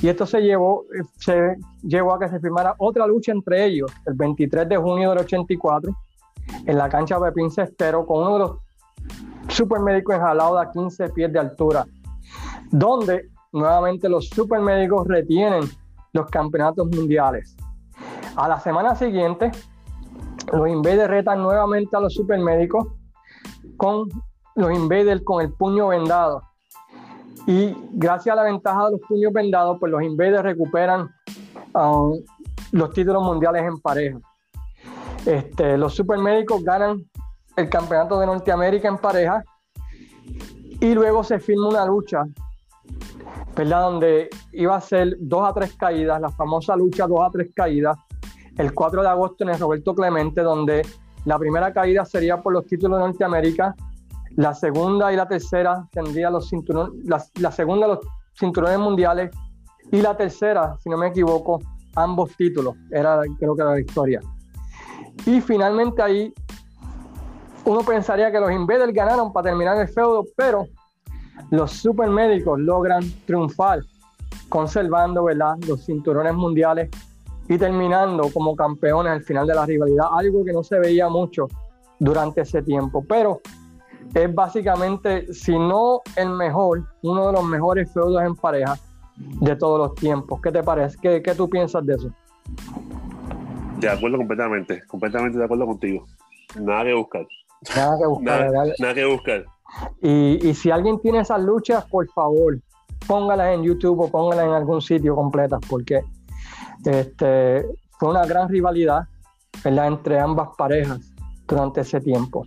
y 0.00 0.08
esto 0.08 0.26
se 0.26 0.40
llevó, 0.40 0.84
se 1.16 1.56
llevó 1.82 2.14
a 2.14 2.18
que 2.18 2.28
se 2.28 2.40
firmara 2.40 2.74
otra 2.78 3.06
lucha 3.06 3.32
entre 3.32 3.64
ellos 3.64 3.90
el 4.06 4.14
23 4.14 4.68
de 4.68 4.76
junio 4.76 5.10
del 5.10 5.18
84 5.20 5.92
en 6.66 6.78
la 6.78 6.88
cancha 6.88 7.18
Pepín 7.18 7.50
Cestero 7.50 8.06
con 8.06 8.26
uno 8.26 8.32
de 8.32 8.38
los 8.38 8.56
supermédicos 9.48 10.16
enjalados 10.16 10.60
a 10.60 10.70
15 10.70 11.08
pies 11.10 11.32
de 11.32 11.38
altura, 11.38 11.86
donde 12.70 13.30
nuevamente 13.52 14.08
los 14.08 14.28
supermédicos 14.28 15.06
retienen 15.06 15.64
los 16.12 16.26
campeonatos 16.26 16.88
mundiales. 16.88 17.56
A 18.36 18.48
la 18.48 18.58
semana 18.58 18.94
siguiente, 18.94 19.52
los 20.52 20.68
Invaders 20.68 21.10
retan 21.10 21.42
nuevamente 21.42 21.94
a 21.96 22.00
los 22.00 22.14
supermédicos 22.14 22.86
con 23.76 24.08
los 24.54 24.72
Invaders 24.72 25.22
con 25.22 25.42
el 25.42 25.52
puño 25.52 25.88
vendado. 25.88 26.42
Y 27.46 27.76
gracias 27.92 28.32
a 28.32 28.36
la 28.36 28.44
ventaja 28.44 28.86
de 28.86 28.92
los 28.92 29.00
puños 29.06 29.32
vendados, 29.32 29.76
pues 29.78 29.92
los 29.92 30.02
Invaders 30.02 30.42
recuperan 30.44 31.10
um, 31.74 32.14
los 32.70 32.90
títulos 32.92 33.22
mundiales 33.22 33.64
en 33.64 33.78
pareja. 33.80 34.18
Este, 35.26 35.76
los 35.76 35.94
supermédicos 35.94 36.62
ganan 36.64 37.04
el 37.56 37.68
campeonato 37.68 38.18
de 38.18 38.26
Norteamérica 38.26 38.88
en 38.88 38.96
pareja 38.96 39.44
y 40.80 40.94
luego 40.94 41.22
se 41.22 41.38
firma 41.38 41.68
una 41.68 41.84
lucha, 41.84 42.24
¿verdad? 43.54 43.90
Donde 43.90 44.30
iba 44.52 44.74
a 44.74 44.80
ser 44.80 45.16
dos 45.20 45.46
a 45.48 45.52
tres 45.52 45.76
caídas, 45.76 46.20
la 46.20 46.30
famosa 46.30 46.74
lucha 46.76 47.06
dos 47.06 47.20
a 47.20 47.30
tres 47.30 47.52
caídas, 47.54 47.96
el 48.58 48.74
4 48.74 49.02
de 49.02 49.08
agosto 49.08 49.44
en 49.44 49.50
el 49.50 49.58
Roberto 49.58 49.94
Clemente, 49.94 50.42
donde 50.42 50.82
la 51.24 51.38
primera 51.38 51.72
caída 51.72 52.04
sería 52.04 52.40
por 52.40 52.52
los 52.52 52.66
títulos 52.66 52.98
de 52.98 53.06
Norteamérica, 53.06 53.74
la 54.36 54.54
segunda 54.54 55.12
y 55.12 55.16
la 55.16 55.28
tercera 55.28 55.86
tendría 55.92 56.30
los 56.30 56.48
cinturones, 56.48 56.92
la, 57.04 57.52
segunda 57.52 57.86
los 57.86 58.00
cinturones 58.38 58.78
mundiales 58.78 59.30
y 59.90 60.00
la 60.00 60.16
tercera, 60.16 60.76
si 60.82 60.88
no 60.88 60.96
me 60.96 61.08
equivoco, 61.08 61.60
ambos 61.94 62.34
títulos, 62.36 62.74
era 62.90 63.20
creo 63.38 63.54
que 63.54 63.62
era 63.62 63.70
la 63.70 63.76
victoria. 63.76 64.20
Y 65.26 65.40
finalmente 65.40 66.00
ahí 66.02 66.32
uno 67.64 67.82
pensaría 67.82 68.32
que 68.32 68.40
los 68.40 68.50
Invaders 68.50 68.92
ganaron 68.92 69.32
para 69.32 69.50
terminar 69.50 69.78
el 69.78 69.88
feudo, 69.88 70.24
pero 70.36 70.66
los 71.50 71.70
supermédicos 71.72 72.58
logran 72.58 73.04
triunfar 73.26 73.80
conservando 74.48 75.24
¿verdad? 75.24 75.56
los 75.66 75.84
cinturones 75.84 76.34
mundiales 76.34 76.90
y 77.52 77.58
terminando 77.58 78.30
como 78.32 78.56
campeones 78.56 79.12
al 79.12 79.22
final 79.22 79.46
de 79.46 79.54
la 79.54 79.66
rivalidad, 79.66 80.06
algo 80.10 80.42
que 80.42 80.52
no 80.52 80.62
se 80.62 80.78
veía 80.78 81.08
mucho 81.10 81.48
durante 81.98 82.40
ese 82.40 82.62
tiempo. 82.62 83.04
Pero 83.06 83.42
es 84.14 84.34
básicamente, 84.34 85.32
si 85.34 85.52
no 85.58 86.00
el 86.16 86.30
mejor, 86.30 86.86
uno 87.02 87.26
de 87.26 87.32
los 87.34 87.44
mejores 87.44 87.92
feudos 87.92 88.22
en 88.22 88.34
pareja 88.34 88.78
de 89.16 89.54
todos 89.56 89.78
los 89.78 89.94
tiempos. 89.96 90.40
¿Qué 90.40 90.50
te 90.50 90.62
parece? 90.62 90.96
¿Qué, 91.02 91.22
qué 91.22 91.34
tú 91.34 91.48
piensas 91.48 91.84
de 91.84 91.94
eso? 91.94 92.10
De 93.78 93.90
acuerdo 93.90 94.16
completamente, 94.16 94.82
completamente 94.86 95.36
de 95.36 95.44
acuerdo 95.44 95.66
contigo. 95.66 96.06
Nada 96.58 96.84
que 96.84 96.94
buscar. 96.94 97.26
Nada 97.76 97.98
que 97.98 98.06
buscar. 98.06 98.50
nada, 98.78 98.94
que 98.94 99.04
buscar. 99.04 99.44
Y, 100.00 100.48
y, 100.48 100.54
si 100.54 100.70
alguien 100.70 100.98
tiene 101.00 101.20
esas 101.20 101.42
luchas, 101.42 101.84
por 101.84 102.08
favor, 102.12 102.58
póngalas 103.06 103.54
en 103.54 103.62
YouTube 103.62 104.00
o 104.00 104.10
póngalas 104.10 104.46
en 104.46 104.52
algún 104.52 104.80
sitio 104.80 105.14
completas, 105.14 105.60
porque 105.68 106.02
este, 106.84 107.66
fue 107.98 108.10
una 108.10 108.26
gran 108.26 108.48
rivalidad 108.48 109.06
entre 109.64 110.18
ambas 110.18 110.48
parejas 110.56 111.12
durante 111.46 111.82
ese 111.82 112.00
tiempo. 112.00 112.46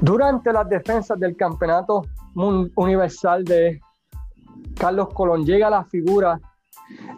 Durante 0.00 0.52
las 0.52 0.68
defensas 0.68 1.18
del 1.18 1.36
campeonato 1.36 2.02
universal 2.34 3.44
de 3.44 3.80
Carlos 4.76 5.08
Colón 5.14 5.44
llega 5.44 5.70
la 5.70 5.84
figura 5.84 6.40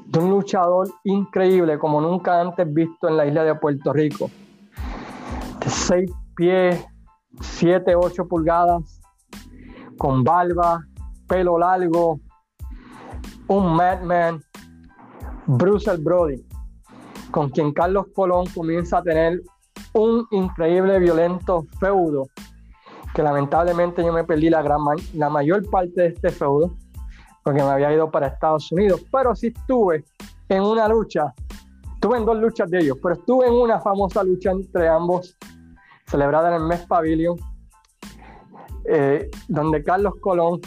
de 0.07 0.19
un 0.19 0.31
luchador 0.31 0.89
increíble 1.05 1.79
como 1.79 2.01
nunca 2.01 2.41
antes 2.41 2.73
visto 2.73 3.09
en 3.09 3.17
la 3.17 3.27
isla 3.27 3.45
de 3.45 3.55
Puerto 3.55 3.93
Rico. 3.93 4.31
De 5.61 5.71
6 5.71 6.11
pies, 6.37 6.85
7, 7.41 7.95
8 7.97 8.29
pulgadas, 8.29 9.01
con 9.97 10.23
barba, 10.23 10.85
pelo 11.27 11.59
largo, 11.59 12.21
un 13.49 13.75
madman, 13.75 14.43
Bruce 15.47 15.97
Brody, 15.99 16.45
con 17.31 17.51
quien 17.51 17.73
Carlos 17.73 18.07
Colón 18.15 18.47
comienza 18.55 18.99
a 18.99 19.03
tener 19.03 19.43
un 19.93 20.27
increíble, 20.31 20.99
violento 20.99 21.67
feudo, 21.79 22.29
que 23.15 23.23
lamentablemente 23.23 24.05
yo 24.05 24.13
me 24.13 24.25
perdí 24.25 24.51
la, 24.51 24.63
gran 24.63 24.81
la 25.15 25.31
mayor 25.31 25.69
parte 25.71 26.03
de 26.03 26.07
este 26.09 26.31
feudo, 26.31 26.75
porque 27.43 27.63
me 27.63 27.69
había 27.69 27.93
ido 27.93 28.11
para 28.11 28.29
Estados 28.29 28.73
Unidos, 28.73 29.05
pero 29.13 29.35
sí 29.37 29.49
estuve 29.49 30.05
en 30.49 30.63
una 30.63 30.89
lucha, 30.89 31.35
estuve 31.95 32.19
en 32.19 32.25
dos 32.25 32.39
luchas 32.39 32.71
de 32.71 32.79
ellos, 32.81 32.99
pero 33.03 33.15
estuve 33.15 33.47
en 33.47 33.55
una 33.55 33.81
famosa 33.81 34.25
lucha 34.25 34.51
entre 34.51 34.89
ambos, 34.89 35.37
celebrada 36.07 36.49
en 36.49 36.63
el 36.63 36.69
mes 36.69 36.87
Pavilion, 36.87 37.37
eh, 38.87 39.31
donde 39.49 39.83
Carlos 39.83 40.15
Colón 40.21 40.61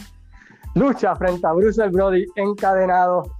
lucha 0.74 1.14
frente 1.16 1.46
a 1.46 1.52
Bruce 1.52 1.86
Brody 1.88 2.24
encadenado 2.36 3.37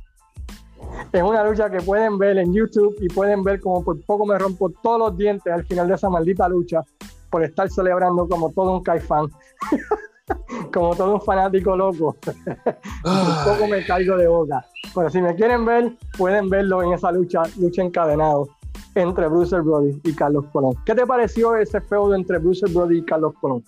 Es 1.12 1.22
una 1.22 1.42
lucha 1.44 1.70
que 1.70 1.80
pueden 1.80 2.18
ver 2.18 2.38
en 2.38 2.52
YouTube 2.52 2.94
y 3.00 3.08
pueden 3.08 3.42
ver 3.42 3.60
como 3.60 3.82
por 3.82 4.00
poco 4.02 4.26
me 4.26 4.38
rompo 4.38 4.70
todos 4.82 4.98
los 4.98 5.16
dientes 5.16 5.52
al 5.52 5.64
final 5.64 5.88
de 5.88 5.94
esa 5.94 6.10
maldita 6.10 6.48
lucha 6.48 6.82
por 7.30 7.42
estar 7.42 7.70
celebrando 7.70 8.28
como 8.28 8.50
todo 8.50 8.76
un 8.76 8.82
caifán. 8.82 9.26
como 10.72 10.94
todo 10.94 11.14
un 11.14 11.20
fanático 11.22 11.76
loco. 11.76 12.16
un 12.26 13.44
poco 13.44 13.68
me 13.68 13.84
caigo 13.84 14.16
de 14.16 14.28
boca. 14.28 14.64
Pero 14.94 15.10
si 15.10 15.22
me 15.22 15.34
quieren 15.34 15.64
ver, 15.64 15.92
pueden 16.16 16.48
verlo 16.48 16.82
en 16.82 16.92
esa 16.92 17.10
lucha, 17.12 17.42
lucha 17.58 17.82
encadenado 17.82 18.48
entre 18.94 19.28
Bruce 19.28 19.58
Brody 19.60 20.00
y 20.04 20.14
Carlos 20.14 20.44
Colón. 20.52 20.74
¿Qué 20.84 20.94
te 20.94 21.06
pareció 21.06 21.56
ese 21.56 21.80
feudo 21.80 22.14
entre 22.14 22.38
Bruce 22.38 22.66
Brody 22.72 22.98
y 22.98 23.04
Carlos 23.04 23.34
Colón? 23.40 23.64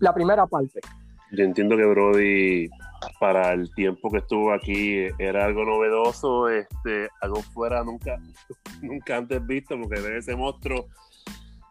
la 0.00 0.14
primera 0.14 0.46
parte. 0.46 0.80
Yo 1.32 1.44
entiendo 1.44 1.76
que 1.76 1.84
Brody, 1.84 2.70
para 3.18 3.52
el 3.52 3.72
tiempo 3.74 4.10
que 4.10 4.18
estuvo 4.18 4.52
aquí, 4.52 5.06
era 5.18 5.44
algo 5.44 5.64
novedoso, 5.64 6.48
este, 6.48 7.08
algo 7.20 7.42
fuera 7.42 7.82
nunca, 7.84 8.18
nunca 8.82 9.16
antes 9.16 9.44
visto, 9.46 9.78
porque 9.80 10.00
ver 10.00 10.16
ese 10.16 10.36
monstruo 10.36 10.88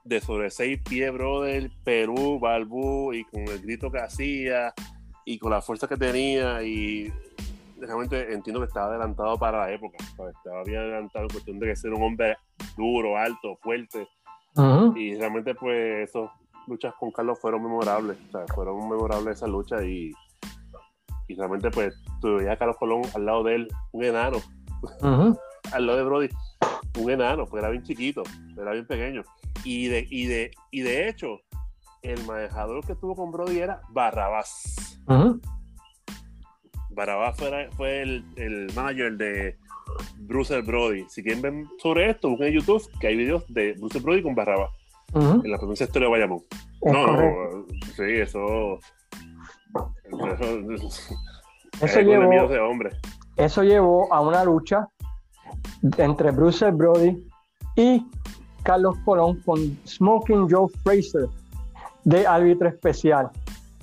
de 0.03 0.19
sobre 0.19 0.49
seis 0.49 0.81
pies, 0.88 1.11
brother, 1.13 1.71
Perú, 1.84 2.39
Balbú, 2.39 3.13
y 3.13 3.23
con 3.25 3.41
el 3.41 3.61
grito 3.61 3.91
que 3.91 3.99
hacía, 3.99 4.73
y 5.25 5.38
con 5.39 5.51
la 5.51 5.61
fuerza 5.61 5.88
que 5.88 5.97
tenía, 5.97 6.61
y 6.63 7.11
realmente 7.79 8.34
entiendo 8.34 8.59
que 8.59 8.67
estaba 8.67 8.88
adelantado 8.88 9.38
para 9.38 9.59
la 9.65 9.71
época, 9.71 9.97
estaba 9.99 10.63
bien 10.63 10.79
adelantado 10.79 11.25
en 11.25 11.29
cuestión 11.29 11.59
de 11.59 11.67
que 11.67 11.75
ser 11.75 11.93
un 11.93 12.03
hombre 12.03 12.38
duro, 12.75 13.17
alto, 13.17 13.57
fuerte, 13.61 14.07
y 14.95 15.15
realmente 15.15 15.55
pues 15.55 16.09
esos 16.09 16.29
luchas 16.67 16.93
con 16.99 17.11
Carlos 17.11 17.39
fueron 17.39 17.63
memorables, 17.63 18.17
o 18.27 18.31
sea, 18.31 18.45
fueron 18.53 18.89
memorables 18.89 19.38
esas 19.38 19.49
luchas, 19.49 19.84
y, 19.84 20.11
y 21.34 21.36
realmente 21.36 21.71
pues 21.71 21.95
tuve 22.21 22.49
a 22.49 22.57
Carlos 22.57 22.77
Colón 22.77 23.01
al 23.15 23.25
lado 23.25 23.43
de 23.43 23.55
él, 23.55 23.67
un 23.91 24.03
enano, 24.03 24.38
al 25.71 25.86
lado 25.86 25.97
de 25.97 26.03
Brody, 26.03 26.29
un 26.99 27.09
enano, 27.09 27.45
pues 27.45 27.61
era 27.61 27.71
bien 27.71 27.84
chiquito, 27.84 28.23
era 28.57 28.71
bien 28.71 28.86
pequeño 28.86 29.23
y 29.63 29.88
de, 29.88 30.07
y 30.09 30.25
de, 30.27 30.51
y 30.71 30.81
de 30.81 31.09
hecho, 31.09 31.39
el 32.01 32.23
manejador 32.25 32.86
que 32.86 32.93
estuvo 32.93 33.15
con 33.15 33.31
Brody 33.31 33.59
era 33.59 33.81
Barrabás. 33.89 34.99
Barrabás 36.89 37.38
fue, 37.38 37.69
fue 37.75 38.01
el, 38.01 38.25
el, 38.36 38.71
manager 38.75 39.13
de 39.13 39.57
Bruce 40.17 40.61
Brody. 40.61 41.05
Si 41.09 41.23
quieren 41.23 41.41
ver 41.41 41.53
sobre 41.81 42.09
esto, 42.11 42.29
busquen 42.29 42.49
en 42.49 42.59
YouTube 42.59 42.89
que 42.99 43.07
hay 43.07 43.15
videos 43.15 43.45
de 43.47 43.73
Bruce 43.73 43.99
Brody 43.99 44.21
con 44.21 44.36
Barrabás. 44.36 44.71
En 45.15 45.51
la 45.51 45.59
provincia 45.59 45.86
de 45.86 46.07
Bayamón. 46.07 46.43
No, 46.81 47.07
no, 47.07 47.65
sí, 47.95 48.03
eso. 48.03 48.79
Eso, 51.82 52.01
llevó, 52.01 52.47
de 52.47 52.59
hombre. 52.59 52.91
eso 53.36 53.64
llevó 53.64 54.14
a 54.14 54.22
una 54.22 54.43
lucha 54.43 54.88
entre 55.97 56.32
Bruce 56.32 56.70
Brody 56.72 57.18
y 57.76 58.05
Carlos 58.64 58.95
Colón 59.05 59.41
con 59.45 59.59
Smoking 59.86 60.47
Joe 60.49 60.70
Fraser 60.84 61.28
de 62.03 62.28
árbitro 62.28 62.70
especial. 62.70 63.30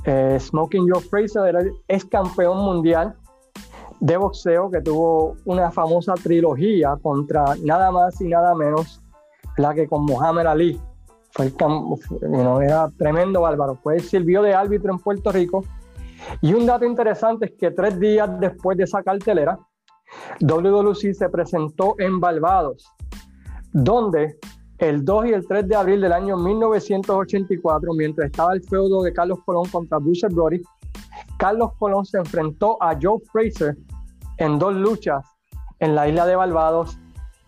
Eh, 0.05 0.39
Smoking 0.41 0.89
Joe 0.91 1.03
Fraser 1.03 1.73
es 1.89 2.05
campeón 2.07 2.59
mundial 2.59 3.15
de 4.01 4.17
boxeo 4.17 4.71
que 4.71 4.81
tuvo 4.81 5.37
una 5.45 5.71
famosa 5.71 6.15
trilogía 6.15 6.97
contra 7.03 7.55
nada 7.63 7.91
más 7.91 8.21
y 8.21 8.29
nada 8.29 8.55
menos 8.55 9.01
la 9.57 9.75
que 9.75 9.87
con 9.87 10.05
Muhammad 10.05 10.47
Ali. 10.47 10.81
Fue 11.33 11.53
era 12.65 12.91
tremendo 12.99 13.43
bárbaro. 13.43 13.79
Pues 13.81 14.09
sirvió 14.09 14.43
de 14.43 14.53
árbitro 14.53 14.93
en 14.93 14.99
Puerto 14.99 15.31
Rico. 15.31 15.65
Y 16.41 16.53
un 16.53 16.67
dato 16.67 16.85
interesante 16.85 17.47
es 17.47 17.53
que 17.59 17.71
tres 17.71 17.99
días 17.99 18.29
después 18.41 18.77
de 18.77 18.85
esa 18.85 19.03
cartelera, 19.03 19.59
WWC 20.41 21.15
se 21.15 21.29
presentó 21.29 21.95
en 21.99 22.21
Barbados, 22.21 22.85
donde 23.73 24.37
el 24.79 25.05
2 25.05 25.27
y 25.27 25.33
el 25.33 25.47
3 25.47 25.69
de 25.69 25.77
abril 25.77 26.01
del 26.01 26.13
año 26.13 26.37
1984, 26.37 27.93
mientras 27.95 28.31
estaba 28.31 28.55
el 28.55 28.63
feudo 28.63 29.03
de 29.03 29.13
Carlos 29.13 29.39
Colón 29.45 29.69
contra 29.71 29.99
Bruce 29.99 30.27
Brody, 30.29 30.63
Carlos 31.39 31.73
Colón 31.79 32.05
se 32.05 32.19
enfrentó 32.19 32.83
a 32.83 32.97
Joe 33.01 33.19
Fraser 33.31 33.77
en 34.39 34.59
dos 34.59 34.75
luchas 34.75 35.25
en 35.79 35.95
la 35.95 36.09
isla 36.09 36.27
de 36.27 36.37
Barbados 36.37 36.99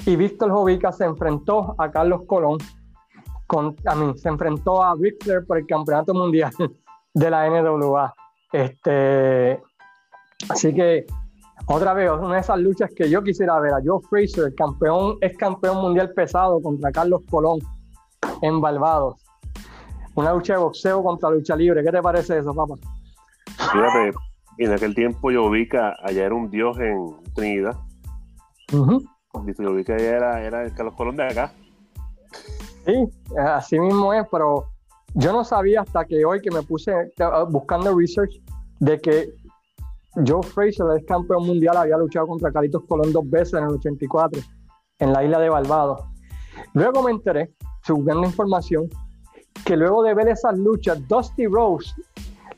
y 0.06 0.16
Víctor 0.16 0.50
Jovica 0.50 0.92
se 0.92 1.04
enfrentó 1.04 1.74
a 1.78 1.90
Carlos 1.90 2.22
Colón, 2.26 2.58
con, 3.46 3.76
a 3.86 3.94
mí, 3.94 4.16
se 4.16 4.28
enfrentó 4.28 4.82
a 4.82 4.94
Víctor 4.94 5.46
por 5.46 5.58
el 5.58 5.66
campeonato 5.66 6.14
mundial 6.14 6.52
de 7.14 7.30
la 7.30 7.48
NWA. 7.48 8.12
Este, 8.52 9.62
así 10.48 10.74
que 10.74 11.06
otra 11.66 11.94
vez, 11.94 12.10
una 12.10 12.34
de 12.34 12.40
esas 12.40 12.58
luchas 12.58 12.90
que 12.94 13.08
yo 13.08 13.22
quisiera 13.22 13.58
ver 13.60 13.72
a 13.72 13.80
Joe 13.84 14.00
Fraser, 14.10 14.54
campeón, 14.54 15.16
es 15.20 15.36
campeón 15.36 15.80
mundial 15.80 16.12
pesado 16.12 16.60
contra 16.60 16.90
Carlos 16.90 17.22
Colón 17.30 17.60
en 18.42 18.60
Barbados. 18.60 19.24
Una 20.14 20.34
lucha 20.34 20.54
de 20.54 20.58
boxeo 20.58 21.02
contra 21.02 21.30
lucha 21.30 21.56
libre. 21.56 21.82
¿Qué 21.82 21.90
te 21.90 22.02
parece 22.02 22.38
eso, 22.38 22.52
papá? 22.52 22.74
Fíjate, 23.46 24.12
en 24.58 24.72
aquel 24.72 24.94
tiempo 24.94 25.30
yo 25.30 25.48
vi 25.48 25.68
que 25.68 25.78
allá 25.78 26.26
era 26.26 26.34
un 26.34 26.50
dios 26.50 26.78
en 26.78 27.16
Trinidad. 27.34 27.76
Yo 28.68 29.74
vi 29.74 29.84
que 29.84 29.94
allá 29.94 30.16
era, 30.16 30.42
era 30.42 30.64
el 30.64 30.74
Carlos 30.74 30.94
Colón 30.94 31.16
de 31.16 31.24
acá. 31.24 31.52
Sí, 32.84 33.08
así 33.38 33.78
mismo 33.78 34.12
es, 34.12 34.26
pero 34.30 34.66
yo 35.14 35.32
no 35.32 35.44
sabía 35.44 35.82
hasta 35.82 36.04
que 36.04 36.24
hoy 36.24 36.40
que 36.40 36.50
me 36.50 36.62
puse 36.62 36.92
buscando 37.48 37.96
research 37.96 38.41
de 38.82 39.00
que 39.00 39.32
Joe 40.26 40.42
Fraser, 40.42 40.86
el 40.98 41.06
campeón 41.06 41.46
mundial, 41.46 41.76
había 41.76 41.96
luchado 41.96 42.26
contra 42.26 42.50
Carlitos 42.50 42.82
Colón 42.88 43.12
dos 43.12 43.28
veces 43.30 43.54
en 43.54 43.64
el 43.64 43.70
84, 43.70 44.42
en 44.98 45.12
la 45.12 45.22
isla 45.22 45.38
de 45.38 45.48
Barbados. 45.48 46.00
Luego 46.74 47.04
me 47.04 47.12
enteré, 47.12 47.52
subiendo 47.84 48.24
información, 48.24 48.88
que 49.64 49.76
luego 49.76 50.02
de 50.02 50.14
ver 50.14 50.28
esas 50.28 50.58
luchas, 50.58 50.98
Dusty 51.06 51.46
Rose, 51.46 51.94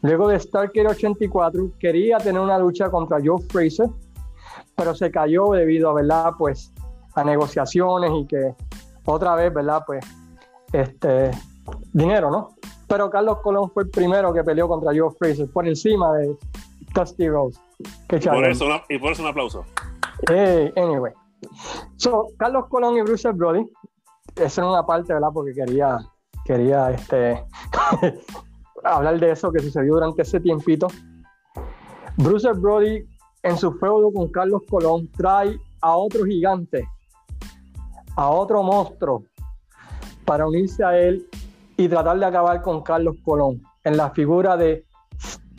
luego 0.01 0.29
de 0.29 0.41
Starker 0.41 0.87
84, 0.87 1.72
quería 1.79 2.16
tener 2.16 2.41
una 2.41 2.59
lucha 2.59 2.89
contra 2.91 3.18
Joe 3.22 3.43
Fraser, 3.51 3.91
pero 4.75 4.95
se 4.95 5.11
cayó 5.11 5.51
debido 5.51 5.91
a, 5.91 5.95
¿verdad? 5.95 6.33
Pues, 6.39 6.72
a 7.14 7.22
negociaciones 7.22 8.11
y 8.14 8.27
que 8.27 8.55
otra 9.05 9.35
vez, 9.35 9.53
¿verdad? 9.53 9.83
Pues, 9.87 10.03
este, 10.72 11.33
dinero, 11.93 12.31
¿no? 12.31 12.49
Pero 12.95 13.11
Carlos 13.11 13.40
Colón 13.40 13.68
fue 13.72 13.82
el 13.82 13.90
primero 13.90 14.32
que 14.32 14.45
peleó 14.45 14.68
contra 14.68 14.92
Joe 14.97 15.11
Fraser 15.18 15.51
por 15.51 15.66
encima 15.66 16.12
de 16.12 16.38
Dusty 16.95 17.28
Rose. 17.28 17.61
y, 17.80 18.18
por 18.20 18.45
eso, 18.45 18.66
y 18.88 18.99
por 19.01 19.11
eso 19.11 19.22
un 19.22 19.28
aplauso. 19.30 19.64
Hey, 20.30 20.72
anyway. 20.76 21.12
So, 21.97 22.28
Carlos 22.38 22.66
Colón 22.68 22.97
y 22.97 23.03
Bruce 23.03 23.28
Brody, 23.32 23.68
esa 24.36 24.61
era 24.61 24.70
una 24.70 24.86
parte, 24.86 25.12
¿verdad? 25.12 25.30
Porque 25.34 25.53
quería, 25.55 25.99
quería 26.45 26.92
este, 26.92 27.45
hablar 28.84 29.18
de 29.18 29.32
eso 29.32 29.51
que 29.51 29.59
sucedió 29.59 29.95
durante 29.95 30.22
ese 30.22 30.38
tiempito. 30.38 30.86
Bruce 32.16 32.53
Brody, 32.53 33.05
en 33.42 33.59
su 33.59 33.72
feudo 33.72 34.12
con 34.12 34.28
Carlos 34.28 34.62
Colón, 34.70 35.11
trae 35.16 35.59
a 35.80 35.97
otro 35.97 36.24
gigante, 36.24 36.88
a 38.14 38.30
otro 38.30 38.62
monstruo, 38.62 39.24
para 40.24 40.47
unirse 40.47 40.84
a 40.84 40.97
él 40.97 41.28
y 41.77 41.89
tratar 41.89 42.18
de 42.18 42.27
acabar 42.27 42.62
con 42.62 42.83
Carlos 42.83 43.16
Colón, 43.25 43.62
en 43.85 43.97
la 43.97 44.11
figura 44.11 44.57
de 44.57 44.85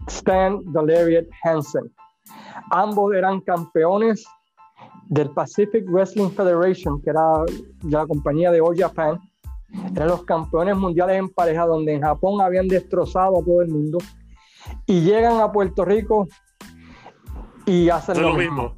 Stan 0.07 0.59
Delariat 0.71 1.25
Hansen. 1.43 1.91
Ambos 2.71 3.13
eran 3.13 3.41
campeones 3.41 4.25
del 5.07 5.29
Pacific 5.31 5.85
Wrestling 5.87 6.29
Federation, 6.31 7.01
que 7.01 7.09
era 7.11 7.43
la 7.83 8.07
compañía 8.07 8.51
de 8.51 8.61
All 8.61 8.77
Japan. 8.77 9.19
Eran 9.93 10.07
los 10.07 10.23
campeones 10.23 10.75
mundiales 10.75 11.17
en 11.17 11.29
pareja, 11.29 11.65
donde 11.65 11.93
en 11.93 12.01
Japón 12.01 12.41
habían 12.41 12.67
destrozado 12.67 13.39
a 13.39 13.43
todo 13.43 13.61
el 13.61 13.69
mundo. 13.69 13.97
Y 14.85 15.01
llegan 15.01 15.39
a 15.41 15.51
Puerto 15.51 15.85
Rico 15.85 16.27
y 17.65 17.89
hacen 17.89 18.21
lo, 18.21 18.33
mismo. 18.33 18.75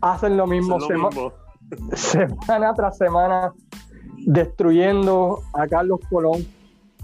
hacen 0.00 0.36
lo 0.36 0.46
mismo, 0.46 0.78
semana 1.94 2.74
tras 2.74 2.96
semana, 2.96 3.52
destruyendo 4.26 5.40
a 5.52 5.66
Carlos 5.66 6.00
Colón, 6.08 6.46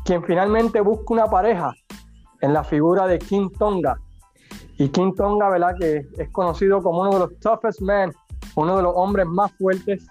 quien 0.05 0.23
finalmente 0.25 0.81
busca 0.81 1.15
una 1.15 1.27
pareja 1.27 1.73
en 2.41 2.53
la 2.53 2.65
figura 2.65 3.07
de 3.07 3.19
King 3.19 3.51
Tonga. 3.59 3.97
Y 4.79 4.89
King 4.89 5.13
Tonga, 5.15 5.51
¿verdad? 5.51 5.75
Que 5.79 6.07
es 6.17 6.31
conocido 6.31 6.83
como 6.83 7.03
uno 7.03 7.13
de 7.13 7.19
los 7.19 7.39
toughest 7.41 7.81
men, 7.83 8.13
uno 8.57 8.77
de 8.77 8.83
los 8.83 8.93
hombres 8.97 9.27
más 9.27 9.53
fuertes 9.53 10.07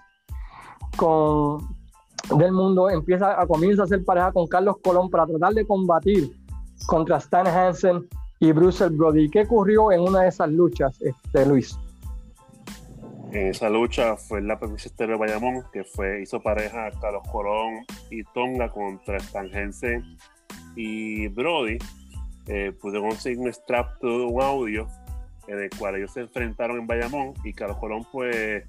con, 0.96 1.58
del 2.36 2.52
mundo, 2.52 2.88
empieza 2.88 3.40
a 3.40 3.46
comienza 3.46 3.82
a 3.82 3.84
hacer 3.86 4.04
pareja 4.04 4.32
con 4.32 4.46
Carlos 4.46 4.76
Colón 4.82 5.10
para 5.10 5.26
tratar 5.26 5.54
de 5.54 5.66
combatir 5.66 6.30
contra 6.86 7.16
Stan 7.18 7.46
Hansen 7.46 8.08
y 8.38 8.52
Bruce 8.52 8.88
Brody. 8.88 9.28
¿Qué 9.28 9.42
ocurrió 9.42 9.92
en 9.92 10.00
una 10.00 10.22
de 10.22 10.28
esas 10.28 10.50
luchas, 10.50 11.00
este, 11.00 11.46
Luis? 11.46 11.76
En 13.32 13.46
esa 13.46 13.70
lucha 13.70 14.16
fue 14.16 14.42
la 14.42 14.58
provincia 14.58 14.90
de 14.96 15.14
Bayamón, 15.14 15.64
que 15.72 15.84
fue, 15.84 16.22
hizo 16.22 16.40
pareja 16.40 16.90
Carlos 17.00 17.22
Colón 17.30 17.84
y 18.10 18.24
Tonga 18.24 18.68
contra 18.70 19.18
Stan 19.18 19.48
Hansen 19.54 20.16
y 20.74 21.28
Brody 21.28 21.78
eh, 22.46 22.72
pude 22.80 23.00
conseguir 23.00 23.38
un 23.38 23.46
extracto 23.46 24.06
de 24.06 24.24
un 24.24 24.42
audio 24.42 24.88
en 25.46 25.60
el 25.60 25.70
cual 25.70 25.96
ellos 25.96 26.12
se 26.12 26.22
enfrentaron 26.22 26.78
en 26.78 26.86
Bayamón 26.86 27.34
y 27.44 27.52
Carlos 27.52 27.76
Colón 27.78 28.04
pues 28.10 28.64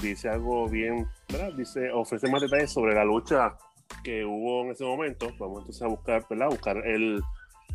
dice 0.00 0.28
algo 0.28 0.68
bien, 0.68 1.08
¿verdad? 1.28 1.52
Dice, 1.54 1.90
ofrece 1.90 2.30
más 2.30 2.42
detalles 2.42 2.70
sobre 2.70 2.94
la 2.94 3.04
lucha 3.04 3.56
que 4.04 4.24
hubo 4.24 4.62
en 4.62 4.70
ese 4.70 4.84
momento. 4.84 5.26
Vamos 5.38 5.60
entonces 5.60 5.82
a 5.82 5.88
buscar, 5.88 6.24
¿verdad? 6.30 6.48
buscar 6.50 6.76
el, 6.86 7.20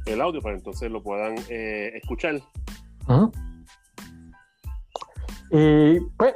el 0.06 0.22
audio 0.22 0.42
para 0.42 0.56
entonces 0.56 0.90
lo 0.90 1.04
puedan 1.04 1.36
eh, 1.50 1.92
escuchar. 1.96 2.42
Y 5.52 6.00
pues, 6.18 6.34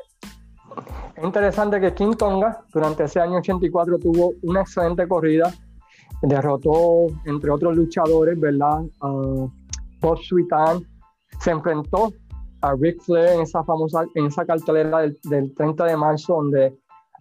es 1.15 1.23
interesante 1.23 1.79
que 1.79 1.93
King 1.93 2.15
Tonga 2.15 2.63
durante 2.73 3.05
ese 3.05 3.19
año 3.19 3.37
84 3.37 3.99
tuvo 3.99 4.33
una 4.43 4.61
excelente 4.61 5.07
corrida. 5.07 5.53
Derrotó, 6.21 7.07
entre 7.25 7.51
otros 7.51 7.75
luchadores, 7.75 8.39
¿verdad? 8.39 8.81
Uh, 9.01 9.49
Bob 10.01 10.17
Sweetan. 10.19 10.85
Se 11.39 11.51
enfrentó 11.51 12.11
a 12.61 12.73
Ric 12.73 13.01
Flair 13.01 13.33
en 13.33 13.41
esa 13.41 13.63
famosa, 13.63 14.05
en 14.15 14.27
esa 14.27 14.45
cartelera 14.45 14.99
del, 14.99 15.17
del 15.23 15.53
30 15.53 15.85
de 15.85 15.97
marzo, 15.97 16.35
donde 16.35 16.77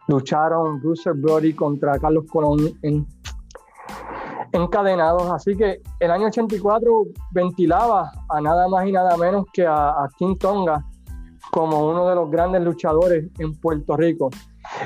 lucharon 0.08 0.80
Bruce 0.80 1.10
Brody 1.12 1.54
contra 1.54 1.98
Carlos 1.98 2.24
Colón 2.30 2.58
en, 2.82 3.06
encadenados. 4.54 5.30
Así 5.30 5.56
que 5.56 5.80
el 6.00 6.10
año 6.10 6.26
84 6.26 7.04
ventilaba 7.32 8.10
a 8.28 8.40
nada 8.40 8.68
más 8.68 8.86
y 8.86 8.92
nada 8.92 9.16
menos 9.16 9.44
que 9.52 9.66
a, 9.66 10.08
King 10.16 10.36
Tonga 10.36 10.84
como 11.54 11.88
uno 11.88 12.08
de 12.08 12.16
los 12.16 12.28
grandes 12.32 12.62
luchadores 12.62 13.26
en 13.38 13.54
Puerto 13.54 13.96
Rico. 13.96 14.28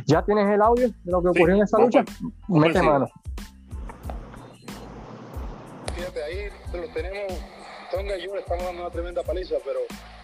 ¿Ya 0.04 0.22
tienes 0.22 0.50
el 0.50 0.60
audio 0.60 0.88
de 0.88 1.10
lo 1.10 1.22
que 1.22 1.28
ocurrió 1.28 1.56
en 1.56 1.62
esa 1.62 1.78
lucha? 1.78 2.04
Mete 2.46 2.82
mano. 2.82 3.08
Fíjate, 5.96 6.22
ahí 6.24 6.50
lo 6.74 6.86
tenemos, 6.92 7.32
Tonga 7.90 8.18
y 8.18 8.26
yo 8.26 8.34
le 8.34 8.40
estamos 8.40 8.64
dando 8.64 8.82
una 8.82 8.90
tremenda 8.90 9.22
paliza, 9.22 9.54
pero 9.64 9.80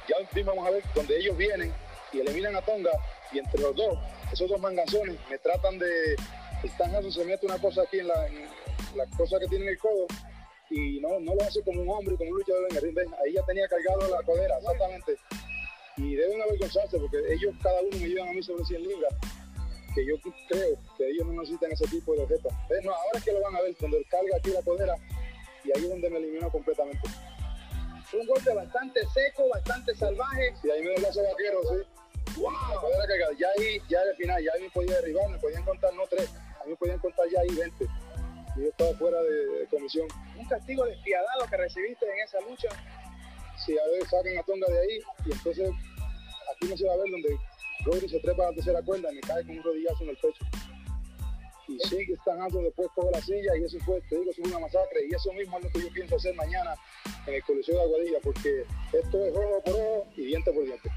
ya 0.06 0.16
vamos 0.44 0.66
a 0.66 0.70
ver 0.70 0.82
donde 0.94 1.16
ellos 1.16 1.34
vienen 1.34 1.72
y 2.12 2.20
eliminan 2.20 2.54
a 2.56 2.60
Tonga 2.60 2.90
y 3.32 3.38
entre 3.38 3.62
los 3.62 3.74
dos, 3.74 3.98
esos 4.30 4.46
dos 4.50 4.60
manganzones 4.60 5.16
me 5.30 5.38
tratan 5.38 5.78
de... 5.78 6.14
Están 6.62 6.90
se 7.10 7.24
mete 7.24 7.46
una 7.46 7.58
cosa 7.58 7.82
aquí 7.82 8.00
en 8.00 8.08
la, 8.08 8.26
la 8.96 9.06
cosa 9.16 9.38
que 9.38 9.46
tiene 9.46 9.64
en 9.64 9.70
el 9.70 9.78
codo 9.78 10.06
y 10.68 11.00
no, 11.00 11.20
no 11.20 11.34
lo 11.34 11.42
hace 11.42 11.62
como 11.62 11.80
un 11.80 11.88
hombre, 11.88 12.16
como 12.16 12.30
un 12.30 12.36
luchador 12.36 12.66
en 12.70 12.76
el 12.76 12.82
ring. 12.82 12.98
Ahí 13.24 13.32
ya 13.32 13.42
tenía 13.46 13.66
cargado 13.68 14.10
la 14.10 14.22
codera, 14.22 14.58
exactamente. 14.58 15.16
Y 15.96 16.14
deben 16.16 16.42
avergonzarse 16.42 16.98
porque 16.98 17.18
ellos, 17.32 17.54
cada 17.62 17.80
uno 17.80 17.96
me 17.98 18.08
llevan 18.08 18.28
a 18.28 18.32
mí 18.32 18.42
sobre 18.42 18.64
100 18.64 18.82
libras, 18.82 19.14
que 19.94 20.06
yo 20.06 20.16
creo 20.48 20.76
que 20.98 21.08
ellos 21.08 21.26
no 21.26 21.40
necesitan 21.40 21.72
ese 21.72 21.86
tipo 21.86 22.14
de 22.14 22.22
objetos. 22.22 22.52
No, 22.82 22.92
ahora 22.92 23.18
es 23.18 23.24
que 23.24 23.32
lo 23.32 23.40
van 23.42 23.56
a 23.56 23.62
ver, 23.62 23.76
cuando 23.76 23.96
él 23.96 24.06
carga 24.10 24.36
aquí 24.36 24.50
la 24.50 24.62
codera 24.62 24.94
y 25.64 25.70
ahí 25.76 25.84
es 25.84 25.88
donde 25.88 26.10
me 26.10 26.18
eliminó 26.18 26.50
completamente. 26.50 27.08
Un 28.12 28.26
golpe 28.26 28.54
bastante 28.54 29.00
seco, 29.12 29.48
bastante 29.48 29.94
salvaje. 29.94 30.54
Y 30.62 30.70
ahí 30.70 30.80
me 30.82 30.90
dio 30.90 30.96
el 30.96 31.02
lazo 31.02 31.22
vaquero, 31.22 31.60
sí. 31.62 32.40
Wow. 32.40 32.52
La 32.52 32.80
codera 32.80 33.06
cargada. 33.06 33.32
Ya 33.38 33.48
ahí, 33.58 33.80
ya 33.88 34.00
al 34.00 34.16
final, 34.16 34.44
ya 34.44 34.50
ahí 34.54 34.62
me 34.62 34.70
podía 34.70 34.94
derribar, 34.96 35.28
me 35.30 35.38
podían 35.38 35.64
contar 35.64 35.94
no 35.94 36.02
tres, 36.08 36.30
a 36.60 36.64
mí 36.64 36.70
me 36.70 36.76
podían 36.76 36.98
contar 36.98 37.26
ya 37.28 37.40
ahí 37.40 37.54
20 37.54 37.86
y 38.56 38.62
yo 38.62 38.68
estaba 38.68 38.94
fuera 38.94 39.20
de, 39.22 39.66
comisión. 39.70 40.06
¿Un 40.36 40.46
castigo 40.46 40.84
despiadado 40.84 41.46
que 41.48 41.56
recibiste 41.56 42.06
en 42.06 42.20
esa 42.20 42.40
lucha? 42.40 42.68
Sí, 43.58 43.76
a 43.78 43.88
ver, 43.90 44.06
sacan 44.08 44.38
a 44.38 44.42
Tonga 44.42 44.66
de 44.68 44.78
ahí 44.78 44.98
y 45.26 45.32
entonces 45.32 45.70
aquí 46.54 46.68
no 46.68 46.76
se 46.76 46.86
va 46.86 46.94
a 46.94 46.96
ver 46.96 47.10
donde 47.10 47.38
Rodri 47.84 48.08
se 48.08 48.20
trepa 48.20 48.44
a 48.44 48.50
la 48.50 48.54
tercera 48.54 48.82
cuerda 48.82 49.12
y 49.12 49.16
me 49.16 49.20
cae 49.20 49.46
con 49.46 49.56
un 49.56 49.62
rodillazo 49.62 50.04
en 50.04 50.10
el 50.10 50.16
pecho. 50.16 50.44
Y 51.66 51.78
sigue 51.88 52.12
están 52.12 52.40
alto, 52.42 52.60
después 52.60 52.88
coge 52.94 53.10
la 53.10 53.20
silla 53.22 53.56
y 53.56 53.64
eso 53.64 53.78
fue, 53.86 54.00
te 54.02 54.18
digo, 54.18 54.30
es 54.30 54.38
una 54.38 54.58
masacre 54.58 55.06
y 55.08 55.14
eso 55.14 55.32
mismo 55.32 55.58
es 55.58 55.64
lo 55.64 55.70
que 55.70 55.80
yo 55.80 55.88
pienso 55.92 56.16
hacer 56.16 56.34
mañana 56.34 56.74
en 57.26 57.34
el 57.34 57.42
Coliseo 57.44 57.76
de 57.76 57.82
Aguadilla 57.82 58.18
porque 58.22 58.66
esto 58.92 59.24
es 59.24 59.34
ojo 59.34 59.62
por 59.64 59.74
ojo 59.74 60.06
y 60.16 60.26
diente 60.26 60.52
por 60.52 60.64
diente. 60.64 60.90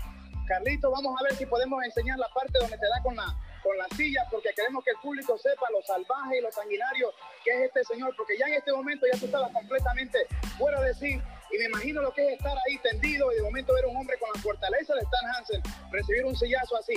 Carlito, 0.48 0.92
vamos 0.92 1.16
a 1.20 1.24
ver 1.24 1.36
si 1.36 1.46
podemos 1.46 1.84
enseñar 1.84 2.18
la 2.20 2.28
parte 2.30 2.58
donde 2.60 2.78
te 2.78 2.86
da 2.86 3.02
con 3.04 3.16
la 3.16 3.36
con 3.64 3.78
la 3.78 3.88
silla 3.98 4.26
porque 4.32 4.50
queremos 4.56 4.84
que 4.84 4.92
el 4.92 4.98
público 4.98 5.38
sepa 5.38 5.70
lo 5.72 5.82
salvaje 5.84 6.38
y 6.38 6.42
lo 6.42 6.52
sanguinario 6.52 7.12
que 7.44 7.52
es 7.52 7.68
este 7.68 7.84
señor, 7.84 8.14
porque 8.16 8.38
ya 8.38 8.46
en 8.48 8.54
este 8.54 8.72
momento 8.72 9.06
ya 9.12 9.20
tú 9.20 9.26
estabas 9.26 9.52
completamente 9.52 10.20
fuera 10.58 10.82
de 10.82 10.94
sí 10.94 11.22
y 11.52 11.58
me 11.58 11.66
imagino 11.66 12.02
lo 12.02 12.12
que 12.14 12.26
es 12.26 12.34
estar 12.34 12.56
ahí 12.68 12.78
tendido 12.80 13.32
y 13.32 13.36
de 13.36 13.42
momento 13.42 13.74
ver 13.74 13.86
un 13.86 13.98
hombre 13.98 14.18
con 14.20 14.30
la 14.34 14.42
fortaleza 14.42 14.94
de 14.96 15.02
Stan 15.02 15.36
Hansen 15.36 15.62
recibir 15.92 16.26
un 16.26 16.36
sillazo 16.36 16.78
así. 16.78 16.94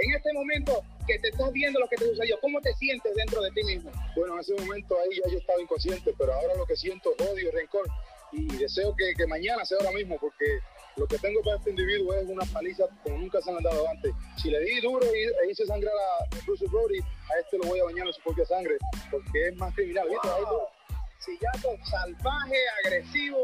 En 0.00 0.14
este 0.14 0.32
momento 0.32 0.84
que 1.06 1.18
te 1.18 1.28
estás 1.28 1.52
viendo 1.52 1.80
lo 1.80 1.88
que 1.88 1.96
te 1.96 2.06
sucedió, 2.06 2.38
¿cómo 2.40 2.60
te 2.60 2.72
sientes 2.74 3.12
dentro 3.16 3.42
de 3.42 3.50
ti 3.50 3.64
mismo? 3.64 3.90
Bueno, 4.14 4.34
en 4.34 4.40
ese 4.40 4.54
momento 4.54 4.96
ahí 5.00 5.18
ya 5.24 5.30
yo 5.30 5.38
estaba 5.38 5.60
inconsciente, 5.60 6.14
pero 6.16 6.32
ahora 6.32 6.54
lo 6.54 6.66
que 6.66 6.76
siento 6.76 7.14
es 7.18 7.26
odio, 7.26 7.50
rencor 7.50 7.88
y 8.30 8.46
deseo 8.58 8.94
que, 8.94 9.14
que 9.14 9.26
mañana 9.26 9.64
sea 9.64 9.78
ahora 9.80 9.92
mismo 9.92 10.18
porque 10.20 10.60
lo 10.98 11.06
que 11.06 11.18
tengo 11.18 11.40
para 11.42 11.56
este 11.56 11.70
individuo 11.70 12.12
es 12.14 12.28
una 12.28 12.44
paliza 12.52 12.84
como 13.04 13.18
nunca 13.18 13.40
se 13.40 13.50
han 13.50 13.62
dado 13.62 13.88
antes. 13.88 14.12
Si 14.36 14.50
le 14.50 14.60
di 14.60 14.80
duro 14.80 15.06
e 15.06 15.50
hice 15.50 15.64
sangrar 15.64 15.94
a 15.94 16.44
Bruce 16.44 16.66
Brody, 16.66 16.98
a 16.98 17.40
este 17.40 17.56
lo 17.58 17.64
voy 17.64 17.78
a 17.80 17.84
bañar 17.84 18.06
en 18.08 18.12
su 18.12 18.20
propia 18.22 18.44
sangre, 18.44 18.76
porque 19.10 19.48
es 19.48 19.56
más 19.56 19.72
criminal. 19.74 20.08
Wow. 20.08 20.68
Sillato 21.20 21.68
salvaje, 21.84 22.56
agresivo, 22.84 23.38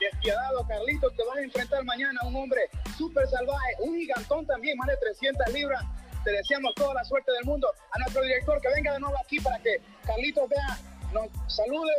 despiadado, 0.00 0.66
Carlitos, 0.66 1.14
te 1.14 1.24
vas 1.24 1.36
a 1.36 1.42
enfrentar 1.42 1.84
mañana 1.84 2.20
a 2.22 2.26
un 2.26 2.36
hombre 2.36 2.60
súper 2.96 3.26
salvaje, 3.28 3.74
un 3.80 3.94
gigantón 3.96 4.46
también, 4.46 4.76
más 4.78 4.88
de 4.88 4.96
300 4.96 5.52
libras. 5.52 5.82
Te 6.24 6.32
deseamos 6.32 6.74
toda 6.74 6.94
la 6.94 7.04
suerte 7.04 7.32
del 7.32 7.44
mundo. 7.44 7.68
A 7.92 7.98
nuestro 7.98 8.22
director 8.22 8.60
que 8.60 8.68
venga 8.74 8.92
de 8.92 9.00
nuevo 9.00 9.16
aquí 9.24 9.40
para 9.40 9.58
que 9.60 9.80
Carlitos 10.04 10.48
vea, 10.48 10.78
nos 11.12 11.28
salude 11.52 11.92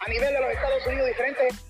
a 0.00 0.08
nivel 0.08 0.32
de 0.32 0.40
los 0.40 0.50
Estados 0.52 0.86
Unidos 0.86 1.06
diferentes 1.08 1.68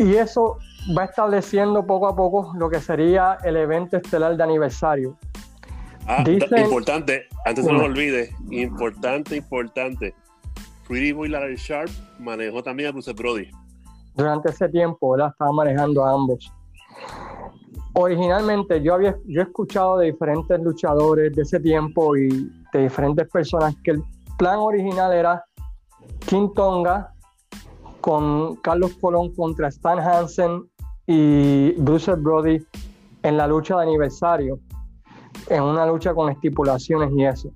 Y 0.00 0.16
eso 0.16 0.56
va 0.96 1.04
estableciendo 1.04 1.84
poco 1.86 2.08
a 2.08 2.16
poco 2.16 2.54
lo 2.56 2.70
que 2.70 2.80
sería 2.80 3.36
el 3.44 3.54
evento 3.58 3.98
estelar 3.98 4.34
de 4.34 4.42
aniversario. 4.42 5.18
Ah, 6.06 6.24
importante, 6.26 7.28
antes 7.44 7.66
no 7.66 7.74
lo 7.74 7.84
olvide, 7.84 8.34
importante, 8.50 9.36
importante. 9.36 10.14
Pretty 10.90 11.12
Boy 11.12 11.28
Larry 11.28 11.54
Sharp 11.54 11.88
manejó 12.18 12.64
también 12.64 12.88
a 12.88 12.92
Bruce 12.92 13.12
Brody. 13.12 13.48
Durante 14.16 14.50
ese 14.50 14.68
tiempo, 14.68 15.12
¿verdad? 15.12 15.28
Estaba 15.28 15.52
manejando 15.52 16.04
a 16.04 16.12
ambos. 16.12 16.52
Originalmente 17.92 18.82
yo 18.82 18.94
había 18.94 19.16
yo 19.24 19.40
he 19.40 19.44
escuchado 19.44 19.98
de 19.98 20.06
diferentes 20.06 20.60
luchadores 20.60 21.32
de 21.36 21.42
ese 21.42 21.60
tiempo 21.60 22.16
y 22.16 22.50
de 22.72 22.82
diferentes 22.82 23.28
personas 23.28 23.76
que 23.84 23.92
el 23.92 24.02
plan 24.36 24.58
original 24.58 25.12
era 25.12 25.44
King 26.26 26.48
Tonga 26.56 27.14
con 28.00 28.56
Carlos 28.56 28.90
Colón 29.00 29.32
contra 29.36 29.68
Stan 29.68 30.00
Hansen 30.00 30.68
y 31.06 31.70
Bruce 31.78 32.12
Brody 32.16 32.66
en 33.22 33.36
la 33.36 33.46
lucha 33.46 33.76
de 33.76 33.82
aniversario, 33.82 34.58
en 35.50 35.62
una 35.62 35.86
lucha 35.86 36.12
con 36.14 36.32
estipulaciones 36.32 37.12
y 37.16 37.24
eso. 37.26 37.52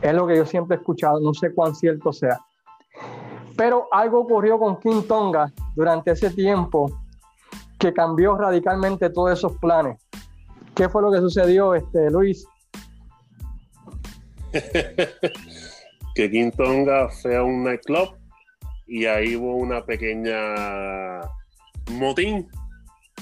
Es 0.00 0.14
lo 0.14 0.26
que 0.26 0.36
yo 0.38 0.46
siempre 0.46 0.76
he 0.76 0.78
escuchado, 0.78 1.20
no 1.20 1.34
sé 1.34 1.52
cuán 1.52 1.74
cierto 1.74 2.10
sea. 2.10 2.40
Pero 3.56 3.88
algo 3.92 4.20
ocurrió 4.20 4.58
con 4.58 4.78
King 4.80 5.02
Tonga 5.06 5.52
durante 5.74 6.10
ese 6.12 6.30
tiempo 6.30 6.90
que 7.78 7.92
cambió 7.92 8.36
radicalmente 8.36 9.10
todos 9.10 9.38
esos 9.38 9.56
planes. 9.58 9.98
¿Qué 10.74 10.88
fue 10.88 11.02
lo 11.02 11.12
que 11.12 11.18
sucedió, 11.18 11.74
este, 11.74 12.10
Luis? 12.10 12.46
que 16.14 16.30
King 16.30 16.50
Tonga 16.56 17.08
fue 17.08 17.36
a 17.36 17.42
un 17.42 17.64
nightclub 17.64 18.16
y 18.86 19.06
ahí 19.06 19.36
hubo 19.36 19.56
una 19.56 19.84
pequeña 19.84 21.20
motín 21.92 22.48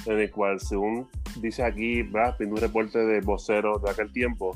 en 0.06 0.18
el 0.18 0.30
cual, 0.30 0.60
según 0.60 1.08
dice 1.40 1.62
aquí 1.62 2.02
Brad, 2.02 2.40
en 2.40 2.52
un 2.52 2.58
reporte 2.58 2.98
de 2.98 3.20
vocero 3.20 3.78
de 3.78 3.90
aquel 3.90 4.12
tiempo, 4.12 4.52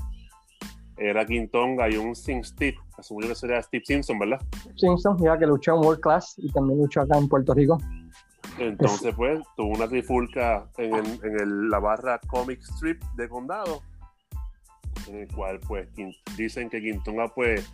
era 0.97 1.27
Quintonga 1.27 1.89
y 1.91 1.97
un 1.97 2.15
Sim 2.15 2.43
Steve, 2.43 2.79
asumo 2.97 3.21
que 3.21 3.35
sería 3.35 3.63
Steve 3.63 3.85
Simpson, 3.85 4.19
¿verdad? 4.19 4.41
Simpson, 4.77 5.17
ya 5.23 5.39
que 5.39 5.47
luchó 5.47 5.75
en 5.75 5.85
World 5.85 6.01
Class 6.01 6.35
y 6.39 6.51
también 6.53 6.79
luchó 6.79 7.03
acá 7.03 7.19
en 7.19 7.29
Puerto 7.29 7.55
Rico. 7.55 7.79
Entonces, 8.59 9.15
pues, 9.15 9.41
tuvo 9.57 9.77
una 9.77 9.87
trifulca 9.87 10.67
en, 10.79 11.05
en 11.23 11.69
la 11.69 11.79
barra 11.79 12.19
Comic 12.27 12.61
Strip 12.63 13.03
de 13.17 13.29
Condado, 13.29 13.83
en 15.09 15.17
el 15.17 15.29
cual, 15.29 15.61
pues, 15.67 15.89
dicen 16.37 16.71
que 16.71 16.81
Quintonga, 16.81 17.29
pues, 17.29 17.71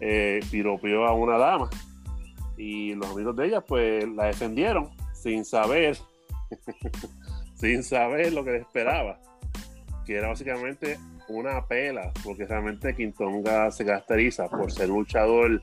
eh, 0.00 0.40
piropeó 0.50 1.06
a 1.06 1.12
una 1.12 1.36
dama 1.36 1.68
y 2.56 2.94
los 2.94 3.10
amigos 3.10 3.36
de 3.36 3.46
ella 3.46 3.60
pues 3.60 4.06
la 4.08 4.26
defendieron 4.26 4.90
sin 5.12 5.44
saber, 5.44 5.96
sin 7.54 7.82
saber 7.82 8.32
lo 8.32 8.44
que 8.44 8.52
les 8.52 8.60
esperaba, 8.62 9.20
que 10.06 10.16
era 10.16 10.28
básicamente 10.28 10.98
una 11.30 11.66
pela, 11.66 12.12
porque 12.24 12.46
realmente 12.46 12.94
Quintonga 12.94 13.70
se 13.70 13.84
caracteriza 13.84 14.48
por 14.48 14.70
ser 14.70 14.88
luchador 14.88 15.62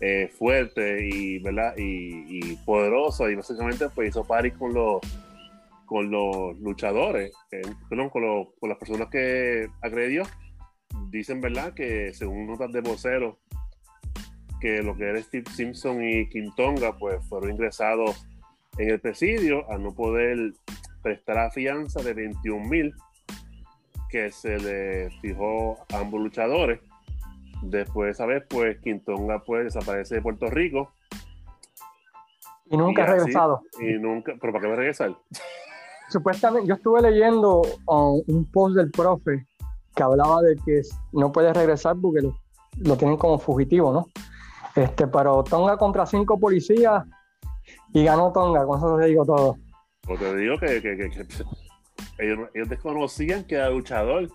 eh, 0.00 0.30
fuerte 0.36 1.06
y, 1.08 1.38
¿verdad? 1.38 1.74
Y, 1.76 2.56
poderoso 2.64 3.28
y 3.28 3.34
básicamente 3.34 3.88
pues 3.90 4.08
hizo 4.08 4.24
pari 4.24 4.50
con 4.52 4.72
los 4.72 5.00
con 5.86 6.10
los 6.10 6.58
luchadores, 6.60 7.32
eh, 7.52 7.60
con, 7.88 8.08
con 8.08 8.68
las 8.68 8.78
personas 8.78 9.08
que 9.10 9.68
agredió, 9.82 10.22
dicen 11.10 11.42
verdad 11.42 11.74
que 11.74 12.14
según 12.14 12.46
notas 12.46 12.72
de 12.72 12.80
vocero 12.80 13.38
que 14.60 14.82
lo 14.82 14.96
que 14.96 15.04
era 15.04 15.20
Steve 15.20 15.44
Simpson 15.50 16.02
y 16.02 16.26
Kim 16.30 16.50
Tonga 16.56 16.96
pues 16.96 17.22
fueron 17.28 17.50
ingresados 17.50 18.26
en 18.78 18.90
el 18.90 19.00
presidio 19.00 19.70
a 19.70 19.76
no 19.76 19.94
poder 19.94 20.54
prestar 21.02 21.36
la 21.36 21.50
fianza 21.50 22.02
de 22.02 22.14
21 22.14 22.66
mil 22.66 22.94
que 24.14 24.30
se 24.30 24.56
le 24.60 25.10
fijó 25.20 25.76
a 25.92 25.98
ambos 25.98 26.20
luchadores. 26.20 26.78
Después 27.62 28.06
de 28.06 28.10
esa 28.12 28.26
vez, 28.26 28.44
pues 28.48 28.78
Quintonga 28.78 29.42
pues 29.42 29.64
desaparece 29.64 30.14
de 30.14 30.22
Puerto 30.22 30.46
Rico. 30.46 30.92
Y 32.66 32.76
nunca 32.76 33.02
ha 33.02 33.06
regresado. 33.06 33.62
Y 33.80 33.94
nunca, 33.94 34.34
pero 34.40 34.52
¿para 34.52 34.62
qué 34.62 34.68
va 34.68 34.74
a 34.74 34.76
regresar? 34.76 35.16
Supuestamente, 36.10 36.68
yo 36.68 36.76
estuve 36.76 37.02
leyendo 37.02 37.62
um, 37.88 38.22
un 38.28 38.48
post 38.52 38.76
del 38.76 38.92
profe 38.92 39.48
que 39.96 40.02
hablaba 40.04 40.42
de 40.42 40.54
que 40.64 40.82
no 41.12 41.32
puede 41.32 41.52
regresar 41.52 41.96
porque 42.00 42.20
lo, 42.84 42.96
tienen 42.96 43.16
como 43.16 43.40
fugitivo, 43.40 43.92
¿no? 43.92 44.06
Este, 44.76 45.08
pero 45.08 45.42
Tonga 45.42 45.76
contra 45.76 46.06
cinco 46.06 46.38
policías 46.38 47.02
y 47.92 48.04
ganó 48.04 48.30
Tonga, 48.30 48.64
con 48.64 48.78
eso 48.78 48.96
te 48.96 49.06
digo 49.06 49.24
todo. 49.24 49.56
Pues 50.02 50.20
te 50.20 50.36
digo 50.36 50.56
que, 50.58 51.10
ellos, 52.18 52.68
desconocían 52.68 53.44
que 53.44 53.56
era 53.56 53.70
luchador. 53.70 54.30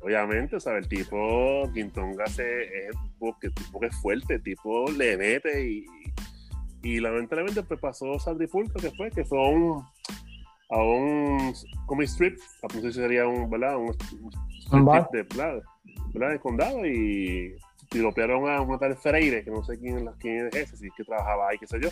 Obviamente, 0.00 0.58
sea, 0.60 0.78
el 0.78 0.88
tipo 0.88 1.70
Quintonga 1.74 2.26
se, 2.26 2.62
es 2.88 2.96
un 3.20 3.38
tipo 3.38 3.80
que 3.80 3.86
es 3.86 3.96
fuerte, 4.00 4.34
el 4.34 4.42
tipo 4.42 4.90
le 4.90 5.16
mete 5.18 5.68
y, 5.68 5.84
y 6.82 7.00
lamentablemente 7.00 7.62
pues 7.62 7.78
pasó 7.80 8.18
Sandy 8.18 8.46
que 8.46 8.90
fue, 8.96 9.10
que 9.10 9.24
fue 9.24 9.38
a 9.38 9.48
un, 9.48 9.84
a 10.70 10.82
un 10.82 11.54
comic 11.86 12.08
strip, 12.08 12.38
no 12.62 12.80
sé 12.80 12.92
si 12.92 13.00
sería 13.00 13.26
un, 13.26 13.50
¿verdad? 13.50 13.76
Un, 13.76 13.90
strip 13.90 15.12
de, 15.12 15.26
¿verdad? 16.14 16.30
de 16.30 16.38
condado 16.38 16.86
y 16.86 17.56
tiropearon 17.90 18.48
a 18.48 18.62
una 18.62 18.78
tal 18.78 18.96
Freire, 18.96 19.44
que 19.44 19.50
no 19.50 19.62
sé 19.64 19.78
quién, 19.78 20.08
quién 20.18 20.46
es 20.46 20.54
ese, 20.54 20.76
si 20.76 20.86
es 20.86 20.92
que 20.96 21.04
trabajaba 21.04 21.48
ahí, 21.48 21.58
qué 21.58 21.66
sé 21.66 21.78
yo. 21.80 21.90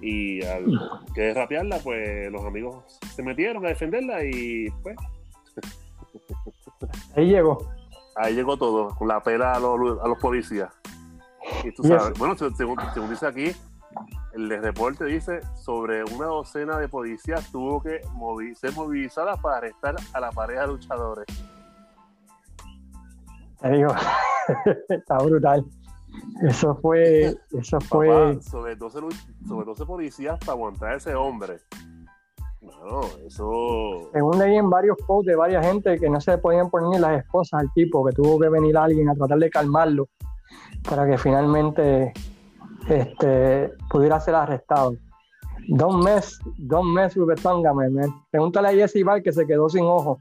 Y 0.00 0.44
al 0.44 0.66
que 1.14 1.34
rapearla, 1.34 1.78
pues 1.78 2.30
los 2.30 2.44
amigos 2.44 2.98
se 3.14 3.22
metieron 3.22 3.64
a 3.66 3.70
defenderla 3.70 4.24
y 4.24 4.70
pues. 4.82 4.96
Ahí 7.16 7.26
llegó. 7.26 7.58
Ahí 8.14 8.34
llegó 8.34 8.56
todo, 8.56 8.94
con 8.96 9.08
la 9.08 9.22
pela 9.22 9.52
a 9.52 9.60
los, 9.60 10.00
a 10.00 10.08
los 10.08 10.18
policías. 10.18 10.72
Y 11.64 11.72
tú 11.72 11.84
sabes, 11.84 12.18
bueno, 12.18 12.36
según, 12.36 12.76
según, 12.92 13.10
dice 13.10 13.26
aquí, 13.26 13.52
el 14.34 14.50
reporte 14.62 15.04
dice 15.04 15.40
sobre 15.56 16.04
una 16.04 16.26
docena 16.26 16.78
de 16.78 16.88
policías 16.88 17.50
tuvo 17.50 17.82
que 17.82 18.00
ser 18.54 18.72
movilizadas 18.74 19.38
para 19.40 19.58
arrestar 19.58 19.96
a 20.12 20.20
la 20.20 20.30
pareja 20.30 20.62
de 20.62 20.66
luchadores. 20.68 21.26
Te 23.60 23.70
digo, 23.70 23.92
está 24.88 25.18
brutal. 25.18 25.64
Eso 26.42 26.76
fue, 26.76 27.36
eso 27.52 27.80
fue. 27.80 28.38
sobre, 28.42 28.76
12, 28.76 29.00
sobre 29.46 29.66
12 29.66 29.86
policías 29.86 30.38
para 30.38 30.52
aguantar 30.52 30.92
a 30.92 30.96
ese 30.96 31.14
hombre. 31.14 31.58
No, 32.60 33.00
eso. 33.26 34.10
Según 34.12 34.38
leí 34.38 34.56
en 34.56 34.70
varios 34.70 34.96
posts 35.06 35.26
de 35.26 35.36
varias 35.36 35.66
gente 35.66 35.98
que 35.98 36.08
no 36.08 36.20
se 36.20 36.38
podían 36.38 36.70
poner 36.70 37.00
las 37.00 37.20
esposas 37.20 37.60
al 37.60 37.72
tipo, 37.72 38.04
que 38.04 38.12
tuvo 38.12 38.38
que 38.38 38.48
venir 38.48 38.76
alguien 38.76 39.08
a 39.08 39.14
tratar 39.14 39.38
de 39.38 39.50
calmarlo 39.50 40.08
para 40.88 41.06
que 41.06 41.18
finalmente 41.18 42.12
este, 42.88 43.72
pudiera 43.90 44.20
ser 44.20 44.34
arrestado. 44.34 44.94
Dos 45.68 45.96
meses, 46.04 46.40
dos 46.56 46.84
meses, 46.84 47.16
me, 47.16 48.08
Pregúntale 48.30 48.68
a 48.68 48.72
Jesse 48.72 49.04
Bar 49.04 49.22
que 49.22 49.32
se 49.32 49.46
quedó 49.46 49.68
sin 49.68 49.84
ojo. 49.84 50.20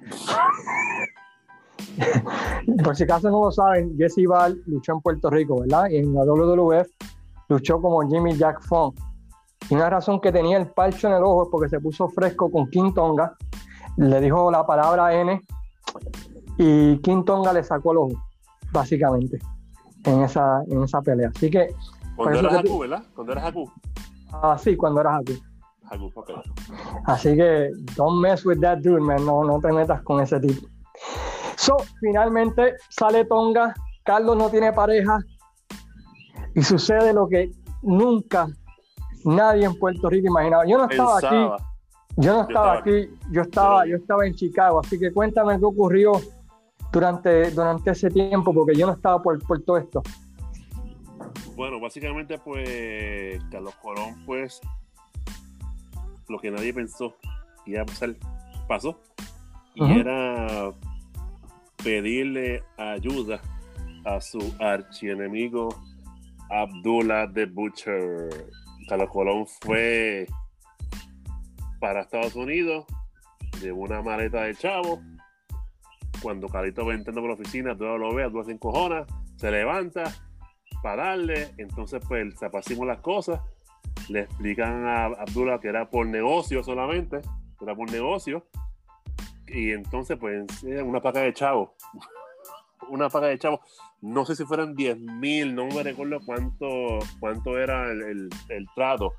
Por 2.84 2.96
si 2.96 3.04
acaso 3.04 3.30
no 3.30 3.44
lo 3.44 3.50
saben, 3.50 3.96
Jesse 3.96 4.26
Val 4.26 4.60
luchó 4.66 4.92
en 4.92 5.00
Puerto 5.00 5.30
Rico, 5.30 5.60
¿verdad? 5.60 5.88
Y 5.90 5.98
en 5.98 6.14
la 6.14 6.24
WWF 6.24 6.88
luchó 7.48 7.80
como 7.80 8.08
Jimmy 8.08 8.36
Jack 8.36 8.62
Funk. 8.62 8.98
Y 9.70 9.74
una 9.74 9.90
razón 9.90 10.20
que 10.20 10.32
tenía 10.32 10.56
el 10.58 10.68
palcho 10.68 11.08
en 11.08 11.14
el 11.14 11.22
ojo 11.22 11.44
es 11.44 11.48
porque 11.50 11.68
se 11.68 11.80
puso 11.80 12.08
fresco 12.08 12.50
con 12.50 12.68
King 12.70 12.92
Tonga, 12.94 13.34
le 13.96 14.20
dijo 14.20 14.50
la 14.50 14.64
palabra 14.66 15.12
N 15.14 15.42
y 16.58 16.98
King 16.98 17.24
Tonga 17.24 17.52
le 17.52 17.62
sacó 17.62 17.92
el 17.92 17.98
ojo, 17.98 18.24
básicamente, 18.72 19.38
en 20.04 20.22
esa, 20.22 20.62
en 20.68 20.82
esa 20.82 21.00
pelea. 21.00 21.30
Así 21.34 21.50
que. 21.50 21.74
Cuando 22.16 22.40
eras 22.40 22.54
Haku, 22.54 22.78
¿verdad? 22.80 23.02
Cuando 23.14 23.32
eras 23.32 23.44
Haku. 23.44 23.70
Ah, 24.32 24.56
sí, 24.58 24.76
cuando 24.76 25.00
eras 25.00 25.20
Haku. 25.20 25.32
Haku, 25.90 26.10
ok. 26.14 26.30
Así 27.06 27.36
que, 27.36 27.70
don't 27.96 28.20
mess 28.20 28.44
with 28.44 28.60
that 28.60 28.78
dude, 28.78 29.00
man. 29.00 29.24
No, 29.24 29.44
no 29.44 29.60
te 29.60 29.72
metas 29.72 30.02
con 30.02 30.20
ese 30.20 30.40
tipo. 30.40 30.66
So, 31.68 31.76
finalmente 32.00 32.76
sale 32.88 33.26
Tonga, 33.26 33.74
Carlos 34.02 34.38
no 34.38 34.48
tiene 34.48 34.72
pareja 34.72 35.18
y 36.54 36.62
sucede 36.62 37.12
lo 37.12 37.28
que 37.28 37.50
nunca 37.82 38.48
nadie 39.26 39.66
en 39.66 39.78
Puerto 39.78 40.08
Rico 40.08 40.28
imaginaba. 40.28 40.64
Yo 40.66 40.78
no 40.78 40.88
estaba 40.88 41.18
aquí, 41.18 41.64
yo 42.16 42.32
no 42.32 42.40
estaba, 42.48 42.78
aquí, 42.78 43.10
yo 43.30 43.42
estaba, 43.42 43.86
yo 43.86 43.96
estaba 43.96 44.26
en 44.26 44.34
Chicago, 44.34 44.80
así 44.80 44.98
que 44.98 45.12
cuéntame 45.12 45.58
qué 45.58 45.64
ocurrió 45.66 46.12
durante, 46.90 47.50
durante 47.50 47.90
ese 47.90 48.08
tiempo, 48.08 48.54
porque 48.54 48.74
yo 48.74 48.86
no 48.86 48.94
estaba 48.94 49.22
por, 49.22 49.38
por 49.46 49.60
todo 49.60 49.76
esto. 49.76 50.02
Bueno, 51.54 51.78
básicamente 51.80 52.38
pues 52.38 53.44
Carlos 53.50 53.74
Colón 53.82 54.14
pues 54.24 54.58
lo 56.30 56.38
que 56.38 56.50
nadie 56.50 56.72
pensó 56.72 57.14
iba 57.66 57.82
a 57.82 57.84
pasar, 57.84 58.14
pasó. 58.66 58.98
Y 59.74 60.00
era 60.00 60.72
pedirle 61.82 62.62
ayuda 62.76 63.40
a 64.04 64.20
su 64.20 64.54
archienemigo 64.58 65.68
Abdullah 66.50 67.30
the 67.32 67.46
Butcher. 67.46 68.28
Carlos 68.88 69.10
Colón 69.10 69.46
fue 69.60 70.26
para 71.78 72.00
Estados 72.00 72.34
Unidos, 72.34 72.86
llevó 73.60 73.82
una 73.82 74.02
maleta 74.02 74.42
de 74.42 74.54
chavo. 74.54 75.00
Cuando 76.22 76.48
Carito 76.48 76.84
va 76.84 76.94
entrando 76.94 77.20
por 77.20 77.30
la 77.30 77.34
oficina, 77.34 77.76
todo 77.76 77.98
lo 77.98 78.14
ve, 78.14 78.28
todo 78.30 78.44
se 78.44 78.52
encojona, 78.52 79.06
se 79.36 79.50
levanta 79.50 80.04
para 80.82 81.04
darle. 81.04 81.50
Entonces, 81.58 82.02
pues 82.08 82.34
se 82.38 82.84
las 82.84 83.00
cosas. 83.00 83.40
Le 84.08 84.20
explican 84.20 84.86
a 84.86 85.04
Abdullah 85.04 85.60
que 85.60 85.68
era 85.68 85.90
por 85.90 86.06
negocio 86.06 86.64
solamente, 86.64 87.20
era 87.60 87.74
por 87.74 87.90
negocio 87.90 88.46
y 89.52 89.72
entonces, 89.72 90.16
pues, 90.18 90.44
una 90.62 91.00
paga 91.00 91.22
de 91.22 91.32
chavo. 91.32 91.74
una 92.88 93.08
paga 93.08 93.28
de 93.28 93.38
chavo. 93.38 93.60
No 94.00 94.24
sé 94.24 94.36
si 94.36 94.44
fueran 94.44 94.74
10 94.74 94.98
mil, 94.98 95.54
no 95.54 95.66
me 95.66 95.82
recuerdo 95.82 96.20
cuánto, 96.24 96.98
cuánto 97.20 97.58
era 97.58 97.90
el, 97.90 98.28
trato. 98.74 99.14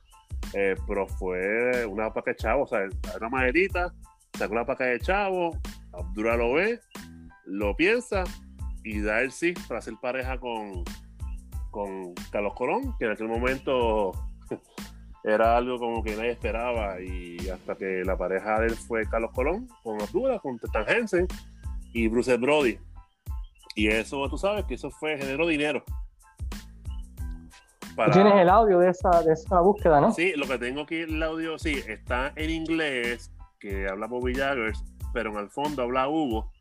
Eh, 0.53 0.75
pero 0.87 1.07
fue 1.07 1.85
una 1.85 2.13
paga 2.13 2.31
de 2.31 2.35
chavo, 2.37 2.63
o 2.63 2.67
sea, 2.67 2.87
una 3.19 3.29
maderita, 3.29 3.93
sacó 4.33 4.55
la 4.55 4.65
paga 4.65 4.85
de 4.85 4.99
chavo, 4.99 5.57
Abdura 5.91 6.37
lo 6.37 6.53
ve, 6.53 6.79
lo 7.45 7.75
piensa 7.75 8.23
y 8.83 9.01
da 9.01 9.21
el 9.21 9.31
sí 9.31 9.53
para 9.67 9.79
hacer 9.79 9.95
pareja 10.01 10.39
con, 10.39 10.83
con 11.71 12.13
Carlos 12.31 12.53
Colón, 12.55 12.95
que 12.97 13.05
en 13.05 13.11
aquel 13.11 13.27
momento 13.27 14.13
era 15.23 15.57
algo 15.57 15.77
como 15.77 16.03
que 16.03 16.15
nadie 16.15 16.31
esperaba 16.31 17.01
y 17.01 17.49
hasta 17.49 17.75
que 17.75 18.03
la 18.05 18.17
pareja 18.17 18.59
de 18.61 18.67
él 18.67 18.75
fue 18.75 19.07
Carlos 19.09 19.31
Colón 19.33 19.67
con 19.83 20.01
Abdullah, 20.01 20.39
con 20.39 20.59
Stan 20.63 20.85
Hensen 20.87 21.27
y 21.93 22.07
Bruce 22.07 22.37
Brody. 22.37 22.79
Y 23.75 23.87
eso, 23.87 24.27
tú 24.29 24.37
sabes 24.37 24.65
que 24.65 24.75
eso 24.75 24.89
fue, 24.89 25.17
generó 25.17 25.47
dinero. 25.47 25.83
tienes 28.11 28.33
el 28.35 28.49
audio 28.49 28.79
de 28.79 28.89
esa, 28.89 29.21
de 29.21 29.33
esa 29.33 29.59
búsqueda, 29.59 30.01
¿no? 30.01 30.11
Sí, 30.11 30.33
lo 30.35 30.47
que 30.47 30.57
tengo 30.57 30.81
aquí, 30.81 31.01
el 31.01 31.21
audio, 31.21 31.59
sí, 31.59 31.81
está 31.87 32.31
en 32.35 32.49
inglés, 32.49 33.31
que 33.59 33.87
habla 33.87 34.07
Bobby 34.07 34.33
Jaggers, 34.33 34.83
pero 35.13 35.31
en 35.31 35.39
el 35.39 35.49
fondo 35.49 35.83
habla 35.83 36.07
Hugo, 36.07 36.51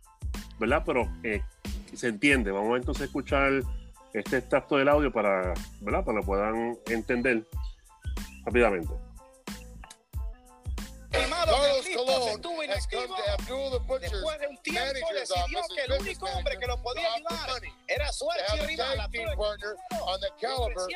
¿verdad? 0.59 0.83
Pero 0.85 1.09
eh, 1.23 1.43
se 1.93 2.09
entiende. 2.09 2.51
Vamos 2.51 2.79
entonces 2.79 3.03
a 3.03 3.05
escuchar 3.07 3.63
este 4.13 4.39
extracto 4.39 4.77
del 4.77 4.89
audio 4.89 5.13
para, 5.13 5.55
¿verdad? 5.81 6.05
Para 6.05 6.21
que 6.21 6.27
puedan 6.27 6.77
entender 6.87 7.47
rápidamente. 8.49 8.93
Carlos 11.11 11.87
Colón 11.95 12.69
has 12.69 12.87
come 12.87 13.09
to 13.09 13.33
Abdul 13.33 13.71
the 13.71 13.81
Butcher's. 13.81 14.25
Manager's 14.73 15.31
office 15.31 15.69
que 15.75 15.83
el 15.85 16.01
único 16.01 16.27
hombre 16.27 16.57
que 16.59 16.67
lo 16.67 16.77
podía 16.83 17.09
ayudar 17.15 17.63
era 17.89 18.13
su 18.13 18.29
archirrival 18.31 18.99
the 19.11 20.31
caliber 20.41 20.89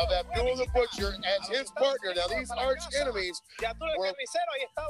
of 0.00 0.10
Abdul 0.10 0.56
the 0.56 0.66
Butcher 0.74 1.14
as 1.24 1.48
his 1.48 1.70
partner. 1.72 2.14
Now 2.16 2.26
these 2.28 2.50
arch 2.50 2.82
enemies 3.00 3.40
were 3.62 4.14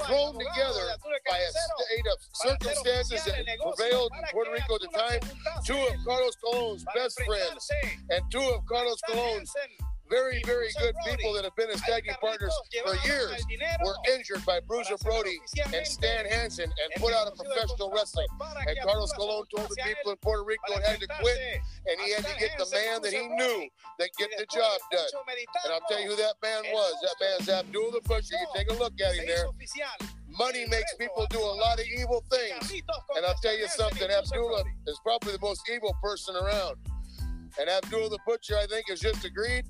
thrown 0.07 0.33
together 0.39 0.97
by 1.29 1.37
a 1.37 1.51
state 1.51 2.07
of 2.11 2.17
circumstances 2.33 3.23
that 3.25 3.45
prevailed 3.61 4.11
in 4.17 4.23
Puerto 4.31 4.51
Rico 4.51 4.75
at 4.75 4.81
the 4.81 4.87
time. 4.97 5.19
Two 5.65 5.77
of 5.77 5.93
Carlos 6.05 6.35
Colon's 6.43 6.85
best 6.95 7.21
friends 7.23 7.69
and 8.09 8.23
two 8.31 8.39
of 8.39 8.65
Carlos 8.65 8.99
Colon's 9.07 9.53
very, 10.09 10.41
very 10.45 10.69
good 10.79 10.93
people 11.05 11.33
that 11.33 11.43
have 11.43 11.55
been 11.55 11.69
his 11.69 11.81
tag 11.81 12.03
team 12.03 12.13
partners 12.21 12.53
for 12.85 12.95
years 13.07 13.45
were 13.83 13.95
injured 14.13 14.45
by 14.45 14.59
Bruiser 14.59 14.97
Brody 15.01 15.37
and 15.73 15.85
Stan 15.85 16.25
Hansen 16.25 16.65
and 16.65 17.01
put 17.01 17.13
out 17.13 17.27
of 17.27 17.35
professional 17.35 17.91
wrestling. 17.91 18.27
And 18.67 18.77
Carlos 18.83 19.11
Colon 19.13 19.45
told 19.55 19.69
the 19.69 19.77
people 19.83 20.11
in 20.11 20.17
Puerto 20.17 20.43
Rico 20.43 20.77
it 20.77 20.83
had 20.83 20.99
to 20.99 21.07
quit, 21.19 21.37
and 21.87 21.99
he 22.01 22.13
had 22.13 22.25
to 22.25 22.39
get 22.39 22.51
the 22.57 22.67
man 22.73 23.01
that 23.01 23.13
he 23.13 23.27
knew 23.27 23.67
that 23.99 24.09
get 24.17 24.29
the 24.37 24.45
job 24.45 24.79
done. 24.91 25.09
And 25.65 25.73
I'll 25.73 25.87
tell 25.89 26.01
you 26.01 26.09
who 26.09 26.15
that 26.17 26.35
man 26.41 26.63
was. 26.71 26.93
That 27.01 27.15
man's 27.21 27.49
Abdul 27.49 27.91
the 27.91 28.01
Butcher. 28.01 28.35
You 28.39 28.47
take 28.55 28.71
a 28.71 28.75
look 28.75 28.93
at 29.01 29.15
him 29.15 29.25
there. 29.27 29.45
Money 30.37 30.65
makes 30.67 30.93
people 30.95 31.25
do 31.29 31.39
a 31.39 31.55
lot 31.63 31.79
of 31.79 31.85
evil 31.97 32.23
things. 32.29 32.81
And 33.15 33.25
I'll 33.25 33.39
tell 33.41 33.57
you 33.57 33.67
something, 33.67 34.09
Abdullah 34.09 34.63
is 34.87 34.99
probably 35.03 35.31
the 35.33 35.39
most 35.41 35.61
evil 35.73 35.95
person 36.01 36.35
around. 36.35 36.75
And 37.57 37.69
Abdul 37.69 38.09
the 38.09 38.19
Butcher, 38.27 38.57
I 38.57 38.65
think, 38.67 38.89
has 38.89 38.99
just 38.99 39.23
agreed 39.23 39.63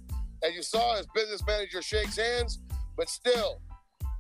As 0.44 0.54
you 0.54 0.62
saw, 0.62 0.96
his 0.96 1.08
business 1.14 1.42
manager 1.46 1.82
shakes 1.82 2.18
hands, 2.18 2.60
but 2.98 3.10
still, 3.10 3.60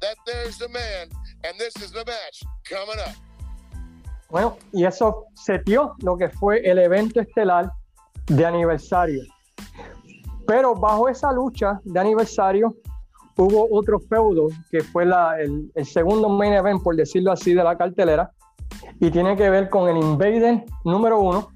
that 0.01 0.18
there's 0.26 0.57
the 0.57 0.70
man, 0.70 1.09
and 1.43 1.57
this 1.59 1.76
is 1.82 1.91
the 1.91 2.03
match 2.05 2.43
coming 2.70 2.99
up. 2.99 3.16
Bueno, 4.30 4.57
y 4.74 4.86
eso 4.86 5.28
setió 5.34 5.95
lo 6.01 6.18
que 6.18 6.30
fue 6.30 6.59
el 6.66 6.80
evento 6.80 7.22
estelar 7.22 7.72
de 8.26 8.45
aniversario. 8.45 9.24
Pero 10.47 10.76
bajo 10.76 11.07
esa 11.07 11.32
lucha 11.32 11.80
de 11.84 11.99
aniversario 11.99 12.76
hubo 13.38 13.68
otro 13.72 13.99
feudo 13.99 14.47
que 14.72 14.82
fue 14.82 15.05
la, 15.05 15.39
el, 15.39 15.72
el, 15.76 15.86
segundo 15.86 16.30
main 16.30 16.53
event, 16.53 16.82
por 16.82 16.95
decirlo 16.95 17.32
así, 17.32 17.53
de 17.53 17.63
la 17.63 17.78
cartelera 17.78 18.32
y 18.99 19.11
tiene 19.11 19.36
que 19.36 19.49
ver 19.49 19.70
con 19.70 19.89
el 19.89 19.97
Invader 19.97 20.63
número 20.84 21.20
uno 21.20 21.49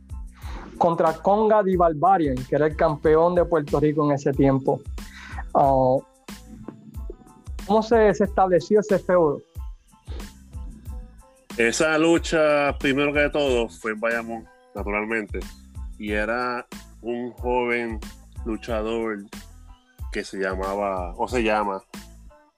contra 0.80 1.13
Conga 1.13 1.61
Di 1.61 1.75
Barbarian, 1.75 2.36
que 2.47 2.55
era 2.55 2.65
el 2.65 2.75
campeón 2.75 3.36
de 3.36 3.45
Puerto 3.45 3.80
Rico 3.80 4.05
en 4.05 4.15
ese 4.15 4.32
tiempo. 4.32 4.82
Uh, 5.53 6.01
¿Cómo 7.67 7.84
se, 7.84 8.09
estableció 8.09 8.80
ese 8.80 8.97
feudo? 8.97 9.43
Esa 11.57 11.97
lucha, 11.99 12.75
primero 12.80 13.13
que 13.13 13.30
todo, 13.30 13.69
fue 13.69 13.91
en 13.91 13.99
Bayamón, 13.99 14.45
naturalmente. 14.73 15.39
Y 15.99 16.13
era 16.13 16.65
un 17.01 17.32
joven 17.34 17.99
luchador 18.45 19.25
que 20.11 20.23
se 20.23 20.39
llamaba, 20.39 21.13
o 21.17 21.27
se 21.27 21.43
llama, 21.43 21.84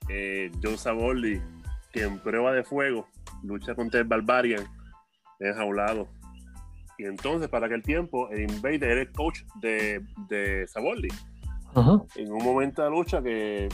eh, 0.07 0.51
Joe 0.63 0.77
Saboldi, 0.77 1.41
que 1.91 2.03
en 2.03 2.19
prueba 2.19 2.53
de 2.53 2.63
fuego 2.63 3.07
lucha 3.43 3.75
contra 3.75 3.99
el 3.99 4.05
Barbarian 4.05 4.63
enjaulado 5.39 6.07
y 7.01 7.05
entonces, 7.05 7.49
para 7.49 7.65
aquel 7.65 7.81
tiempo, 7.81 8.29
el 8.29 8.41
Invader 8.41 8.83
era 8.83 9.01
el 9.01 9.11
coach 9.11 9.39
de, 9.55 10.05
de 10.29 10.67
Saboldi. 10.67 11.07
En 12.15 12.31
un 12.31 12.43
momento 12.43 12.83
de 12.83 12.91
lucha 12.91 13.23
que, 13.23 13.67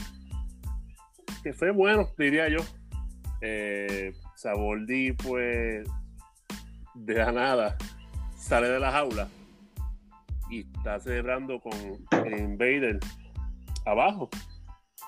que 1.42 1.52
fue 1.52 1.70
bueno, 1.70 2.08
diría 2.16 2.48
yo. 2.48 2.60
Eh, 3.42 4.14
Saboldi, 4.34 5.12
pues, 5.12 5.86
de 6.94 7.14
la 7.14 7.30
nada, 7.30 7.76
sale 8.34 8.68
de 8.68 8.80
la 8.80 8.92
jaula 8.92 9.28
y 10.48 10.60
está 10.60 10.98
celebrando 10.98 11.60
con 11.60 11.74
el 12.24 12.40
Invader 12.40 12.98
abajo, 13.84 14.30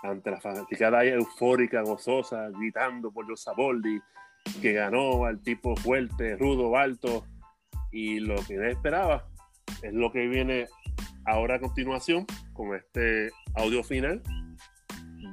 ante 0.03 0.31
la 0.31 0.43
fanaticada 0.43 1.07
eufórica, 1.07 1.81
gozosa, 1.81 2.51
gritando 2.51 3.11
por 3.11 3.27
los 3.27 3.45
Saboldi, 3.45 3.99
que 4.61 4.75
ganó 4.75 5.25
al 5.25 5.41
tipo 5.41 5.75
fuerte, 5.75 6.37
rudo, 6.37 6.77
alto, 6.77 7.25
y 7.93 8.20
lo 8.20 8.36
que 8.47 8.57
me 8.57 8.70
esperaba 8.70 9.26
es 9.82 9.93
lo 9.93 10.11
que 10.12 10.26
viene 10.26 10.66
ahora 11.26 11.57
a 11.57 11.61
continuación 11.61 12.26
con 12.53 12.74
este 12.74 13.30
audio 13.55 13.82
final 13.82 14.22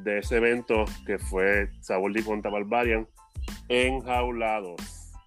de 0.04 0.20
ese 0.20 0.38
evento 0.38 0.86
que 1.06 1.20
fue 1.20 1.70
Saboldi 1.82 2.24
contra 2.24 2.52
Barbarian 2.52 3.08
enjaulados. 3.68 4.76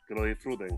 Que 0.09 0.15
lo 0.15 0.25
disfruten. 0.25 0.77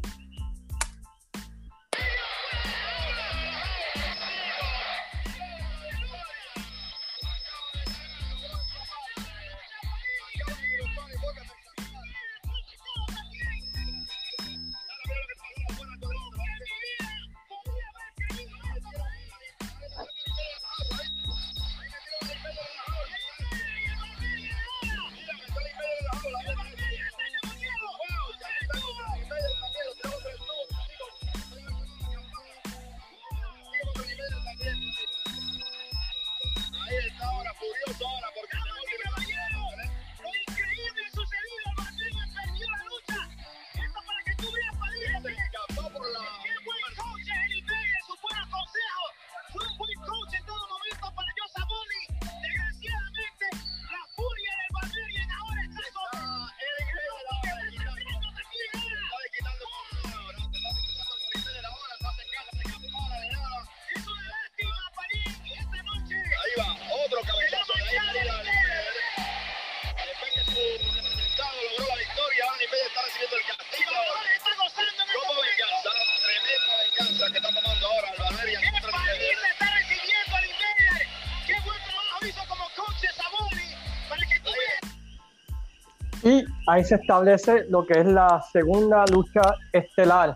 Ahí 86.72 86.84
se 86.84 86.94
establece 86.94 87.66
lo 87.68 87.84
que 87.84 88.00
es 88.00 88.06
la 88.06 88.42
segunda 88.50 89.04
lucha 89.12 89.42
estelar, 89.72 90.34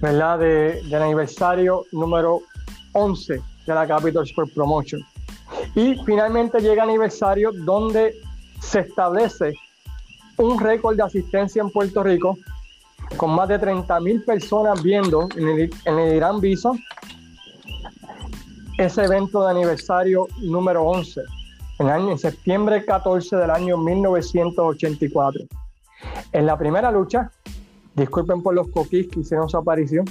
¿verdad? 0.00 0.38
De, 0.38 0.82
del 0.84 1.02
aniversario 1.02 1.84
número 1.92 2.40
11 2.92 3.42
de 3.66 3.74
la 3.74 3.86
Capital 3.86 4.24
Sport 4.24 4.54
Promotion. 4.54 5.02
Y 5.74 5.96
finalmente 6.06 6.60
llega 6.60 6.82
aniversario 6.82 7.50
donde 7.52 8.14
se 8.58 8.80
establece 8.80 9.52
un 10.38 10.58
récord 10.58 10.96
de 10.96 11.02
asistencia 11.02 11.60
en 11.60 11.70
Puerto 11.70 12.02
Rico 12.02 12.38
con 13.18 13.34
más 13.34 13.48
de 13.48 13.58
30 13.58 14.00
mil 14.00 14.22
personas 14.22 14.82
viendo 14.82 15.28
en 15.36 15.48
el, 15.48 15.70
en 15.84 15.98
el 15.98 16.16
Irán 16.16 16.40
Bison 16.40 16.80
ese 18.78 19.04
evento 19.04 19.44
de 19.44 19.50
aniversario 19.50 20.26
número 20.40 20.84
11 20.84 21.20
en, 21.84 21.90
año, 21.90 22.10
en 22.12 22.18
septiembre 22.18 22.84
14 22.84 23.36
del 23.36 23.50
año 23.50 23.76
1984. 23.76 25.44
En 26.32 26.46
la 26.46 26.58
primera 26.58 26.90
lucha, 26.90 27.30
disculpen 27.94 28.42
por 28.42 28.54
los 28.54 28.68
coquis 28.68 29.08
que 29.08 29.20
hicieron 29.20 29.48
su 29.48 29.56
aparición, 29.56 30.04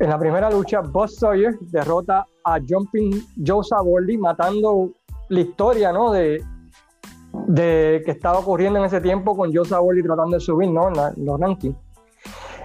en 0.00 0.10
la 0.10 0.18
primera 0.18 0.50
lucha, 0.50 0.80
Buzz 0.80 1.16
Sawyer 1.16 1.58
derrota 1.60 2.26
a 2.44 2.58
Jumping 2.60 3.26
Joe 3.44 3.64
Saboldi, 3.64 4.18
matando 4.18 4.90
la 5.28 5.40
historia 5.40 5.92
¿no? 5.92 6.12
de, 6.12 6.44
que 7.54 8.10
estaba 8.10 8.38
ocurriendo 8.38 8.78
en 8.78 8.84
ese 8.84 9.00
tiempo 9.00 9.34
con 9.36 9.52
Joe 9.52 9.64
Saboldi 9.64 10.02
tratando 10.02 10.36
de 10.36 10.40
subir 10.40 10.70
¿no? 10.70 10.88
en, 10.88 11.24
los 11.24 11.40
rankings. 11.40 11.76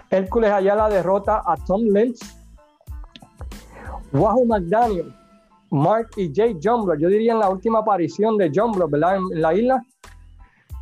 Hércules 0.10 0.52
Ayala 0.52 0.90
derrota 0.90 1.42
a 1.46 1.56
Tom 1.56 1.82
Lentz. 1.86 2.20
Wahoo 4.12 4.46
McDaniel 4.46 5.12
Mark 5.74 6.12
y 6.18 6.32
Jay 6.34 6.56
Jumbler, 6.62 7.00
yo 7.00 7.10
diría 7.10 7.34
en 7.34 7.40
la 7.40 7.50
última 7.50 7.80
aparición 7.80 8.38
de 8.38 8.52
Jumbler, 8.54 8.88
¿verdad? 8.88 9.18
En, 9.18 9.42
la 9.42 9.54
isla, 9.56 9.84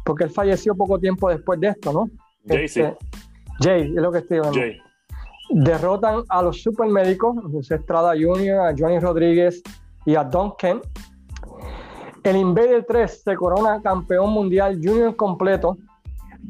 porque 0.03 0.25
él 0.25 0.29
falleció 0.29 0.75
poco 0.75 0.99
tiempo 0.99 1.29
después 1.29 1.59
de 1.61 1.69
esto, 1.69 1.93
¿no? 1.93 2.09
Jay, 2.45 2.67
sí. 2.67 2.81
Este, 2.81 2.97
Jay, 3.61 3.83
es 3.83 4.01
lo 4.01 4.11
que 4.11 4.17
estoy 4.17 4.37
hablando. 4.39 4.59
Jay. 4.59 4.77
Derrotan 5.49 6.23
a 6.27 6.41
los 6.41 6.61
supermédicos, 6.61 7.37
a 7.37 7.49
José 7.49 7.75
Estrada 7.75 8.13
Jr., 8.19 8.59
a 8.59 8.73
Johnny 8.77 8.99
Rodríguez 8.99 9.63
y 10.05 10.15
a 10.15 10.25
Don 10.25 10.55
Kent. 10.57 10.83
El 12.23 12.35
Invader 12.35 12.85
3 12.85 13.23
se 13.23 13.35
corona 13.35 13.81
campeón 13.81 14.31
mundial 14.31 14.79
junior 14.83 15.15
completo 15.15 15.77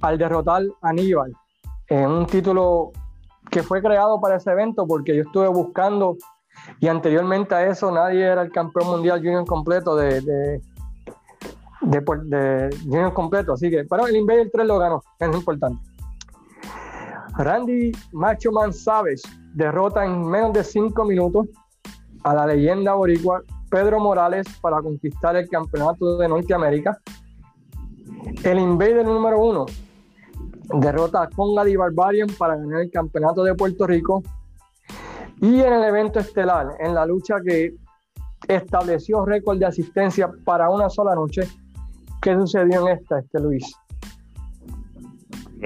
al 0.02 0.18
derrotar 0.18 0.64
a 0.82 0.90
Aníbal 0.90 1.32
en 1.88 2.10
un 2.10 2.26
título 2.26 2.92
que 3.50 3.62
fue 3.62 3.82
creado 3.82 4.20
para 4.20 4.38
ese 4.38 4.52
evento 4.52 4.88
porque 4.88 5.16
yo 5.16 5.24
estuve 5.24 5.48
buscando 5.48 6.18
Y 6.80 6.88
anteriormente 6.88 7.54
a 7.56 7.68
eso 7.68 7.92
nadie 7.92 8.24
era 8.24 8.42
el 8.42 8.52
campeón 8.52 8.88
mundial 8.88 9.20
junior 9.20 9.46
completo 9.46 9.96
de, 9.96 10.22
de, 10.22 10.62
junior 12.84 13.14
completo. 13.14 13.54
Así 13.54 13.70
que, 13.70 13.86
pero 13.86 14.08
el 14.08 14.16
Invader 14.16 14.50
3 14.52 14.68
lo 14.68 14.80
ganó, 14.80 15.04
es 15.20 15.36
importante. 15.36 15.82
Randy 17.38 17.92
Macho 18.12 18.52
Man 18.52 18.74
Savage 18.74 19.22
derrota 19.54 20.06
en 20.06 20.26
menos 20.26 20.54
de 20.54 20.64
5 20.64 21.06
minutos 21.06 21.48
a 22.24 22.34
la 22.34 22.46
leyenda 22.48 22.94
boricua 22.94 23.42
Pedro 23.70 24.00
Morales 24.00 24.46
para 24.62 24.82
conquistar 24.82 25.36
el 25.36 25.48
campeonato 25.50 26.18
de 26.18 26.28
Norteamérica. 26.28 26.98
El 28.44 28.60
Invader 28.60 29.06
número 29.06 29.40
1 29.40 29.66
derrota 30.80 31.24
a 31.24 31.30
Conga 31.30 31.64
de 31.64 31.76
Barbarian 31.78 32.28
para 32.38 32.56
ganar 32.56 32.82
el 32.82 32.92
campeonato 32.92 33.44
de 33.44 33.56
Puerto 33.56 33.88
Rico. 33.88 34.24
Y 35.42 35.60
en 35.60 35.74
el 35.74 35.84
evento 35.84 36.20
estelar, 36.20 36.68
en 36.80 36.94
la 36.94 37.06
lucha 37.06 37.38
que 37.44 37.74
estableció 38.48 39.26
récord 39.26 39.58
de 39.58 39.66
asistencia 39.66 40.32
para 40.46 40.70
una 40.70 40.88
sola 40.88 41.16
noche, 41.16 41.42
¿qué 42.22 42.36
sucedió 42.36 42.88
en 42.88 43.00
esta, 43.00 43.20
este 43.20 43.40
Luis? 43.40 43.76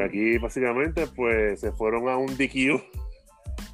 Aquí 0.01 0.37
básicamente 0.37 1.07
pues 1.07 1.59
se 1.59 1.73
fueron 1.73 2.07
a 2.07 2.17
un 2.17 2.27
DQ. 2.27 2.81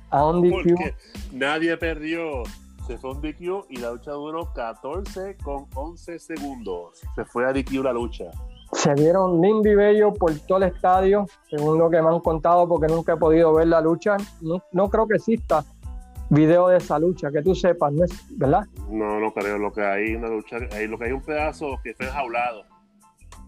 A 0.10 0.26
un 0.26 0.42
DQ. 0.42 0.52
Porque 0.52 0.96
nadie 1.34 1.78
perdió. 1.78 2.44
Se 2.88 2.98
fue 2.98 3.12
a 3.12 3.14
un 3.14 3.22
DQ 3.22 3.66
y 3.70 3.78
la 3.78 3.92
lucha 3.92 4.12
duró 4.12 4.52
14 4.54 5.38
con 5.44 5.68
11 5.76 6.18
segundos. 6.18 7.00
Se 7.16 7.26
fue 7.26 7.46
a 7.46 7.54
DQ 7.54 7.84
la 7.84 7.94
lucha. 7.94 8.26
Se 8.74 8.94
dieron 8.96 9.40
lindo 9.40 9.70
y 9.70 9.76
bello 9.76 10.14
por 10.14 10.34
todo 10.40 10.58
el 10.60 10.64
estadio, 10.64 11.26
según 11.50 11.78
lo 11.78 11.90
que 11.90 12.02
me 12.02 12.10
han 12.10 12.22
contado, 12.22 12.68
porque 12.68 12.88
nunca 12.88 13.14
he 13.14 13.18
podido 13.18 13.54
ver 13.54 13.68
la 13.68 13.82
lucha. 13.82 14.18
No, 14.42 14.90
creo 14.90 15.08
que 15.08 15.18
exista 15.18 15.64
video 16.32 16.70
de 16.70 16.78
esa 16.78 16.98
lucha, 16.98 17.30
que 17.30 17.42
tú 17.42 17.54
sepas, 17.54 17.92
¿no 17.92 18.06
es, 18.06 18.12
¿verdad? 18.38 18.66
No, 18.90 19.20
no 19.20 19.34
creo. 19.34 19.58
Lo 19.58 19.72
que 19.72 19.86
hay 19.86 20.16
una 20.16 20.30
lucha, 20.30 20.58
hay, 20.72 20.88
lo 20.88 20.98
que 20.98 21.06
hay 21.06 21.12
un 21.12 21.22
pedazo 21.22 21.78
que 21.84 21.94
fue 21.94 22.08
enjaulado. 22.08 22.64